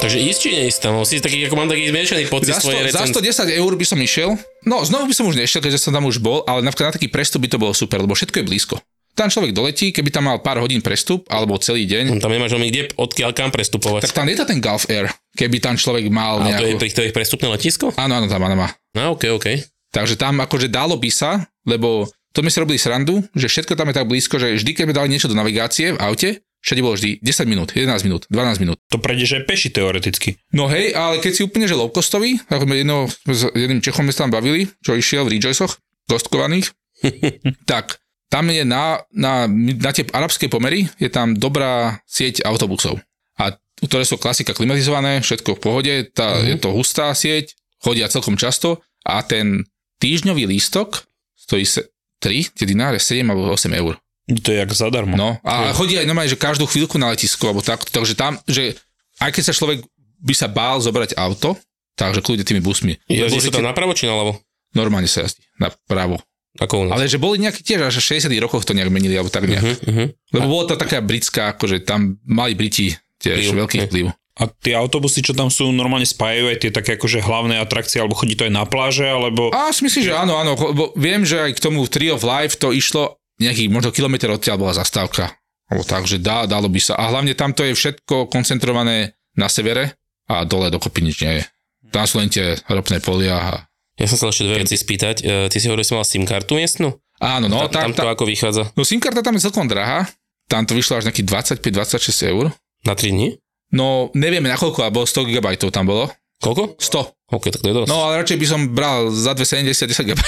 Takže 0.06 0.20
ísť 0.22 0.40
či 0.40 0.50
neísť 0.54 0.80
tam? 0.86 1.02
Si 1.02 1.18
taký, 1.18 1.50
ako 1.50 1.56
mám 1.58 1.70
taký 1.70 1.90
zmiešaný 1.90 2.24
pocit 2.30 2.54
Za, 2.54 2.62
z 2.62 2.64
tvojej 2.64 2.82
100, 2.88 2.94
za 2.94 3.00
recen- 3.02 3.50
110 3.50 3.60
eur 3.60 3.72
by 3.74 3.86
som 3.86 4.00
išiel. 4.00 4.30
No, 4.64 4.86
znovu 4.86 5.10
by 5.10 5.14
som 5.18 5.26
už 5.26 5.36
nešiel, 5.36 5.62
keďže 5.66 5.90
som 5.90 5.92
tam 5.92 6.06
už 6.06 6.22
bol, 6.22 6.46
ale 6.46 6.62
napríklad 6.62 6.90
na 6.90 6.96
taký 6.96 7.10
prestup 7.10 7.42
by 7.42 7.50
to 7.50 7.58
bolo 7.58 7.74
super, 7.74 7.98
lebo 8.00 8.14
všetko 8.14 8.42
je 8.42 8.46
blízko. 8.46 8.76
Tam 9.16 9.32
človek 9.32 9.56
doletí, 9.56 9.96
keby 9.96 10.12
tam 10.12 10.28
mal 10.28 10.44
pár 10.44 10.60
hodín 10.60 10.84
prestup, 10.84 11.24
alebo 11.32 11.56
celý 11.56 11.88
deň, 11.88 12.20
Tam 12.20 12.28
nemáš 12.28 12.52
veľmi 12.52 12.68
kde, 12.68 12.82
odkiaľ 13.00 13.32
kam 13.32 13.48
prestupovať. 13.48 14.04
tak 14.04 14.12
tam 14.12 14.28
lieta 14.28 14.44
ten 14.44 14.60
Gulf 14.60 14.92
Air, 14.92 15.08
keby 15.40 15.64
tam 15.64 15.80
človek 15.80 16.12
mal 16.12 16.44
to 16.44 16.44
je, 16.44 16.48
nejakú... 16.52 16.68
to, 16.76 16.86
je, 16.86 16.92
to 16.92 17.02
je 17.08 17.12
prestupné 17.16 17.48
letisko? 17.48 17.96
Áno, 17.96 18.20
áno, 18.20 18.28
tam 18.28 18.44
áno, 18.44 18.60
má. 18.60 18.68
No, 18.92 19.16
ok, 19.16 19.32
ok. 19.40 19.48
Takže 19.96 20.20
tam 20.20 20.44
akože 20.44 20.68
dalo 20.68 21.00
by 21.00 21.08
sa, 21.08 21.48
lebo 21.64 22.12
to 22.36 22.44
sme 22.44 22.52
si 22.52 22.60
robili 22.60 22.76
srandu, 22.76 23.24
že 23.32 23.48
všetko 23.48 23.80
tam 23.80 23.88
je 23.88 23.96
tak 23.96 24.04
blízko, 24.12 24.36
že 24.36 24.60
vždy, 24.60 24.72
keď 24.76 24.84
sme 24.92 24.96
dali 25.00 25.08
niečo 25.08 25.32
do 25.32 25.40
navigácie 25.40 25.96
v 25.96 26.00
aute, 26.04 26.44
všade 26.66 26.82
bolo 26.82 26.98
vždy 26.98 27.22
10 27.22 27.46
minút, 27.46 27.70
11 27.78 28.02
minút, 28.02 28.26
12 28.34 28.64
minút. 28.66 28.82
To 28.90 28.98
prejdeš 28.98 29.38
aj 29.38 29.44
peši 29.46 29.70
teoreticky. 29.70 30.42
No 30.50 30.66
hej, 30.66 30.98
ale 30.98 31.22
keď 31.22 31.32
si 31.38 31.46
úplne 31.46 31.70
že 31.70 31.78
low 31.78 31.94
costový, 31.94 32.42
ako 32.50 32.66
sme 32.66 32.82
jedno, 32.82 32.98
s 33.06 33.46
jedným 33.54 33.86
Čechom 33.86 34.10
sme 34.10 34.18
tam 34.18 34.34
bavili, 34.34 34.66
čo 34.82 34.98
išiel 34.98 35.30
v 35.30 35.38
Rejoiceoch, 35.38 35.78
kostkovaných, 36.10 36.74
tak 37.70 38.02
tam 38.34 38.50
je 38.50 38.66
na, 38.66 39.06
na, 39.14 39.46
na 39.54 39.92
tie 39.94 40.10
arabské 40.10 40.50
pomery, 40.50 40.90
je 40.98 41.08
tam 41.14 41.38
dobrá 41.38 42.02
sieť 42.10 42.42
autobusov. 42.42 42.98
A 43.38 43.54
ktoré 43.86 44.02
sú 44.08 44.18
klasika 44.18 44.58
klimatizované, 44.58 45.22
všetko 45.22 45.56
v 45.56 45.62
pohode, 45.62 45.94
tá, 46.10 46.34
mm-hmm. 46.34 46.50
je 46.50 46.56
to 46.58 46.70
hustá 46.74 47.14
sieť, 47.14 47.54
chodia 47.78 48.10
celkom 48.10 48.34
často 48.40 48.82
a 49.06 49.22
ten 49.22 49.70
týždňový 50.02 50.50
lístok 50.50 51.06
stojí 51.38 51.68
se, 51.68 51.86
3, 52.24 52.58
tie 52.58 52.66
dináre, 52.66 52.98
7 52.98 53.22
alebo 53.22 53.54
8 53.54 53.70
eur. 53.78 54.02
To 54.26 54.48
je 54.50 54.58
jak 54.58 54.72
zadarmo. 54.74 55.14
No 55.14 55.38
a 55.46 55.70
chodí 55.78 56.02
aj 56.02 56.10
normálne, 56.10 56.34
že 56.34 56.40
každú 56.40 56.66
chvíľku 56.66 56.98
na 56.98 57.14
letisko, 57.14 57.54
alebo 57.54 57.62
tak, 57.62 57.86
takže 57.86 58.18
tam, 58.18 58.42
že 58.50 58.74
aj 59.22 59.30
keď 59.30 59.44
sa 59.46 59.54
človek 59.54 59.86
by 60.18 60.34
sa 60.34 60.50
bál 60.50 60.82
zobrať 60.82 61.14
auto, 61.14 61.54
takže 61.94 62.26
kľudne 62.26 62.42
tými 62.42 62.62
busmi. 62.62 62.98
Jazdí 63.06 63.38
sa 63.38 63.54
tam 63.54 63.62
tie- 63.62 63.70
napravo 63.70 63.94
či 63.94 64.10
naľavo? 64.10 64.42
Normálne 64.74 65.06
sa 65.06 65.24
jazdí, 65.24 65.46
na 65.62 65.70
právo. 65.86 66.18
Ako 66.56 66.82
u 66.82 66.84
nás. 66.88 66.96
Ale 66.96 67.12
že 67.12 67.20
boli 67.20 67.38
nejaké 67.38 67.62
tiež 67.62 67.84
až 67.92 68.00
v 68.00 68.16
60 68.16 68.32
rokoch 68.40 68.64
to 68.64 68.72
nejak 68.72 68.88
menili, 68.88 69.14
alebo 69.14 69.28
tak 69.28 69.44
nejak. 69.44 69.64
Uh-huh, 69.64 69.92
uh-huh. 69.92 70.08
Lebo 70.32 70.46
bolo 70.48 70.72
to 70.72 70.80
taká 70.80 71.04
britská, 71.04 71.52
akože 71.56 71.84
tam 71.84 72.16
mali 72.24 72.56
Briti 72.56 72.96
tiež 73.20 73.52
Vplyv, 73.52 73.60
veľký 73.60 73.78
vplyv. 73.92 74.06
A 74.36 74.52
tie 74.52 74.76
autobusy, 74.76 75.24
čo 75.24 75.32
tam 75.32 75.48
sú, 75.48 75.72
normálne 75.72 76.08
spájajú 76.08 76.52
aj 76.52 76.58
tie 76.60 76.72
také 76.72 77.00
akože 77.00 77.24
hlavné 77.24 77.60
atrakcie, 77.60 78.04
alebo 78.04 78.20
chodí 78.20 78.36
to 78.36 78.48
aj 78.48 78.52
na 78.52 78.68
pláže, 78.68 79.08
alebo... 79.08 79.48
A 79.56 79.72
si 79.72 79.84
myslím, 79.88 80.12
že 80.12 80.14
áno, 80.16 80.36
áno, 80.36 80.60
lebo 80.60 80.92
viem, 81.00 81.24
že 81.24 81.40
aj 81.40 81.56
k 81.56 81.64
tomu 81.64 81.88
Tree 81.88 82.12
of 82.12 82.24
Life 82.24 82.60
to 82.60 82.76
išlo 82.76 83.16
nejaký 83.42 83.68
možno 83.68 83.92
kilometr 83.92 84.32
odtiaľ 84.32 84.58
bola 84.62 84.74
zastávka. 84.76 85.36
Alebo 85.66 85.84
tak, 85.84 86.06
že 86.06 86.22
dá, 86.22 86.46
dalo 86.46 86.70
by 86.70 86.78
sa. 86.78 86.94
A 86.96 87.10
hlavne 87.10 87.34
tamto 87.34 87.66
je 87.66 87.74
všetko 87.74 88.30
koncentrované 88.30 89.18
na 89.34 89.50
severe 89.50 89.98
a 90.30 90.46
dole 90.46 90.70
dokopy 90.70 91.02
nič 91.02 91.18
nie 91.26 91.42
je. 91.42 91.44
Tam 91.90 92.06
sú 92.06 92.22
len 92.22 92.30
tie 92.30 92.58
ropné 92.70 93.02
polia 93.02 93.38
a... 93.38 93.52
Ja 93.96 94.06
som 94.12 94.20
sa 94.20 94.30
ešte 94.30 94.46
dve 94.46 94.68
veci 94.68 94.76
spýtať. 94.76 95.16
E, 95.24 95.48
Ty 95.48 95.58
si 95.58 95.66
hovoril, 95.72 95.88
že 95.88 95.90
si 95.90 95.96
mal 95.96 96.06
SIM 96.06 96.24
kartu 96.28 96.60
miestnu? 96.60 96.92
Áno, 97.24 97.48
no, 97.48 97.72
tam, 97.72 97.96
tam 97.96 97.96
to 97.96 98.12
ako 98.12 98.28
vychádza? 98.28 98.76
no 98.76 98.84
SIM 98.84 99.00
karta 99.00 99.24
tam 99.24 99.40
je 99.40 99.48
celkom 99.48 99.72
drahá. 99.72 100.04
Tam 100.52 100.68
to 100.68 100.76
vyšlo 100.76 101.00
až 101.00 101.08
nejakých 101.10 101.58
25-26 101.64 102.32
eur. 102.36 102.52
Na 102.84 102.94
3 102.94 103.16
dní? 103.16 103.40
No, 103.74 104.14
nevieme 104.14 104.52
na 104.52 104.60
koľko, 104.60 104.86
ale 104.86 104.94
bolo 104.94 105.08
100 105.08 105.26
GB 105.32 105.58
tam 105.72 105.88
bolo. 105.88 106.12
Koľko? 106.44 106.78
100. 106.78 107.34
OK, 107.34 107.46
tak 107.50 107.62
to 107.64 107.68
je 107.72 107.76
dosť. 107.82 107.90
No, 107.90 108.06
ale 108.06 108.22
radšej 108.22 108.38
by 108.38 108.46
som 108.46 108.62
bral 108.76 109.10
za 109.10 109.34
270 109.34 109.90
10 109.90 110.10
GB. 110.12 110.22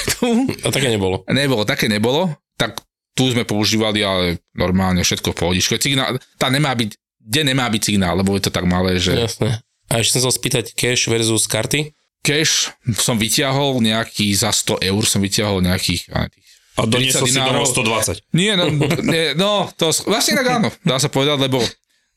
A 0.66 0.68
také 0.74 0.90
nebolo. 0.90 1.22
nebolo, 1.30 1.62
také 1.68 1.86
nebolo. 1.92 2.34
Tak 2.58 2.80
tu 3.18 3.34
sme 3.34 3.44
používali, 3.44 4.06
ale 4.06 4.38
normálne 4.54 5.02
všetko 5.02 5.34
v 5.34 5.38
pohodičke. 5.42 5.82
Signál, 5.82 6.22
tá 6.38 6.54
nemá 6.54 6.78
byť, 6.78 6.94
kde 7.18 7.42
nemá 7.42 7.66
byť 7.66 7.82
signál, 7.82 8.14
lebo 8.22 8.38
je 8.38 8.46
to 8.46 8.52
tak 8.54 8.70
malé, 8.70 9.02
že... 9.02 9.18
Jasné. 9.18 9.66
A 9.90 10.04
ešte 10.04 10.22
som 10.22 10.30
chcel 10.30 10.38
spýtať 10.38 10.66
cash 10.78 11.10
versus 11.10 11.50
karty. 11.50 11.98
Cash 12.22 12.70
som 13.00 13.18
vyťahol 13.18 13.82
nejaký 13.82 14.30
za 14.38 14.54
100 14.54 14.86
eur, 14.86 15.02
som 15.08 15.24
vyťahol 15.24 15.66
nejakých... 15.66 16.14
a 16.14 16.86
doniesol 16.86 17.26
30 17.26 17.34
si 17.34 17.40
domov 17.42 17.66
120. 17.74 18.38
Nie, 18.38 18.54
no, 18.54 18.70
nie, 19.02 19.34
no 19.34 19.66
to 19.74 19.90
vlastne 20.06 20.38
tak 20.38 20.46
áno, 20.62 20.70
dá 20.86 21.02
sa 21.02 21.10
povedať, 21.10 21.42
lebo 21.42 21.58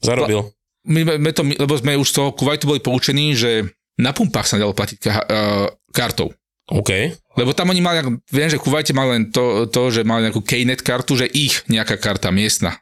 Zarobil. 0.05 0.53
my, 0.85 1.17
my 1.17 1.31
to, 1.33 1.43
lebo 1.47 1.75
sme 1.81 1.97
už 1.97 2.13
z 2.13 2.15
toho 2.21 2.29
Kuwaitu 2.37 2.69
boli 2.69 2.85
poučení, 2.85 3.33
že 3.33 3.65
na 3.97 4.13
pumpách 4.13 4.49
sa 4.49 4.61
dalo 4.61 4.77
platiť 4.77 4.99
ka, 5.01 5.13
uh, 5.17 5.67
kartou. 5.97 6.33
OK. 6.71 6.91
Lebo 7.35 7.51
tam 7.51 7.75
oni 7.75 7.83
mali, 7.83 7.99
viem, 8.31 8.49
že 8.51 8.59
v 8.59 8.65
Kuwaite 8.65 8.95
mali 8.95 9.19
len 9.19 9.25
to, 9.35 9.67
to, 9.67 9.91
že 9.91 10.07
mali 10.07 10.31
nejakú 10.31 10.43
Knet 10.43 10.87
kartu, 10.87 11.19
že 11.19 11.27
ich 11.27 11.67
nejaká 11.67 11.99
karta 11.99 12.31
miestna. 12.31 12.79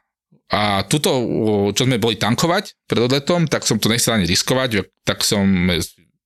A 0.49 0.81
tuto, 0.85 1.13
čo 1.77 1.85
sme 1.85 2.01
boli 2.01 2.17
tankovať 2.17 2.73
pred 2.89 3.01
odletom, 3.05 3.45
tak 3.45 3.65
som 3.65 3.77
to 3.77 3.89
nechcel 3.89 4.17
ani 4.17 4.25
riskovať, 4.25 4.81
tak 5.05 5.21
som 5.21 5.45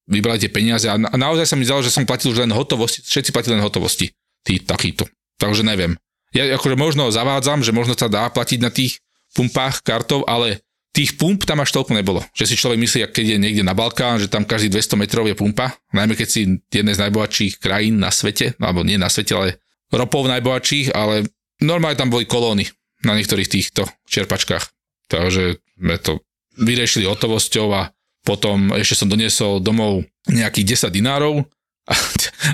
vybral 0.07 0.39
tie 0.39 0.51
peniaze 0.51 0.87
a, 0.87 0.95
na, 0.95 1.11
a 1.11 1.15
naozaj 1.19 1.43
sa 1.47 1.55
mi 1.59 1.67
zdalo, 1.67 1.83
že 1.83 1.91
som 1.91 2.07
platil 2.07 2.31
už 2.31 2.43
len 2.43 2.51
hotovosti, 2.55 3.03
všetci 3.03 3.35
platili 3.35 3.59
len 3.59 3.63
hotovosti, 3.63 4.11
tí 4.43 4.63
takýto. 4.63 5.07
Takže 5.39 5.63
neviem. 5.63 5.99
Ja 6.31 6.55
akože 6.55 6.79
možno 6.79 7.11
zavádzam, 7.11 7.63
že 7.63 7.75
možno 7.75 7.95
sa 7.99 8.07
dá 8.07 8.27
platiť 8.31 8.59
na 8.63 8.71
tých 8.71 8.99
pumpách 9.35 9.83
kartov, 9.83 10.23
ale 10.23 10.63
tých 10.93 11.17
pump 11.17 11.41
tam 11.49 11.59
až 11.65 11.73
toľko 11.73 11.97
nebolo. 11.97 12.21
Že 12.37 12.53
si 12.53 12.55
človek 12.55 12.77
myslí, 12.77 12.99
keď 13.09 13.25
je 13.35 13.37
niekde 13.41 13.63
na 13.65 13.73
Balkán, 13.73 14.21
že 14.21 14.29
tam 14.29 14.45
každý 14.45 14.69
200 14.69 15.01
metrov 15.01 15.25
je 15.25 15.33
pumpa, 15.33 15.73
najmä 15.89 16.13
keď 16.13 16.27
si 16.29 16.61
jedné 16.69 16.93
z 16.93 17.01
najbohatších 17.09 17.57
krajín 17.57 17.97
na 17.97 18.13
svete, 18.13 18.53
alebo 18.61 18.85
nie 18.85 19.01
na 19.01 19.09
svete, 19.09 19.33
ale 19.33 19.57
ropov 19.89 20.29
najbohatších, 20.29 20.93
ale 20.93 21.25
normálne 21.65 21.97
tam 21.97 22.13
boli 22.13 22.29
kolóny 22.29 22.69
na 23.01 23.17
niektorých 23.17 23.49
týchto 23.49 23.89
čerpačkách. 24.05 24.69
Takže 25.09 25.57
sme 25.81 25.97
to 25.97 26.21
vyriešili 26.61 27.09
hotovosťou 27.09 27.67
a 27.73 27.89
potom 28.23 28.71
ešte 28.77 29.03
som 29.03 29.11
doniesol 29.11 29.59
domov 29.59 30.05
nejakých 30.29 30.87
10 30.87 30.95
dinárov 30.95 31.43
a, 31.89 31.93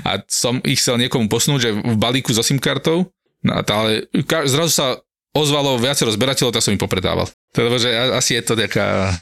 a 0.08 0.10
som 0.26 0.58
ich 0.66 0.82
chcel 0.82 0.98
niekomu 0.98 1.30
posunúť, 1.30 1.60
že 1.60 1.70
v 1.76 1.96
balíku 2.00 2.34
so 2.34 2.42
SIM 2.42 2.58
kartou, 2.58 3.06
no, 3.44 3.52
ale 3.54 4.10
zrazu 4.48 4.72
sa 4.72 4.86
ozvalo 5.30 5.78
viacero 5.78 6.10
zberateľov, 6.10 6.50
tak 6.50 6.64
som 6.64 6.74
im 6.74 6.82
popredával. 6.82 7.30
Lebo 7.56 7.76
že 7.78 7.90
asi 8.14 8.38
je 8.38 8.42
to 8.42 8.54
taká 8.54 9.14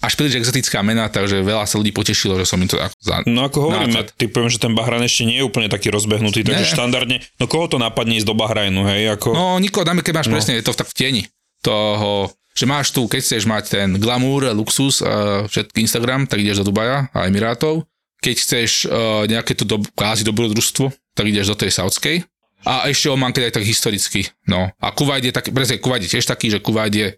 až 0.00 0.16
príliš 0.16 0.40
exotická 0.40 0.80
mena, 0.80 1.12
takže 1.12 1.44
veľa 1.44 1.68
sa 1.68 1.76
ľudí 1.76 1.92
potešilo, 1.92 2.40
že 2.40 2.48
som 2.48 2.56
im 2.56 2.64
to 2.64 2.80
ako 2.80 2.96
za... 3.04 3.20
No 3.28 3.44
ako 3.44 3.68
hovoríme, 3.68 4.00
Nápad. 4.00 4.16
typujem, 4.16 4.48
že 4.48 4.56
ten 4.56 4.72
Bahrajn 4.72 5.04
ešte 5.04 5.28
nie 5.28 5.36
je 5.36 5.44
úplne 5.44 5.68
taký 5.68 5.92
rozbehnutý, 5.92 6.40
takže 6.40 6.64
Ne. 6.64 6.72
štandardne, 6.72 7.16
no 7.36 7.44
koho 7.44 7.68
to 7.68 7.76
napadne 7.76 8.16
ísť 8.16 8.24
do 8.24 8.32
Bahrajnu, 8.32 8.80
hej, 8.88 9.12
ako... 9.12 9.36
No 9.36 9.60
nikoho, 9.60 9.84
dáme, 9.84 10.00
keď 10.00 10.24
máš 10.24 10.28
No. 10.32 10.40
presne, 10.40 10.56
je 10.56 10.64
to 10.64 10.72
tak 10.72 10.88
v 10.88 10.96
tieni 10.96 11.22
toho, 11.60 12.32
že 12.56 12.64
máš 12.64 12.96
tu, 12.96 13.04
keď 13.04 13.20
chceš 13.20 13.44
mať 13.44 13.64
ten 13.68 13.88
glamour, 14.00 14.48
luxus, 14.56 15.04
uh, 15.04 15.44
všetky 15.44 15.84
Instagram, 15.84 16.24
tak 16.24 16.40
ideš 16.40 16.64
do 16.64 16.72
Dubaja 16.72 17.12
a 17.12 17.28
Emirátov. 17.28 17.84
Keď 18.24 18.34
chceš 18.40 18.70
uh, 18.88 19.28
nejaké 19.28 19.52
tu 19.52 19.68
do, 19.68 19.84
kvázi 19.92 20.24
dobrodružstvo, 20.24 20.88
tak 21.12 21.28
ideš 21.28 21.52
do 21.52 21.60
tej 21.60 21.76
saudskej. 21.76 22.24
A 22.64 22.88
ešte 22.88 23.08
Oman, 23.08 23.32
keď 23.32 23.48
aj 23.48 23.54
tak 23.56 23.64
historicky. 23.64 24.28
No. 24.44 24.68
A 24.76 24.86
Kuwait 24.92 25.24
je 25.24 25.32
taký, 25.32 25.52
presne, 25.52 25.76
Kuwait 25.76 26.04
je 26.04 26.12
tiež 26.12 26.24
taký, 26.24 26.48
že 26.48 26.60
Kuwait 26.60 26.92
je, 26.92 27.16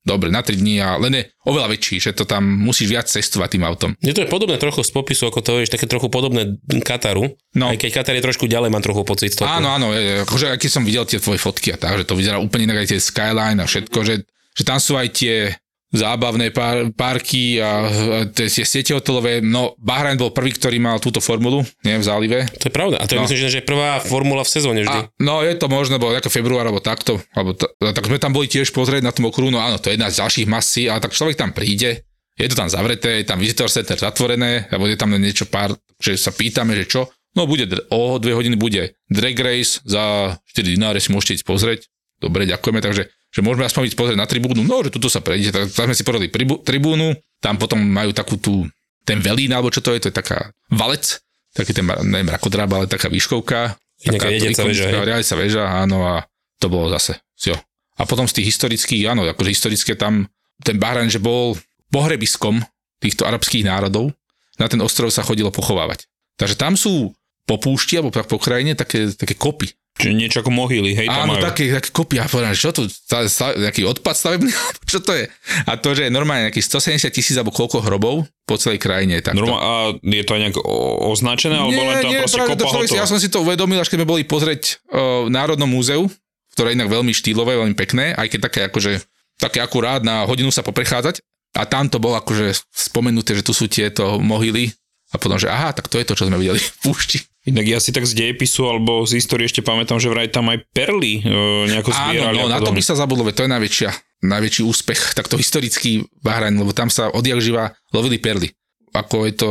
dobre, 0.00 0.32
na 0.32 0.40
3 0.40 0.56
dní, 0.56 0.80
a 0.80 0.96
len 0.96 1.12
je 1.20 1.22
oveľa 1.44 1.76
väčší, 1.76 2.00
že 2.00 2.10
to 2.16 2.24
tam 2.24 2.44
musíš 2.44 2.88
viac 2.88 3.06
cestovať 3.06 3.48
tým 3.56 3.64
autom. 3.68 3.90
Je 4.00 4.16
to 4.16 4.24
je 4.24 4.28
podobné 4.32 4.56
trochu 4.56 4.80
z 4.80 4.90
popisu, 4.90 5.28
ako 5.28 5.40
to 5.44 5.50
vieš, 5.60 5.72
také 5.72 5.84
trochu 5.84 6.08
podobné 6.08 6.56
Kataru. 6.80 7.36
No. 7.54 7.68
Aj 7.68 7.76
keď 7.76 8.00
Katar 8.00 8.16
je 8.16 8.24
trošku 8.24 8.48
ďalej, 8.48 8.72
mám 8.72 8.84
trochu 8.84 9.04
pocit. 9.04 9.36
toho. 9.36 9.48
Áno, 9.48 9.70
áno, 9.70 9.92
je, 9.92 10.24
akože 10.24 10.56
keď 10.56 10.70
som 10.70 10.82
videl 10.82 11.04
tie 11.04 11.20
tvoje 11.20 11.38
fotky 11.38 11.74
a 11.74 11.78
tak, 11.78 12.00
že 12.00 12.08
to 12.08 12.16
vyzerá 12.16 12.40
úplne 12.40 12.70
inak 12.70 12.84
aj 12.84 12.96
tie 12.96 13.00
skyline 13.00 13.60
a 13.60 13.68
všetko, 13.68 13.98
že, 14.02 14.24
že 14.56 14.62
tam 14.64 14.80
sú 14.80 14.96
aj 14.96 15.08
tie 15.12 15.52
zábavné 15.90 16.54
pár, 16.54 16.94
parky 16.94 17.58
a, 17.58 17.90
tie, 18.30 18.46
tie 18.46 18.62
siete 18.62 18.94
hotelové. 18.94 19.42
No, 19.42 19.74
Bahrajn 19.76 20.16
bol 20.16 20.30
prvý, 20.30 20.54
ktorý 20.54 20.78
mal 20.78 21.02
túto 21.02 21.18
formulu, 21.18 21.66
nie, 21.82 21.98
v 21.98 22.04
zálive. 22.06 22.46
To 22.58 22.70
je 22.70 22.72
pravda. 22.72 22.96
A 23.02 23.06
to 23.06 23.14
je 23.14 23.18
No. 23.18 23.26
myslím, 23.26 23.50
že- 23.50 23.66
prvá 23.66 23.98
formula 24.00 24.42
v 24.42 24.50
sezóne 24.50 24.80
vždy. 24.82 24.98
A, 25.02 25.10
no, 25.18 25.42
je 25.42 25.52
to 25.54 25.66
možné, 25.66 25.98
bolo 25.98 26.14
ako 26.14 26.30
február, 26.30 26.62
alebo 26.62 26.78
takto. 26.78 27.18
Alebo 27.34 27.52
to, 27.52 27.66
tak 27.76 28.06
sme 28.06 28.22
tam 28.22 28.30
boli 28.30 28.46
tiež 28.46 28.70
pozrieť 28.70 29.02
na 29.02 29.12
tom 29.12 29.26
okruhu, 29.26 29.50
no 29.50 29.58
áno, 29.58 29.76
to 29.76 29.90
je 29.90 29.98
jedna 29.98 30.08
z 30.08 30.22
ďalších 30.22 30.46
masí, 30.46 30.86
ale 30.86 31.02
tak 31.02 31.10
človek 31.12 31.34
tam 31.34 31.50
príde, 31.50 32.06
je 32.38 32.46
to 32.48 32.56
tam 32.56 32.70
zavreté, 32.70 33.20
je 33.20 33.28
tam 33.28 33.36
visitor 33.36 33.68
center 33.68 33.98
zatvorené, 33.98 34.70
alebo 34.70 34.88
je 34.88 34.96
tam 34.96 35.10
niečo 35.12 35.44
pár, 35.44 35.74
že 36.00 36.14
sa 36.16 36.30
pýtame, 36.30 36.72
že 36.78 36.86
čo. 36.88 37.10
No 37.36 37.46
bude, 37.46 37.68
o 37.90 38.18
dve 38.18 38.34
hodiny 38.34 38.56
bude 38.58 38.94
drag 39.06 39.36
race, 39.38 39.78
za 39.84 40.34
4 40.50 40.74
dináre 40.74 40.98
si 40.98 41.12
môžete 41.12 41.38
ísť 41.38 41.46
pozrieť. 41.46 41.80
Dobre, 42.18 42.42
ďakujeme, 42.44 42.80
takže 42.82 43.06
že 43.30 43.40
môžeme 43.46 43.66
aspoň 43.66 43.90
ísť 43.90 43.98
pozrieť 43.98 44.18
na 44.18 44.26
tribúnu, 44.26 44.66
no, 44.66 44.76
že 44.82 44.90
tuto 44.90 45.06
sa 45.06 45.22
prejdete, 45.22 45.54
tak 45.54 45.62
tam 45.70 45.86
sme 45.90 45.96
si 45.96 46.02
porali 46.02 46.26
tribúnu, 46.66 47.14
tam 47.38 47.54
potom 47.56 47.78
majú 47.78 48.10
takú 48.10 48.36
tú, 48.36 48.66
ten 49.06 49.22
velín, 49.22 49.54
alebo 49.54 49.70
čo 49.70 49.80
to 49.80 49.94
je, 49.94 50.02
to 50.02 50.08
je 50.10 50.16
taká 50.18 50.50
valec, 50.70 51.22
taký 51.54 51.70
ten, 51.70 51.86
neviem, 51.86 52.30
rakodráb, 52.30 52.70
ale 52.74 52.90
taká 52.90 53.06
výškovka. 53.06 53.78
Nejaká 54.06 54.18
taká 54.18 54.28
jedeca 54.34 54.62
väža, 54.66 54.84
hej? 54.86 54.94
Riadiaca 55.06 55.36
väža, 55.38 55.62
áno, 55.66 55.98
a 56.06 56.14
to 56.58 56.66
bolo 56.66 56.90
zase, 56.90 57.22
jo. 57.38 57.54
A 58.00 58.02
potom 58.08 58.24
z 58.26 58.40
tých 58.40 58.56
historických, 58.56 59.12
áno, 59.12 59.22
akože 59.28 59.50
historické 59.52 59.92
tam, 59.94 60.26
ten 60.64 60.80
Bahrajn, 60.80 61.12
že 61.12 61.20
bol 61.20 61.54
pohrebiskom 61.92 62.64
týchto 62.98 63.28
arabských 63.28 63.64
národov, 63.66 64.12
na 64.60 64.68
ten 64.68 64.80
ostrov 64.84 65.08
sa 65.08 65.24
chodilo 65.24 65.48
pochovávať. 65.48 66.04
Takže 66.36 66.56
tam 66.56 66.76
sú 66.76 67.12
po 67.48 67.56
púšti, 67.56 67.96
alebo 67.96 68.12
tak 68.12 68.28
po 68.28 68.40
krajine, 68.40 68.76
také, 68.76 69.12
také 69.16 69.36
kopy. 69.36 69.72
Čiže 70.00 70.16
niečo 70.16 70.38
ako 70.40 70.48
mohyly, 70.48 70.96
hej, 70.96 71.06
Áno, 71.06 71.36
majú. 71.36 71.44
také, 71.44 71.68
také 71.70 71.92
kopy. 71.92 72.16
A 72.16 72.24
povedal, 72.24 72.56
že 72.56 72.64
čo 72.64 72.72
tu, 72.72 72.82
sta, 72.88 73.28
sta, 73.28 73.52
nejaký 73.52 73.84
odpad 73.84 74.16
stavebný, 74.16 74.48
čo 74.90 75.04
to 75.04 75.12
je? 75.12 75.28
A 75.68 75.76
to, 75.76 75.92
že 75.92 76.08
je 76.08 76.10
normálne 76.10 76.48
nejakých 76.48 76.66
170 76.66 77.12
tisíc 77.12 77.36
alebo 77.36 77.52
koľko 77.52 77.84
hrobov 77.84 78.24
po 78.42 78.56
celej 78.56 78.80
krajine. 78.80 79.20
takto. 79.20 79.38
Normál, 79.38 79.60
a 79.60 79.72
je 80.00 80.24
to 80.24 80.32
nejak 80.34 80.56
označené, 81.04 81.54
alebo 81.54 81.76
len 81.76 82.00
tam 82.00 82.12
proste 82.16 82.36
práve 82.40 82.48
to 82.50 82.64
kopa 82.64 82.72
si- 82.80 82.80
hotová? 82.88 82.98
Ja 82.98 83.06
som 83.06 83.18
si 83.20 83.28
to 83.28 83.38
uvedomil, 83.44 83.78
až 83.78 83.88
keď 83.88 83.98
sme 84.02 84.08
boli 84.08 84.22
pozrieť 84.24 84.80
uh, 84.88 85.26
v 85.26 85.30
Národnom 85.30 85.68
múzeu, 85.68 86.08
ktoré 86.50 86.72
je 86.72 86.76
inak 86.80 86.90
veľmi 86.90 87.12
štýlové, 87.12 87.60
veľmi 87.60 87.76
pekné, 87.76 88.16
aj 88.16 88.26
keď 88.26 88.40
také 88.50 88.60
akože, 88.66 88.92
také 89.38 89.58
akurát 89.60 90.02
na 90.02 90.26
hodinu 90.26 90.50
sa 90.50 90.64
poprechádzať. 90.64 91.22
A 91.50 91.66
tam 91.66 91.90
to 91.90 91.98
bolo 91.98 92.14
akože 92.14 92.54
spomenuté, 92.70 93.34
že 93.34 93.42
tu 93.42 93.50
sú 93.50 93.66
tieto 93.66 94.18
mohyly. 94.18 94.70
A 95.10 95.18
potom, 95.18 95.34
že 95.34 95.50
aha, 95.50 95.74
tak 95.74 95.90
to 95.90 95.98
je 95.98 96.06
to, 96.06 96.14
čo 96.14 96.30
sme 96.30 96.38
videli 96.38 96.62
v 96.62 96.70
púšti. 96.86 97.18
Inak 97.48 97.64
ja 97.64 97.78
si 97.80 97.88
tak 97.88 98.04
z 98.04 98.12
dejepisu 98.12 98.68
alebo 98.68 99.08
z 99.08 99.16
histórie 99.16 99.48
ešte 99.48 99.64
pamätám, 99.64 99.96
že 99.96 100.12
vraj 100.12 100.28
tam 100.28 100.52
aj 100.52 100.60
perly 100.76 101.24
e, 101.24 101.72
nejako 101.72 101.88
Áno, 101.88 101.96
zbierali. 101.96 102.36
no, 102.36 102.44
a 102.44 102.52
na 102.52 102.60
to 102.60 102.76
by 102.76 102.82
sa 102.84 102.92
zabudlo, 102.92 103.24
to 103.32 103.48
je 103.48 103.50
najväčšia, 103.50 103.90
najväčší 104.28 104.62
úspech 104.68 105.00
takto 105.18 105.40
historický 105.40 106.04
Bahrajn, 106.20 106.60
lebo 106.60 106.76
tam 106.76 106.92
sa 106.92 107.08
odjak 107.08 107.40
živa 107.40 107.72
lovili 107.96 108.20
perly. 108.20 108.52
Ako 108.92 109.24
je 109.24 109.34
to 109.40 109.50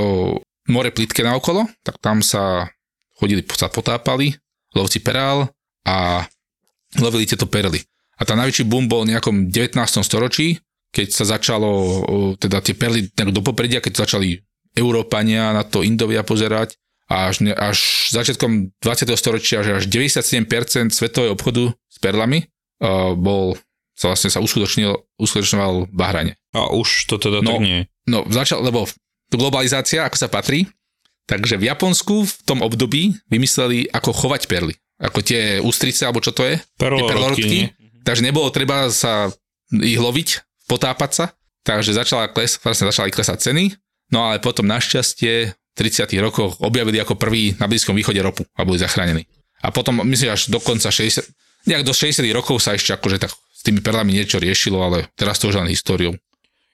more 0.69 0.89
plitké 0.93 1.25
na 1.25 1.33
okolo, 1.33 1.65
tak 1.81 1.97
tam 1.97 2.21
sa 2.21 2.69
chodili, 3.17 3.41
sa 3.57 3.73
potápali, 3.73 4.37
lovci 4.77 5.01
perál 5.01 5.49
a 5.81 6.29
lovili 7.01 7.25
tieto 7.25 7.49
perly. 7.49 7.81
A 8.19 8.27
tá 8.27 8.37
najväčší 8.37 8.69
boom 8.69 8.85
bol 8.85 9.07
v 9.07 9.17
nejakom 9.17 9.49
19. 9.49 9.73
storočí, 10.05 10.61
keď 10.93 11.07
sa 11.09 11.25
začalo, 11.25 11.69
o, 11.69 12.15
teda 12.37 12.61
tie 12.61 12.77
perly 12.77 13.09
do 13.09 13.41
popredia, 13.41 13.81
keď 13.81 14.05
začali 14.05 14.37
Európania 14.77 15.55
na 15.55 15.65
to 15.65 15.81
Indovia 15.81 16.21
pozerať 16.21 16.77
a 17.09 17.33
až, 17.33 17.41
až 17.57 17.77
začiatkom 18.13 18.69
20. 18.79 19.09
storočia, 19.17 19.65
že 19.65 19.81
až 19.81 19.89
97% 19.89 20.45
svetového 20.93 21.33
obchodu 21.33 21.73
s 21.89 21.97
perlami 21.97 22.45
uh, 22.79 23.17
bol, 23.17 23.57
sa 23.97 24.13
vlastne 24.13 24.29
sa 24.29 24.39
uskutočnil, 24.39 24.93
uskutočňoval 25.17 25.89
v 25.89 25.93
Bahrajne. 25.93 26.33
A 26.53 26.69
už 26.69 27.09
to 27.09 27.17
teda 27.17 27.41
No. 27.41 27.57
tak 27.57 27.65
nie. 27.65 27.89
No, 28.05 28.25
začal, 28.29 28.61
lebo 28.61 28.85
globalizácia, 29.29 30.05
ako 30.05 30.17
sa 30.17 30.29
patrí, 30.29 30.69
takže 31.25 31.57
v 31.57 31.69
Japonsku 31.69 32.25
v 32.25 32.33
tom 32.45 32.61
období 32.61 33.17
vymysleli, 33.29 33.89
ako 33.89 34.13
chovať 34.13 34.45
perly. 34.49 34.73
Ako 34.99 35.21
tie 35.25 35.57
ústrice, 35.61 36.05
alebo 36.05 36.21
čo 36.21 36.33
to 36.33 36.45
je? 36.45 36.57
Perlorodky? 36.77 37.73
Takže 38.05 38.21
nebolo 38.25 38.49
treba 38.49 38.89
sa 38.89 39.29
ich 39.69 39.97
loviť, 40.01 40.41
potápať 40.65 41.11
sa, 41.13 41.25
takže 41.65 41.93
začala 41.93 42.29
kles, 42.29 42.57
vlastne 42.57 42.89
začali 42.89 43.13
klesať 43.13 43.37
ceny, 43.49 43.77
no 44.09 44.25
ale 44.25 44.41
potom 44.41 44.65
našťastie 44.65 45.53
30 45.79 46.11
rokoch 46.19 46.59
objavili 46.59 46.99
ako 46.99 47.15
prvý 47.15 47.55
na 47.55 47.71
Blízkom 47.71 47.95
východe 47.95 48.19
ropu 48.19 48.43
a 48.59 48.67
boli 48.67 48.75
zachránení. 48.75 49.23
A 49.63 49.71
potom, 49.71 50.03
myslím, 50.03 50.35
až 50.35 50.51
do 50.51 50.59
konca 50.59 50.91
60, 50.91 51.23
nejak 51.63 51.87
do 51.87 51.95
60 51.95 52.19
rokov 52.35 52.59
sa 52.59 52.75
ešte 52.75 52.91
akože 52.91 53.23
tak 53.23 53.31
s 53.31 53.61
tými 53.63 53.79
perlami 53.79 54.11
niečo 54.11 54.39
riešilo, 54.39 54.83
ale 54.83 55.07
teraz 55.15 55.39
to 55.39 55.47
už 55.47 55.63
len 55.63 55.71
históriou. 55.71 56.19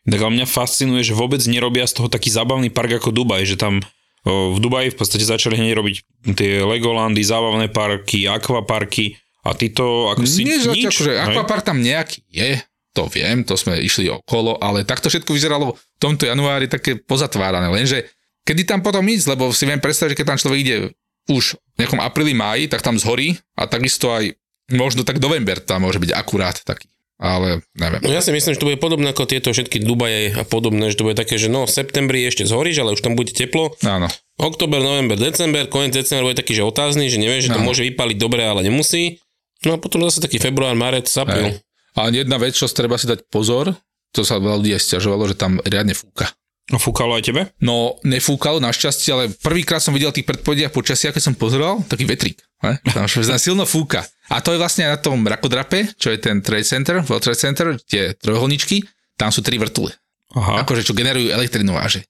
Tak 0.06 0.22
ale 0.22 0.42
mňa 0.42 0.46
fascinuje, 0.50 1.02
že 1.02 1.18
vôbec 1.18 1.42
nerobia 1.46 1.86
z 1.86 1.98
toho 1.98 2.10
taký 2.10 2.30
zábavný 2.34 2.70
park 2.74 2.98
ako 3.02 3.10
Dubaj, 3.10 3.46
že 3.46 3.58
tam 3.58 3.82
v 4.26 4.58
Dubaji 4.58 4.90
v 4.90 4.98
podstate 4.98 5.22
začali 5.22 5.54
hneď 5.54 5.74
robiť 5.78 5.96
tie 6.34 6.66
Legolandy, 6.66 7.22
zábavné 7.22 7.70
parky, 7.70 8.26
akvaparky 8.26 9.22
a 9.46 9.54
ty 9.54 9.70
to 9.70 10.10
ako 10.10 10.26
si 10.26 10.42
Nie, 10.42 10.58
nič, 10.66 10.90
akože 10.90 11.14
akvapark 11.14 11.62
tam 11.62 11.78
nejaký 11.78 12.26
je, 12.34 12.58
to 12.98 13.06
viem, 13.06 13.46
to 13.46 13.54
sme 13.54 13.78
išli 13.78 14.10
okolo, 14.10 14.58
ale 14.58 14.82
takto 14.82 15.14
všetko 15.14 15.30
vyzeralo 15.30 15.78
v 15.78 15.98
tomto 16.02 16.26
januári 16.26 16.66
také 16.66 16.98
pozatvárané, 16.98 17.70
lenže 17.70 18.10
kedy 18.46 18.62
tam 18.64 18.80
potom 18.86 19.04
ísť, 19.10 19.36
lebo 19.36 19.50
si 19.52 19.66
viem 19.66 19.82
predstaviť, 19.82 20.14
že 20.14 20.20
keď 20.22 20.28
tam 20.32 20.40
človek 20.40 20.60
ide 20.62 20.78
už 21.26 21.58
v 21.58 21.78
nejakom 21.82 22.00
apríli, 22.00 22.38
máji, 22.38 22.70
tak 22.70 22.86
tam 22.86 23.02
zhorí 23.02 23.36
a 23.58 23.66
takisto 23.66 24.14
aj 24.14 24.38
možno 24.70 25.02
tak 25.02 25.18
november 25.18 25.58
tam 25.58 25.86
môže 25.86 25.98
byť 25.98 26.12
akurát 26.14 26.58
taký. 26.62 26.90
Ale 27.16 27.64
neviem. 27.80 28.04
No 28.04 28.12
ja 28.12 28.20
si 28.20 28.36
myslím, 28.36 28.54
že 28.54 28.60
to 28.60 28.68
bude 28.68 28.84
podobné 28.84 29.16
ako 29.16 29.24
tieto 29.24 29.48
všetky 29.56 29.80
Dubaje 29.88 30.36
a 30.36 30.44
podobné, 30.44 30.92
že 30.92 31.00
to 31.00 31.08
bude 31.08 31.16
také, 31.16 31.40
že 31.40 31.48
no 31.48 31.64
v 31.64 31.72
septembri 31.72 32.28
ešte 32.28 32.44
zhoríš, 32.44 32.84
ale 32.84 32.92
už 32.92 33.00
tam 33.00 33.16
bude 33.16 33.32
teplo. 33.32 33.72
Áno. 33.88 34.12
Október, 34.36 34.84
november, 34.84 35.16
december, 35.16 35.72
koniec 35.72 35.96
decembra 35.96 36.28
bude 36.28 36.36
taký, 36.44 36.60
že 36.60 36.68
otázny, 36.68 37.08
že 37.08 37.16
nevieš, 37.16 37.48
že 37.48 37.52
to 37.56 37.64
Áno. 37.64 37.72
môže 37.72 37.88
vypaliť 37.88 38.18
dobre, 38.20 38.44
ale 38.44 38.68
nemusí. 38.68 39.24
No 39.64 39.74
a 39.74 39.78
potom 39.80 40.04
zase 40.04 40.20
taký 40.20 40.44
február, 40.44 40.76
marec. 40.76 41.08
Hej. 41.08 41.64
A 41.96 42.12
jedna 42.12 42.36
vec, 42.36 42.52
čo 42.52 42.68
treba 42.68 43.00
si 43.00 43.08
dať 43.08 43.32
pozor, 43.32 43.72
to 44.12 44.28
sa 44.28 44.36
veľa 44.36 44.60
ľudí 44.60 44.76
aj 44.76 44.84
stiažovalo, 44.84 45.32
že 45.32 45.40
tam 45.40 45.64
riadne 45.64 45.96
fúka. 45.96 46.28
No 46.74 46.82
fúkalo 46.82 47.14
aj 47.14 47.30
tebe? 47.30 47.42
No, 47.62 48.02
nefúkalo 48.02 48.58
našťastie, 48.58 49.14
ale 49.14 49.24
prvýkrát 49.38 49.78
som 49.78 49.94
videl 49.94 50.10
tých 50.10 50.26
predpovediach 50.26 50.74
počasia, 50.74 51.14
keď 51.14 51.22
som 51.22 51.38
pozeral, 51.38 51.86
taký 51.86 52.10
vetrík. 52.10 52.42
Ne? 52.66 52.82
Tam 52.90 53.06
silno 53.38 53.70
fúka. 53.70 54.02
A 54.34 54.42
to 54.42 54.50
je 54.50 54.58
vlastne 54.58 54.90
na 54.90 54.98
tom 54.98 55.22
rakodrape, 55.22 55.94
čo 56.02 56.10
je 56.10 56.18
ten 56.18 56.42
Trade 56.42 56.66
Center, 56.66 57.06
World 57.06 57.22
Trade 57.22 57.38
Center, 57.38 57.68
tie 57.86 58.18
trojuholníčky, 58.18 58.82
tam 59.14 59.30
sú 59.30 59.46
tri 59.46 59.62
vrtule. 59.62 59.94
Aha. 60.34 60.66
Akože 60.66 60.82
čo 60.82 60.98
generujú 60.98 61.30
elektrinu 61.30 61.78
a 61.78 61.86
že, 61.86 62.02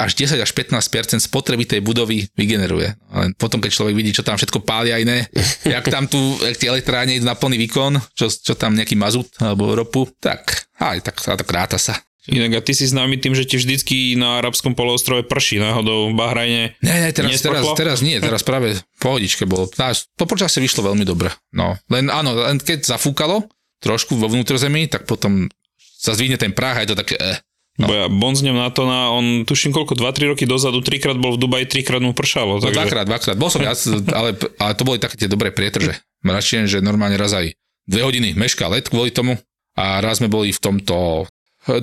až 0.00 0.12
10 0.16 0.40
až 0.40 0.50
15 0.56 1.20
spotreby 1.20 1.68
tej 1.68 1.84
budovy 1.84 2.26
vygeneruje. 2.32 2.96
Ale 3.12 3.36
potom, 3.36 3.60
keď 3.60 3.70
človek 3.76 3.94
vidí, 3.94 4.10
čo 4.16 4.24
tam 4.24 4.40
všetko 4.40 4.64
pália 4.64 4.96
iné, 4.96 5.28
jak 5.68 5.84
tam 5.92 6.08
tu, 6.08 6.18
jak 6.40 6.56
tie 6.56 6.72
elektrárne 6.72 7.12
idú 7.12 7.28
na 7.28 7.36
plný 7.36 7.60
výkon, 7.68 8.00
čo, 8.16 8.32
čo 8.32 8.56
tam 8.56 8.72
nejaký 8.72 8.96
mazut 8.96 9.28
alebo 9.38 9.76
ropu, 9.76 10.08
tak 10.16 10.66
aj 10.80 11.04
tak, 11.04 11.20
tak 11.20 11.48
ráta 11.52 11.76
sa. 11.76 12.00
Inak 12.28 12.60
a 12.60 12.64
ty 12.64 12.76
si 12.76 12.84
známy 12.84 13.16
tým, 13.16 13.32
že 13.32 13.48
ti 13.48 13.56
vždycky 13.56 14.12
na 14.20 14.44
arabskom 14.44 14.76
poloostrove 14.76 15.24
prší 15.24 15.56
náhodou 15.64 16.12
v 16.12 16.14
Bahrajne. 16.14 16.76
Ne, 16.84 16.94
ne, 17.00 17.10
teraz, 17.10 17.40
teraz, 17.40 17.64
Nesprchlo? 17.64 17.72
teraz 17.72 17.98
nie, 18.04 18.20
teraz 18.20 18.44
práve 18.44 18.76
pohodičke 19.00 19.48
bolo. 19.48 19.64
To 19.72 20.24
počasie 20.28 20.60
vyšlo 20.60 20.92
veľmi 20.92 21.08
dobre. 21.08 21.32
No, 21.56 21.80
len 21.88 22.12
áno, 22.12 22.36
len 22.36 22.60
keď 22.60 22.84
zafúkalo 22.84 23.48
trošku 23.80 24.20
vo 24.20 24.28
vnútrozemí, 24.28 24.92
tak 24.92 25.08
potom 25.08 25.48
sa 25.78 26.12
zdvihne 26.12 26.36
ten 26.36 26.52
prach 26.52 26.78
a 26.78 26.84
je 26.84 26.92
to 26.92 26.98
také 27.00 27.16
eh. 27.16 27.38
No. 27.78 27.86
Bo 27.86 27.94
ja 27.94 28.06
bonznem 28.10 28.58
na 28.58 28.74
to 28.74 28.90
na, 28.90 29.14
on 29.14 29.46
tuším 29.46 29.70
koľko, 29.70 29.94
2-3 29.94 30.34
roky 30.34 30.50
dozadu, 30.50 30.82
trikrát 30.82 31.14
bol 31.14 31.38
v 31.38 31.46
Dubaji, 31.46 31.70
trikrát 31.70 32.02
mu 32.02 32.10
pršalo. 32.10 32.58
No 32.58 32.66
Takže... 32.66 32.74
dvakrát, 32.74 33.06
dvakrát. 33.06 33.36
Bol 33.38 33.54
som 33.54 33.62
viac, 33.62 33.78
ale, 34.10 34.34
ale 34.34 34.72
to 34.74 34.82
boli 34.82 34.98
také 34.98 35.14
tie 35.14 35.30
dobré 35.30 35.54
prietrže. 35.54 35.94
Mračien, 36.26 36.66
že 36.66 36.82
normálne 36.82 37.14
raz 37.14 37.38
aj 37.38 37.54
dve 37.86 38.02
hodiny 38.02 38.34
meška 38.34 38.66
let 38.66 38.90
kvôli 38.90 39.14
tomu 39.14 39.38
a 39.78 40.02
raz 40.02 40.18
sme 40.18 40.26
boli 40.26 40.50
v 40.50 40.58
tomto 40.58 41.22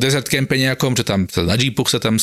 desert 0.02 0.26
campe 0.26 0.58
nejakom, 0.58 0.98
že 0.98 1.06
tam 1.06 1.30
na 1.46 1.54
jeepoch 1.54 1.90
sa 1.94 2.02
tam 2.02 2.18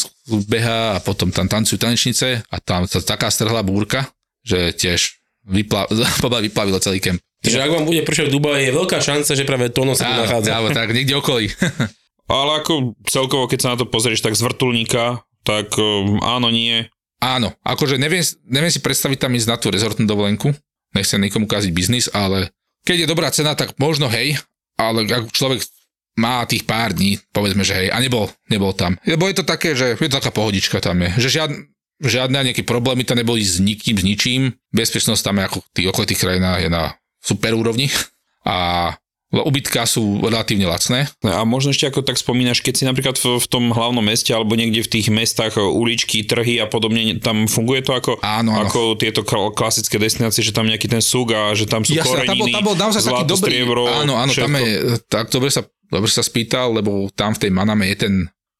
beha 0.50 0.94
a 0.94 0.98
potom 0.98 1.30
tam 1.30 1.46
tancujú 1.46 1.78
tanečnice 1.78 2.42
a 2.42 2.56
tam 2.58 2.90
sa 2.90 2.98
taká 2.98 3.30
strhla 3.30 3.62
búrka, 3.62 4.10
že 4.42 4.74
tiež 4.74 5.22
vypla, 5.46 5.86
vyplavilo 6.46 6.82
celý 6.82 6.98
kemp. 6.98 7.22
Takže 7.42 7.58
ak 7.58 7.74
vám 7.74 7.86
bude 7.90 8.06
pršať 8.06 8.30
v 8.30 8.34
Dubaji, 8.38 8.70
je 8.70 8.72
veľká 8.78 8.98
šanca, 9.02 9.30
že 9.34 9.42
práve 9.42 9.66
Tono 9.74 9.98
sa 9.98 10.06
tu 10.06 10.14
nachádza. 10.14 10.62
áno, 10.62 10.70
tak 10.70 10.94
niekde 10.94 11.18
okolí. 11.18 11.50
Ale 12.30 12.62
ako 12.62 12.94
celkovo, 13.10 13.50
keď 13.50 13.58
sa 13.58 13.68
na 13.74 13.76
to 13.82 13.90
pozrieš 13.90 14.22
tak 14.22 14.38
z 14.38 14.46
vrtulníka, 14.46 15.26
tak 15.42 15.74
um, 15.74 16.22
áno, 16.22 16.54
nie. 16.54 16.86
Áno, 17.18 17.50
akože 17.66 17.98
neviem, 17.98 18.22
neviem 18.46 18.70
si 18.70 18.78
predstaviť 18.78 19.26
tam 19.26 19.34
ísť 19.34 19.48
na 19.50 19.58
tú 19.58 19.74
rezortnú 19.74 20.06
dovolenku, 20.06 20.54
nechcem 20.94 21.18
nikomu 21.18 21.50
kaziť 21.50 21.70
biznis, 21.74 22.06
ale 22.14 22.54
keď 22.86 23.06
je 23.06 23.10
dobrá 23.10 23.30
cena, 23.34 23.58
tak 23.58 23.74
možno 23.74 24.06
hej, 24.06 24.38
ale 24.78 25.06
ak 25.06 25.34
človek 25.34 25.66
má 26.14 26.44
tých 26.44 26.62
pár 26.62 26.92
dní, 26.92 27.16
povedzme, 27.30 27.62
že 27.62 27.72
hej, 27.74 27.88
a 27.88 27.96
nebol, 27.96 28.28
nebol 28.46 28.72
tam. 28.72 29.00
Lebo 29.02 29.24
je 29.26 29.36
to 29.38 29.44
také, 29.44 29.72
že 29.72 29.96
je 29.96 30.08
to 30.12 30.18
taká 30.18 30.28
pohodička 30.28 30.76
tam 30.78 31.00
je, 31.00 31.10
že 31.18 31.40
žiadne, 31.40 31.56
žiadne 31.98 32.52
nejaké 32.52 32.62
problémy 32.62 33.02
tam 33.02 33.16
neboli 33.16 33.40
s 33.40 33.56
nikým, 33.56 33.96
s 33.96 34.04
ničím. 34.04 34.40
Bezpečnosť 34.70 35.22
tam 35.22 35.40
je 35.40 35.44
ako 35.46 35.58
v 35.58 35.68
tých 35.72 35.88
okolitých 35.88 36.20
krajinách 36.20 36.60
je 36.60 36.70
na 36.70 36.84
super 37.18 37.54
úrovni 37.54 37.88
a 38.42 38.90
ubytka 39.32 39.88
sú 39.88 40.20
relatívne 40.20 40.68
lacné. 40.68 41.08
A 41.24 41.48
možno 41.48 41.72
ešte 41.72 41.88
ako 41.88 42.04
tak 42.04 42.20
spomínaš, 42.20 42.60
keď 42.60 42.74
si 42.76 42.84
napríklad 42.84 43.16
v, 43.16 43.40
v 43.40 43.46
tom 43.48 43.72
hlavnom 43.72 44.04
meste 44.04 44.28
alebo 44.28 44.52
niekde 44.52 44.84
v 44.84 44.92
tých 44.92 45.08
mestách 45.08 45.56
o, 45.56 45.72
uličky, 45.72 46.20
trhy 46.20 46.60
a 46.60 46.68
podobne, 46.68 47.16
tam 47.16 47.48
funguje 47.48 47.80
to 47.80 47.96
ako, 47.96 48.20
Áno, 48.20 48.52
áno. 48.52 48.68
ako 48.68 49.00
tieto 49.00 49.24
kl- 49.24 49.48
klasické 49.56 49.96
destinácie, 49.96 50.44
že 50.44 50.52
tam 50.52 50.68
nejaký 50.68 50.84
ten 50.84 51.00
súk 51.00 51.32
a 51.32 51.56
že 51.56 51.64
tam 51.64 51.80
sú 51.80 51.96
Jasne, 51.96 52.28
koreniny, 52.28 52.28
tam 52.28 52.36
bol, 52.36 52.48
tam 52.52 52.64
bol 52.68 52.76
naozaj 52.76 53.00
taký 53.00 53.24
zlato, 53.24 53.32
dobrý. 53.32 53.40
striebro, 53.48 53.82
áno, 53.88 54.14
áno, 54.20 54.28
tam 54.28 54.52
všetko. 54.52 54.60
je, 54.60 54.74
tak 55.08 55.24
dobre 55.32 55.48
sa, 55.48 55.64
dobre 55.92 56.08
sa 56.08 56.24
spýtal, 56.24 56.72
lebo 56.72 57.12
tam 57.12 57.36
v 57.36 57.46
tej 57.46 57.50
Maname 57.52 57.92
je 57.92 58.08
ten 58.08 58.14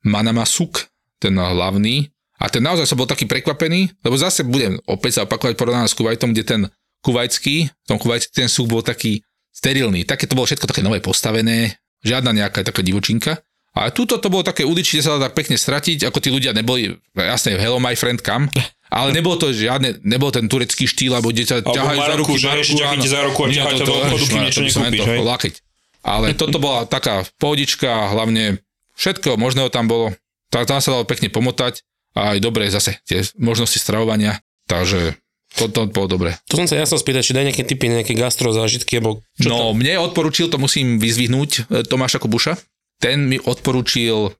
Manama 0.04 0.44
suk, 0.44 0.84
ten 1.16 1.32
hlavný. 1.32 2.10
A 2.42 2.50
ten 2.50 2.58
naozaj 2.58 2.90
som 2.90 2.98
bol 2.98 3.06
taký 3.06 3.24
prekvapený, 3.24 4.02
lebo 4.02 4.18
zase 4.18 4.42
budem 4.42 4.74
opäť 4.84 5.22
sa 5.22 5.24
opakovať 5.24 5.54
porovnanie 5.54 5.86
s 5.86 5.94
Kuwaitom, 5.94 6.34
kde 6.34 6.42
ten 6.42 6.60
kuvajský, 7.06 7.70
v 7.70 7.86
tom 7.86 8.02
kuvajský 8.02 8.30
ten 8.34 8.50
súk 8.50 8.66
bol 8.66 8.82
taký 8.82 9.22
sterilný. 9.54 10.02
Také 10.02 10.26
to 10.26 10.34
bolo 10.34 10.50
všetko 10.50 10.66
také 10.66 10.82
nové 10.82 10.98
postavené, 10.98 11.78
žiadna 12.02 12.34
nejaká 12.34 12.66
taká 12.66 12.82
divočinka. 12.82 13.38
A 13.72 13.88
túto 13.88 14.18
to 14.20 14.28
bolo 14.28 14.44
také 14.44 14.66
uličite 14.66 15.00
sa 15.00 15.16
dá 15.16 15.30
tak 15.30 15.38
pekne 15.38 15.56
stratiť, 15.56 16.04
ako 16.04 16.18
tí 16.20 16.28
ľudia 16.28 16.52
neboli, 16.52 16.92
jasne, 17.16 17.56
hello 17.56 17.80
my 17.80 17.96
friend, 17.96 18.20
kam, 18.20 18.50
ale 18.92 19.16
nebolo 19.16 19.40
to 19.40 19.48
žiadne, 19.48 20.04
nebol 20.04 20.28
ten 20.28 20.44
turecký 20.44 20.84
štýl, 20.84 21.16
alebo 21.16 21.32
kde 21.32 21.48
Alebo 21.48 21.72
ťahajú 21.72 21.98
za 22.02 22.14
ruky, 22.20 22.34
že 22.36 22.48
Marku, 22.52 22.76
áno. 22.84 23.02
za 23.08 23.20
ruku 23.24 23.38
a 23.40 23.46
Nie, 23.48 23.54
ťahá 23.56 23.70
ťa 23.72 23.78
to- 23.80 23.86
do 23.88 23.94
obchodu, 23.96 24.24
kým 24.28 24.40
niečo 24.44 24.60
nekúpiš, 24.60 25.00
to 25.00 25.06
hej? 25.08 25.18
lakeť. 25.24 25.54
Ale 26.02 26.34
toto 26.34 26.58
bola 26.58 26.82
taká 26.84 27.22
pohodička, 27.38 28.10
hlavne 28.10 28.58
všetko 28.98 29.38
možného 29.38 29.70
tam 29.70 29.86
bolo. 29.86 30.10
Tá, 30.50 30.66
tam 30.66 30.82
sa 30.82 30.98
dalo 30.98 31.08
pekne 31.08 31.30
pomotať 31.30 31.86
a 32.12 32.36
aj 32.36 32.38
dobre 32.44 32.68
zase 32.68 33.00
tie 33.08 33.24
možnosti 33.40 33.78
stravovania, 33.80 34.42
takže 34.68 35.16
to, 35.56 35.68
to 35.68 35.88
bolo 35.88 36.08
dobre. 36.08 36.30
To 36.48 36.60
som 36.60 36.68
sa 36.68 36.76
ja 36.76 36.84
spýtať, 36.84 37.22
či 37.24 37.36
daj 37.36 37.46
nejaké 37.48 37.64
typy, 37.64 37.88
nejaké 37.88 38.12
gastro 38.16 38.52
zážitky, 38.52 39.00
alebo 39.00 39.20
čo 39.36 39.48
no, 39.48 39.72
tam? 39.72 39.80
mne 39.80 40.00
odporučil, 40.00 40.48
to 40.48 40.60
musím 40.60 40.96
vyzvihnúť, 40.96 41.50
e, 41.68 41.84
Tomáša 41.84 42.20
Kubuša. 42.20 42.56
Ten 43.00 43.28
mi 43.28 43.36
odporučil 43.40 44.32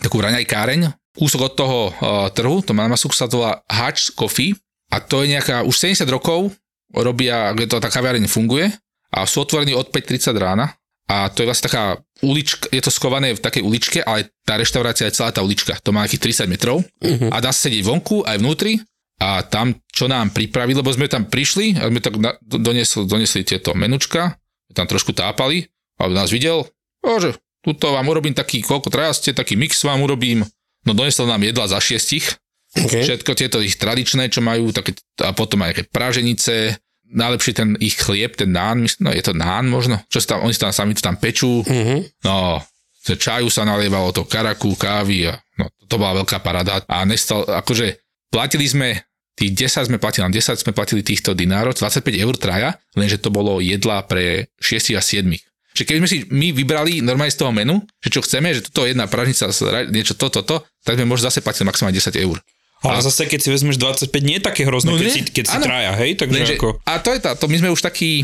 takú 0.00 0.20
raňajkáreň, 0.20 0.92
kúsok 1.16 1.40
od 1.48 1.52
toho 1.56 1.78
uh, 1.88 2.28
trhu, 2.28 2.60
to 2.60 2.76
Mamasuk 2.76 3.16
sa 3.16 3.24
to 3.24 3.40
volá 3.40 3.64
Hatch 3.72 4.12
Coffee 4.12 4.52
a 4.92 5.00
to 5.00 5.24
je 5.24 5.32
nejaká, 5.32 5.64
už 5.64 5.72
70 5.72 6.04
rokov 6.12 6.52
robia, 6.92 7.50
kde 7.56 7.66
to 7.72 7.80
tá 7.80 7.88
kaviareň 7.88 8.28
funguje 8.28 8.68
a 9.10 9.24
sú 9.24 9.48
otvorení 9.48 9.72
od 9.72 9.88
5.30 9.88 10.36
rána 10.36 10.76
a 11.06 11.30
to 11.30 11.42
je 11.42 11.46
vlastne 11.46 11.70
taká 11.70 12.02
ulička, 12.22 12.66
je 12.74 12.82
to 12.82 12.90
skované 12.90 13.30
v 13.34 13.42
takej 13.42 13.62
uličke, 13.62 13.98
ale 14.02 14.34
tá 14.42 14.58
reštaurácia 14.58 15.06
je 15.06 15.16
celá 15.22 15.30
tá 15.30 15.42
ulička, 15.42 15.78
to 15.78 15.94
má 15.94 16.02
nejakých 16.02 16.46
30 16.46 16.50
metrov. 16.50 16.82
Mhm. 17.02 17.30
a 17.30 17.36
dá 17.38 17.54
sa 17.54 17.70
sedieť 17.70 17.86
vonku 17.86 18.26
aj 18.26 18.36
vnútri. 18.42 18.82
A 19.16 19.40
tam, 19.40 19.72
čo 19.88 20.12
nám 20.12 20.28
pripravili, 20.28 20.76
lebo 20.76 20.92
sme 20.92 21.08
tam 21.08 21.24
prišli 21.24 21.80
a 21.80 21.88
sme 21.88 22.04
tak 22.04 22.20
na, 22.20 22.36
donesli, 22.44 23.08
donesli 23.08 23.48
tieto 23.48 23.72
menučka, 23.72 24.36
tam 24.76 24.84
trošku 24.84 25.16
tápali 25.16 25.72
a 25.96 26.04
nás 26.12 26.28
videl, 26.28 26.68
že 27.00 27.32
tuto 27.64 27.96
vám 27.96 28.04
urobím 28.12 28.36
taký, 28.36 28.60
koľko 28.60 28.92
traja 28.92 29.16
ste, 29.16 29.32
taký 29.32 29.56
mix 29.56 29.80
vám 29.80 30.04
urobím, 30.04 30.44
no 30.84 30.92
donesol 30.92 31.32
nám 31.32 31.40
jedla 31.48 31.64
za 31.64 31.80
šiestich, 31.80 32.36
Okay. 32.76 33.08
všetko 33.08 33.32
tieto 33.32 33.58
ich 33.64 33.80
tradičné, 33.80 34.28
čo 34.28 34.44
majú, 34.44 34.68
také, 34.68 34.92
a 35.24 35.32
potom 35.32 35.64
aj 35.64 35.72
nejaké 35.72 35.84
praženice, 35.88 36.76
najlepší 37.10 37.52
ten 37.54 37.68
ich 37.78 37.96
chlieb, 37.96 38.34
ten 38.34 38.50
nán, 38.50 38.82
myslím, 38.82 39.08
no 39.08 39.10
je 39.14 39.22
to 39.22 39.32
nán 39.32 39.70
možno, 39.70 40.02
čo 40.10 40.18
si 40.18 40.26
tam, 40.26 40.42
oni 40.42 40.52
si 40.52 40.60
tam 40.60 40.74
sami 40.74 40.94
to 40.94 41.02
tam 41.02 41.16
pečú, 41.16 41.62
Mhm. 41.62 42.26
no, 42.26 42.60
čaju 43.06 43.46
sa 43.46 43.62
nalievalo 43.62 44.10
to 44.10 44.26
karaku, 44.26 44.74
kávy 44.74 45.30
a 45.30 45.38
no, 45.58 45.70
to 45.86 45.94
bola 45.94 46.18
veľká 46.20 46.42
parada 46.42 46.82
a 46.90 47.06
nestal, 47.06 47.46
akože 47.46 48.02
platili 48.28 48.66
sme 48.66 48.88
tých 49.36 49.52
10 49.68 49.86
sme 49.86 49.98
platili, 50.00 50.26
na 50.26 50.32
10 50.32 50.58
sme 50.58 50.72
platili 50.72 51.04
týchto 51.04 51.36
dinárov, 51.36 51.76
25 51.76 52.02
eur 52.16 52.34
traja, 52.34 52.70
lenže 52.96 53.20
to 53.20 53.28
bolo 53.30 53.60
jedla 53.60 54.02
pre 54.02 54.48
6 54.58 54.96
a 54.96 55.02
7. 55.04 55.28
Že 55.76 55.84
keď 55.84 55.96
sme 56.00 56.08
si 56.08 56.18
my 56.32 56.56
vybrali 56.56 57.04
normálne 57.04 57.28
z 57.28 57.44
toho 57.44 57.52
menu, 57.52 57.84
že 58.00 58.08
čo 58.08 58.24
chceme, 58.24 58.48
že 58.56 58.64
toto 58.64 58.88
je 58.88 58.96
jedna 58.96 59.04
pražnica, 59.04 59.52
niečo 59.92 60.16
toto, 60.16 60.40
to, 60.40 60.64
tak 60.80 60.96
sme 60.96 61.04
možno 61.04 61.28
zase 61.28 61.44
platili 61.44 61.68
maximálne 61.68 61.92
10 61.92 62.16
eur. 62.16 62.40
Ale 62.84 63.00
A- 63.00 63.04
zase, 63.04 63.24
keď 63.24 63.40
si 63.40 63.48
vezmeš 63.48 63.76
25, 63.80 64.12
nie 64.20 64.36
je 64.36 64.44
také 64.44 64.62
hrozné, 64.68 64.92
No 64.92 65.00
keď, 65.00 65.06
nie, 65.08 65.14
si, 65.14 65.20
keď 65.24 65.44
si 65.48 65.56
traja, 65.64 65.92
hej? 65.96 66.10
Takže 66.20 66.36
Lenže, 66.36 66.54
ako... 66.60 66.68
a 66.84 66.92
to 67.00 67.10
je 67.16 67.20
tá, 67.24 67.30
to 67.32 67.48
my 67.48 67.56
sme 67.56 67.68
už 67.72 67.80
takí 67.80 68.22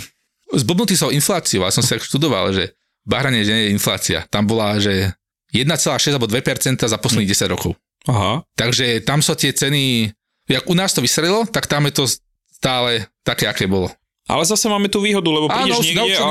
zblbnutí 0.52 0.92
sa 0.92 1.08
o 1.08 1.14
infláciu, 1.14 1.64
a 1.64 1.72
som 1.72 1.80
sa 1.80 1.96
tak 1.96 2.04
študoval, 2.04 2.52
že 2.52 2.76
v 3.02 3.08
Bahrane 3.08 3.40
že 3.42 3.52
nie 3.56 3.64
je 3.68 3.74
inflácia. 3.74 4.18
Tam 4.28 4.44
bola, 4.44 4.76
že 4.76 5.10
1,6 5.56 5.72
alebo 6.12 6.28
2% 6.28 6.38
za 6.78 6.98
posledných 7.00 7.32
10 7.32 7.48
rokov. 7.52 7.72
Aha. 8.06 8.44
Takže 8.54 9.00
tam 9.02 9.24
sú 9.24 9.32
tie 9.34 9.52
ceny, 9.56 10.12
jak 10.48 10.64
u 10.68 10.74
nás 10.76 10.92
to 10.92 11.00
vystrelilo, 11.00 11.48
tak 11.48 11.64
tam 11.66 11.88
je 11.88 11.92
to 11.96 12.04
stále 12.52 13.08
také, 13.24 13.48
aké 13.48 13.64
bolo. 13.64 13.88
Ale 14.30 14.46
zase 14.46 14.70
máme 14.70 14.86
tú 14.86 15.02
výhodu, 15.02 15.26
lebo 15.26 15.50
prídeš 15.50 15.76
Áno, 15.76 15.82
si 15.82 15.92
niekde 15.98 16.14
a 16.14 16.30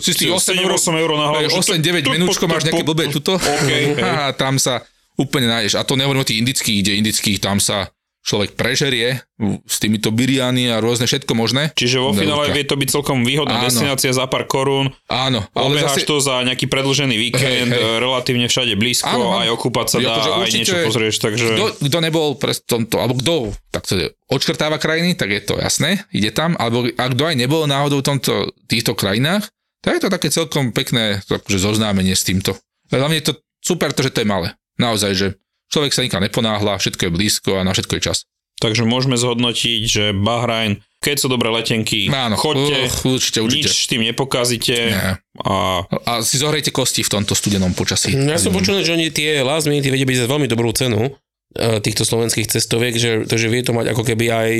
Si 0.00 0.10
z 0.14 0.16
tých 0.24 0.32
8 0.32 0.56
eur, 0.56 0.72
8 0.72 1.02
eur 1.04 1.10
na 1.20 1.26
hlavu. 1.30 1.44
že 1.44 1.60
to- 1.60 1.76
8-9 1.76 2.00
to- 2.00 2.10
menúčko 2.16 2.44
to- 2.48 2.50
máš 2.50 2.62
nejaké 2.64 2.84
blbé 2.84 3.04
tuto. 3.12 3.36
OK, 3.36 3.68
hej. 3.68 3.86
A 4.02 4.32
tam 4.32 4.56
sa 4.56 4.80
úplne 5.18 5.50
nájdeš. 5.50 5.76
A 5.76 5.82
to 5.82 5.98
nehovorím 5.98 6.22
o 6.22 6.28
tých 6.28 6.40
indických, 6.40 6.78
kde 6.80 6.98
indických 7.02 7.38
tam 7.42 7.58
sa 7.58 7.90
človek 8.28 8.60
prežerie 8.60 9.24
s 9.64 9.76
týmito 9.80 10.12
biriány 10.12 10.68
a 10.68 10.84
rôzne 10.84 11.08
všetko 11.08 11.32
možné. 11.32 11.72
Čiže 11.72 11.96
vo 11.96 12.12
finále 12.12 12.52
vie 12.52 12.66
to 12.68 12.76
byť 12.76 12.88
celkom 12.92 13.24
výhodná 13.24 13.56
Áno. 13.56 13.64
destinácia 13.64 14.12
za 14.12 14.28
pár 14.28 14.44
korún. 14.44 14.92
Áno, 15.08 15.48
ale 15.56 15.80
Obeháš 15.80 16.04
zase... 16.04 16.08
to 16.10 16.20
za 16.20 16.44
nejaký 16.44 16.68
predlžený 16.68 17.14
víkend, 17.16 17.72
Hej, 17.72 17.80
hej. 17.80 18.02
relatívne 18.04 18.46
všade 18.52 18.76
blízko, 18.76 19.08
Áno, 19.08 19.32
aj 19.40 19.48
okúpať 19.56 19.86
sa 19.88 19.98
dá, 20.04 20.12
Akože 20.20 20.30
aj 20.44 20.50
niečo 20.52 20.76
pozrieš, 20.84 21.14
takže... 21.24 21.46
Kto, 21.56 21.66
kto 21.88 21.98
nebol 22.04 22.36
pre 22.36 22.52
tomto, 22.52 23.00
alebo 23.00 23.16
kto 23.16 23.32
tak 23.72 23.88
to 23.88 23.96
je, 23.96 24.12
odškrtáva 24.28 24.76
krajiny, 24.76 25.16
tak 25.16 25.32
je 25.32 25.42
to 25.48 25.54
jasné, 25.56 26.04
ide 26.12 26.28
tam, 26.28 26.52
alebo 26.60 26.84
a 26.84 27.04
kto 27.08 27.22
aj 27.32 27.36
nebol 27.38 27.64
náhodou 27.64 28.04
v 28.04 28.12
tomto, 28.12 28.52
týchto 28.68 28.92
krajinách, 28.92 29.48
tak 29.80 29.96
je 29.96 30.02
to 30.04 30.10
také 30.12 30.28
celkom 30.28 30.74
pekné 30.74 31.24
akože 31.24 31.56
zoznámenie 31.56 32.12
s 32.12 32.26
týmto. 32.26 32.58
Hlavne 32.92 33.22
je 33.22 33.32
to 33.32 33.40
super 33.62 33.94
to, 33.94 34.04
že 34.04 34.12
to 34.12 34.20
je 34.20 34.28
malé. 34.28 34.52
Naozaj, 34.78 35.12
že 35.14 35.26
človek 35.68 35.92
sa 35.92 36.02
nikam 36.06 36.22
neponáhla, 36.22 36.78
všetko 36.78 37.06
je 37.06 37.14
blízko 37.14 37.50
a 37.58 37.66
na 37.66 37.74
všetko 37.74 37.98
je 37.98 38.02
čas. 38.02 38.18
Takže 38.58 38.82
môžeme 38.82 39.14
zhodnotiť, 39.14 39.80
že 39.86 40.04
Bahrajn, 40.10 40.82
keď 40.98 41.16
sú 41.22 41.26
dobré 41.30 41.46
letenky, 41.54 42.10
Áno, 42.10 42.34
choďte, 42.34 42.90
uch, 42.90 43.06
určite, 43.06 43.38
určite. 43.38 43.70
nič 43.70 43.86
tým 43.86 44.02
nepokazíte 44.02 44.74
Nie. 44.90 45.22
a 45.46 45.86
A 45.86 46.12
si 46.26 46.42
zohrejte 46.42 46.74
kosti 46.74 47.06
v 47.06 47.10
tomto 47.10 47.38
studenom 47.38 47.70
počasí. 47.70 48.10
Ja 48.18 48.34
som 48.34 48.50
počul, 48.50 48.82
že 48.82 48.98
oni 48.98 49.14
tie 49.14 49.46
last 49.46 49.70
minute 49.70 49.86
vedia 49.86 50.02
byť 50.02 50.26
za 50.26 50.26
veľmi 50.26 50.50
dobrú 50.50 50.74
cenu 50.74 51.14
eh, 51.54 51.78
týchto 51.78 52.02
slovenských 52.02 52.50
cestoviek, 52.50 52.98
že, 52.98 53.10
takže 53.30 53.46
vie 53.46 53.62
to 53.62 53.70
mať 53.70 53.94
ako 53.94 54.02
keby 54.02 54.26
aj 54.26 54.50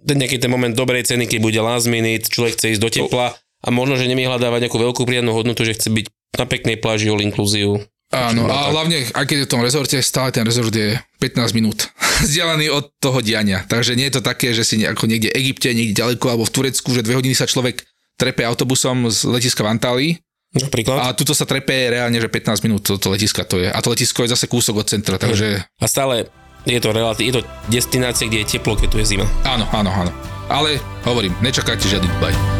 ten 0.00 0.16
nejaký 0.16 0.38
ten 0.38 0.48
moment 0.48 0.72
dobrej 0.72 1.10
ceny, 1.10 1.26
keď 1.26 1.38
bude 1.42 1.58
last 1.58 1.90
minute, 1.90 2.30
človek 2.30 2.54
chce 2.54 2.78
ísť 2.78 2.82
do 2.86 2.88
tepla 2.88 3.34
a 3.34 3.68
možno, 3.68 3.98
že 3.98 4.06
nemie 4.08 4.30
hľadávať 4.30 4.70
nejakú 4.70 4.78
veľkú 4.78 5.02
príjemnú 5.04 5.34
hodnotu, 5.34 5.66
že 5.66 5.74
chce 5.76 5.90
byť 5.90 6.06
na 6.38 6.46
peknej 6.46 6.78
pláži 6.78 7.10
all 7.10 7.20
inclusive. 7.20 7.84
Áno, 8.10 8.50
a 8.50 8.74
hlavne, 8.74 9.06
aj 9.06 9.22
keď 9.22 9.36
je 9.38 9.46
v 9.46 9.52
tom 9.54 9.62
rezorte, 9.62 9.96
stále 10.02 10.34
ten 10.34 10.42
rezort 10.42 10.74
je 10.74 10.98
15 11.22 11.54
minút 11.54 11.94
vzdialený 12.26 12.66
od 12.74 12.90
toho 12.98 13.22
diania. 13.22 13.62
Takže 13.70 13.94
nie 13.94 14.10
je 14.10 14.18
to 14.18 14.22
také, 14.26 14.50
že 14.50 14.66
si 14.66 14.82
nejako 14.82 15.06
niekde 15.06 15.30
v 15.30 15.38
Egypte, 15.38 15.70
niekde 15.70 15.94
ďaleko, 15.94 16.26
alebo 16.26 16.42
v 16.42 16.54
Turecku, 16.54 16.90
že 16.90 17.06
dve 17.06 17.14
hodiny 17.14 17.38
sa 17.38 17.46
človek 17.46 17.86
trepe 18.18 18.42
autobusom 18.42 19.08
z 19.08 19.30
letiska 19.30 19.62
v 19.62 19.70
Antálii 19.72 20.10
Napríklad. 20.50 20.98
a 20.98 21.14
tuto 21.14 21.32
sa 21.32 21.46
trepe 21.46 21.72
reálne, 21.88 22.18
že 22.18 22.26
15 22.26 22.66
minút 22.66 22.82
to, 22.82 22.98
to 22.98 23.14
letiska 23.14 23.46
to 23.46 23.62
je. 23.62 23.70
A 23.70 23.78
to 23.78 23.94
letisko 23.94 24.26
je 24.26 24.34
zase 24.34 24.50
kúsok 24.50 24.82
od 24.82 24.90
centra, 24.90 25.14
takže 25.14 25.62
A 25.78 25.86
stále 25.86 26.26
je 26.66 26.82
to 26.82 26.90
relatí, 26.90 27.30
je 27.30 27.40
to 27.40 27.42
destinácia, 27.70 28.26
kde 28.26 28.42
je 28.42 28.58
teplo, 28.58 28.74
keď 28.74 28.88
tu 28.90 28.98
je 28.98 29.06
zima. 29.16 29.26
áno, 29.46 29.64
áno, 29.70 29.88
áno. 29.88 30.12
Ale 30.50 30.82
hovorím, 31.06 31.32
nečakajte 31.40 31.86
žiadny 31.86 32.10
Dubaj. 32.18 32.59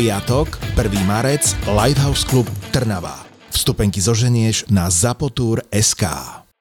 Piatok, 0.00 0.56
1. 0.80 1.04
marec, 1.04 1.44
Lighthouse 1.68 2.24
Club 2.24 2.48
Trnava. 2.72 3.20
Vstupenky 3.52 4.00
zoženieš 4.00 4.72
na 4.72 4.88
zapotur.sk. 4.88 6.04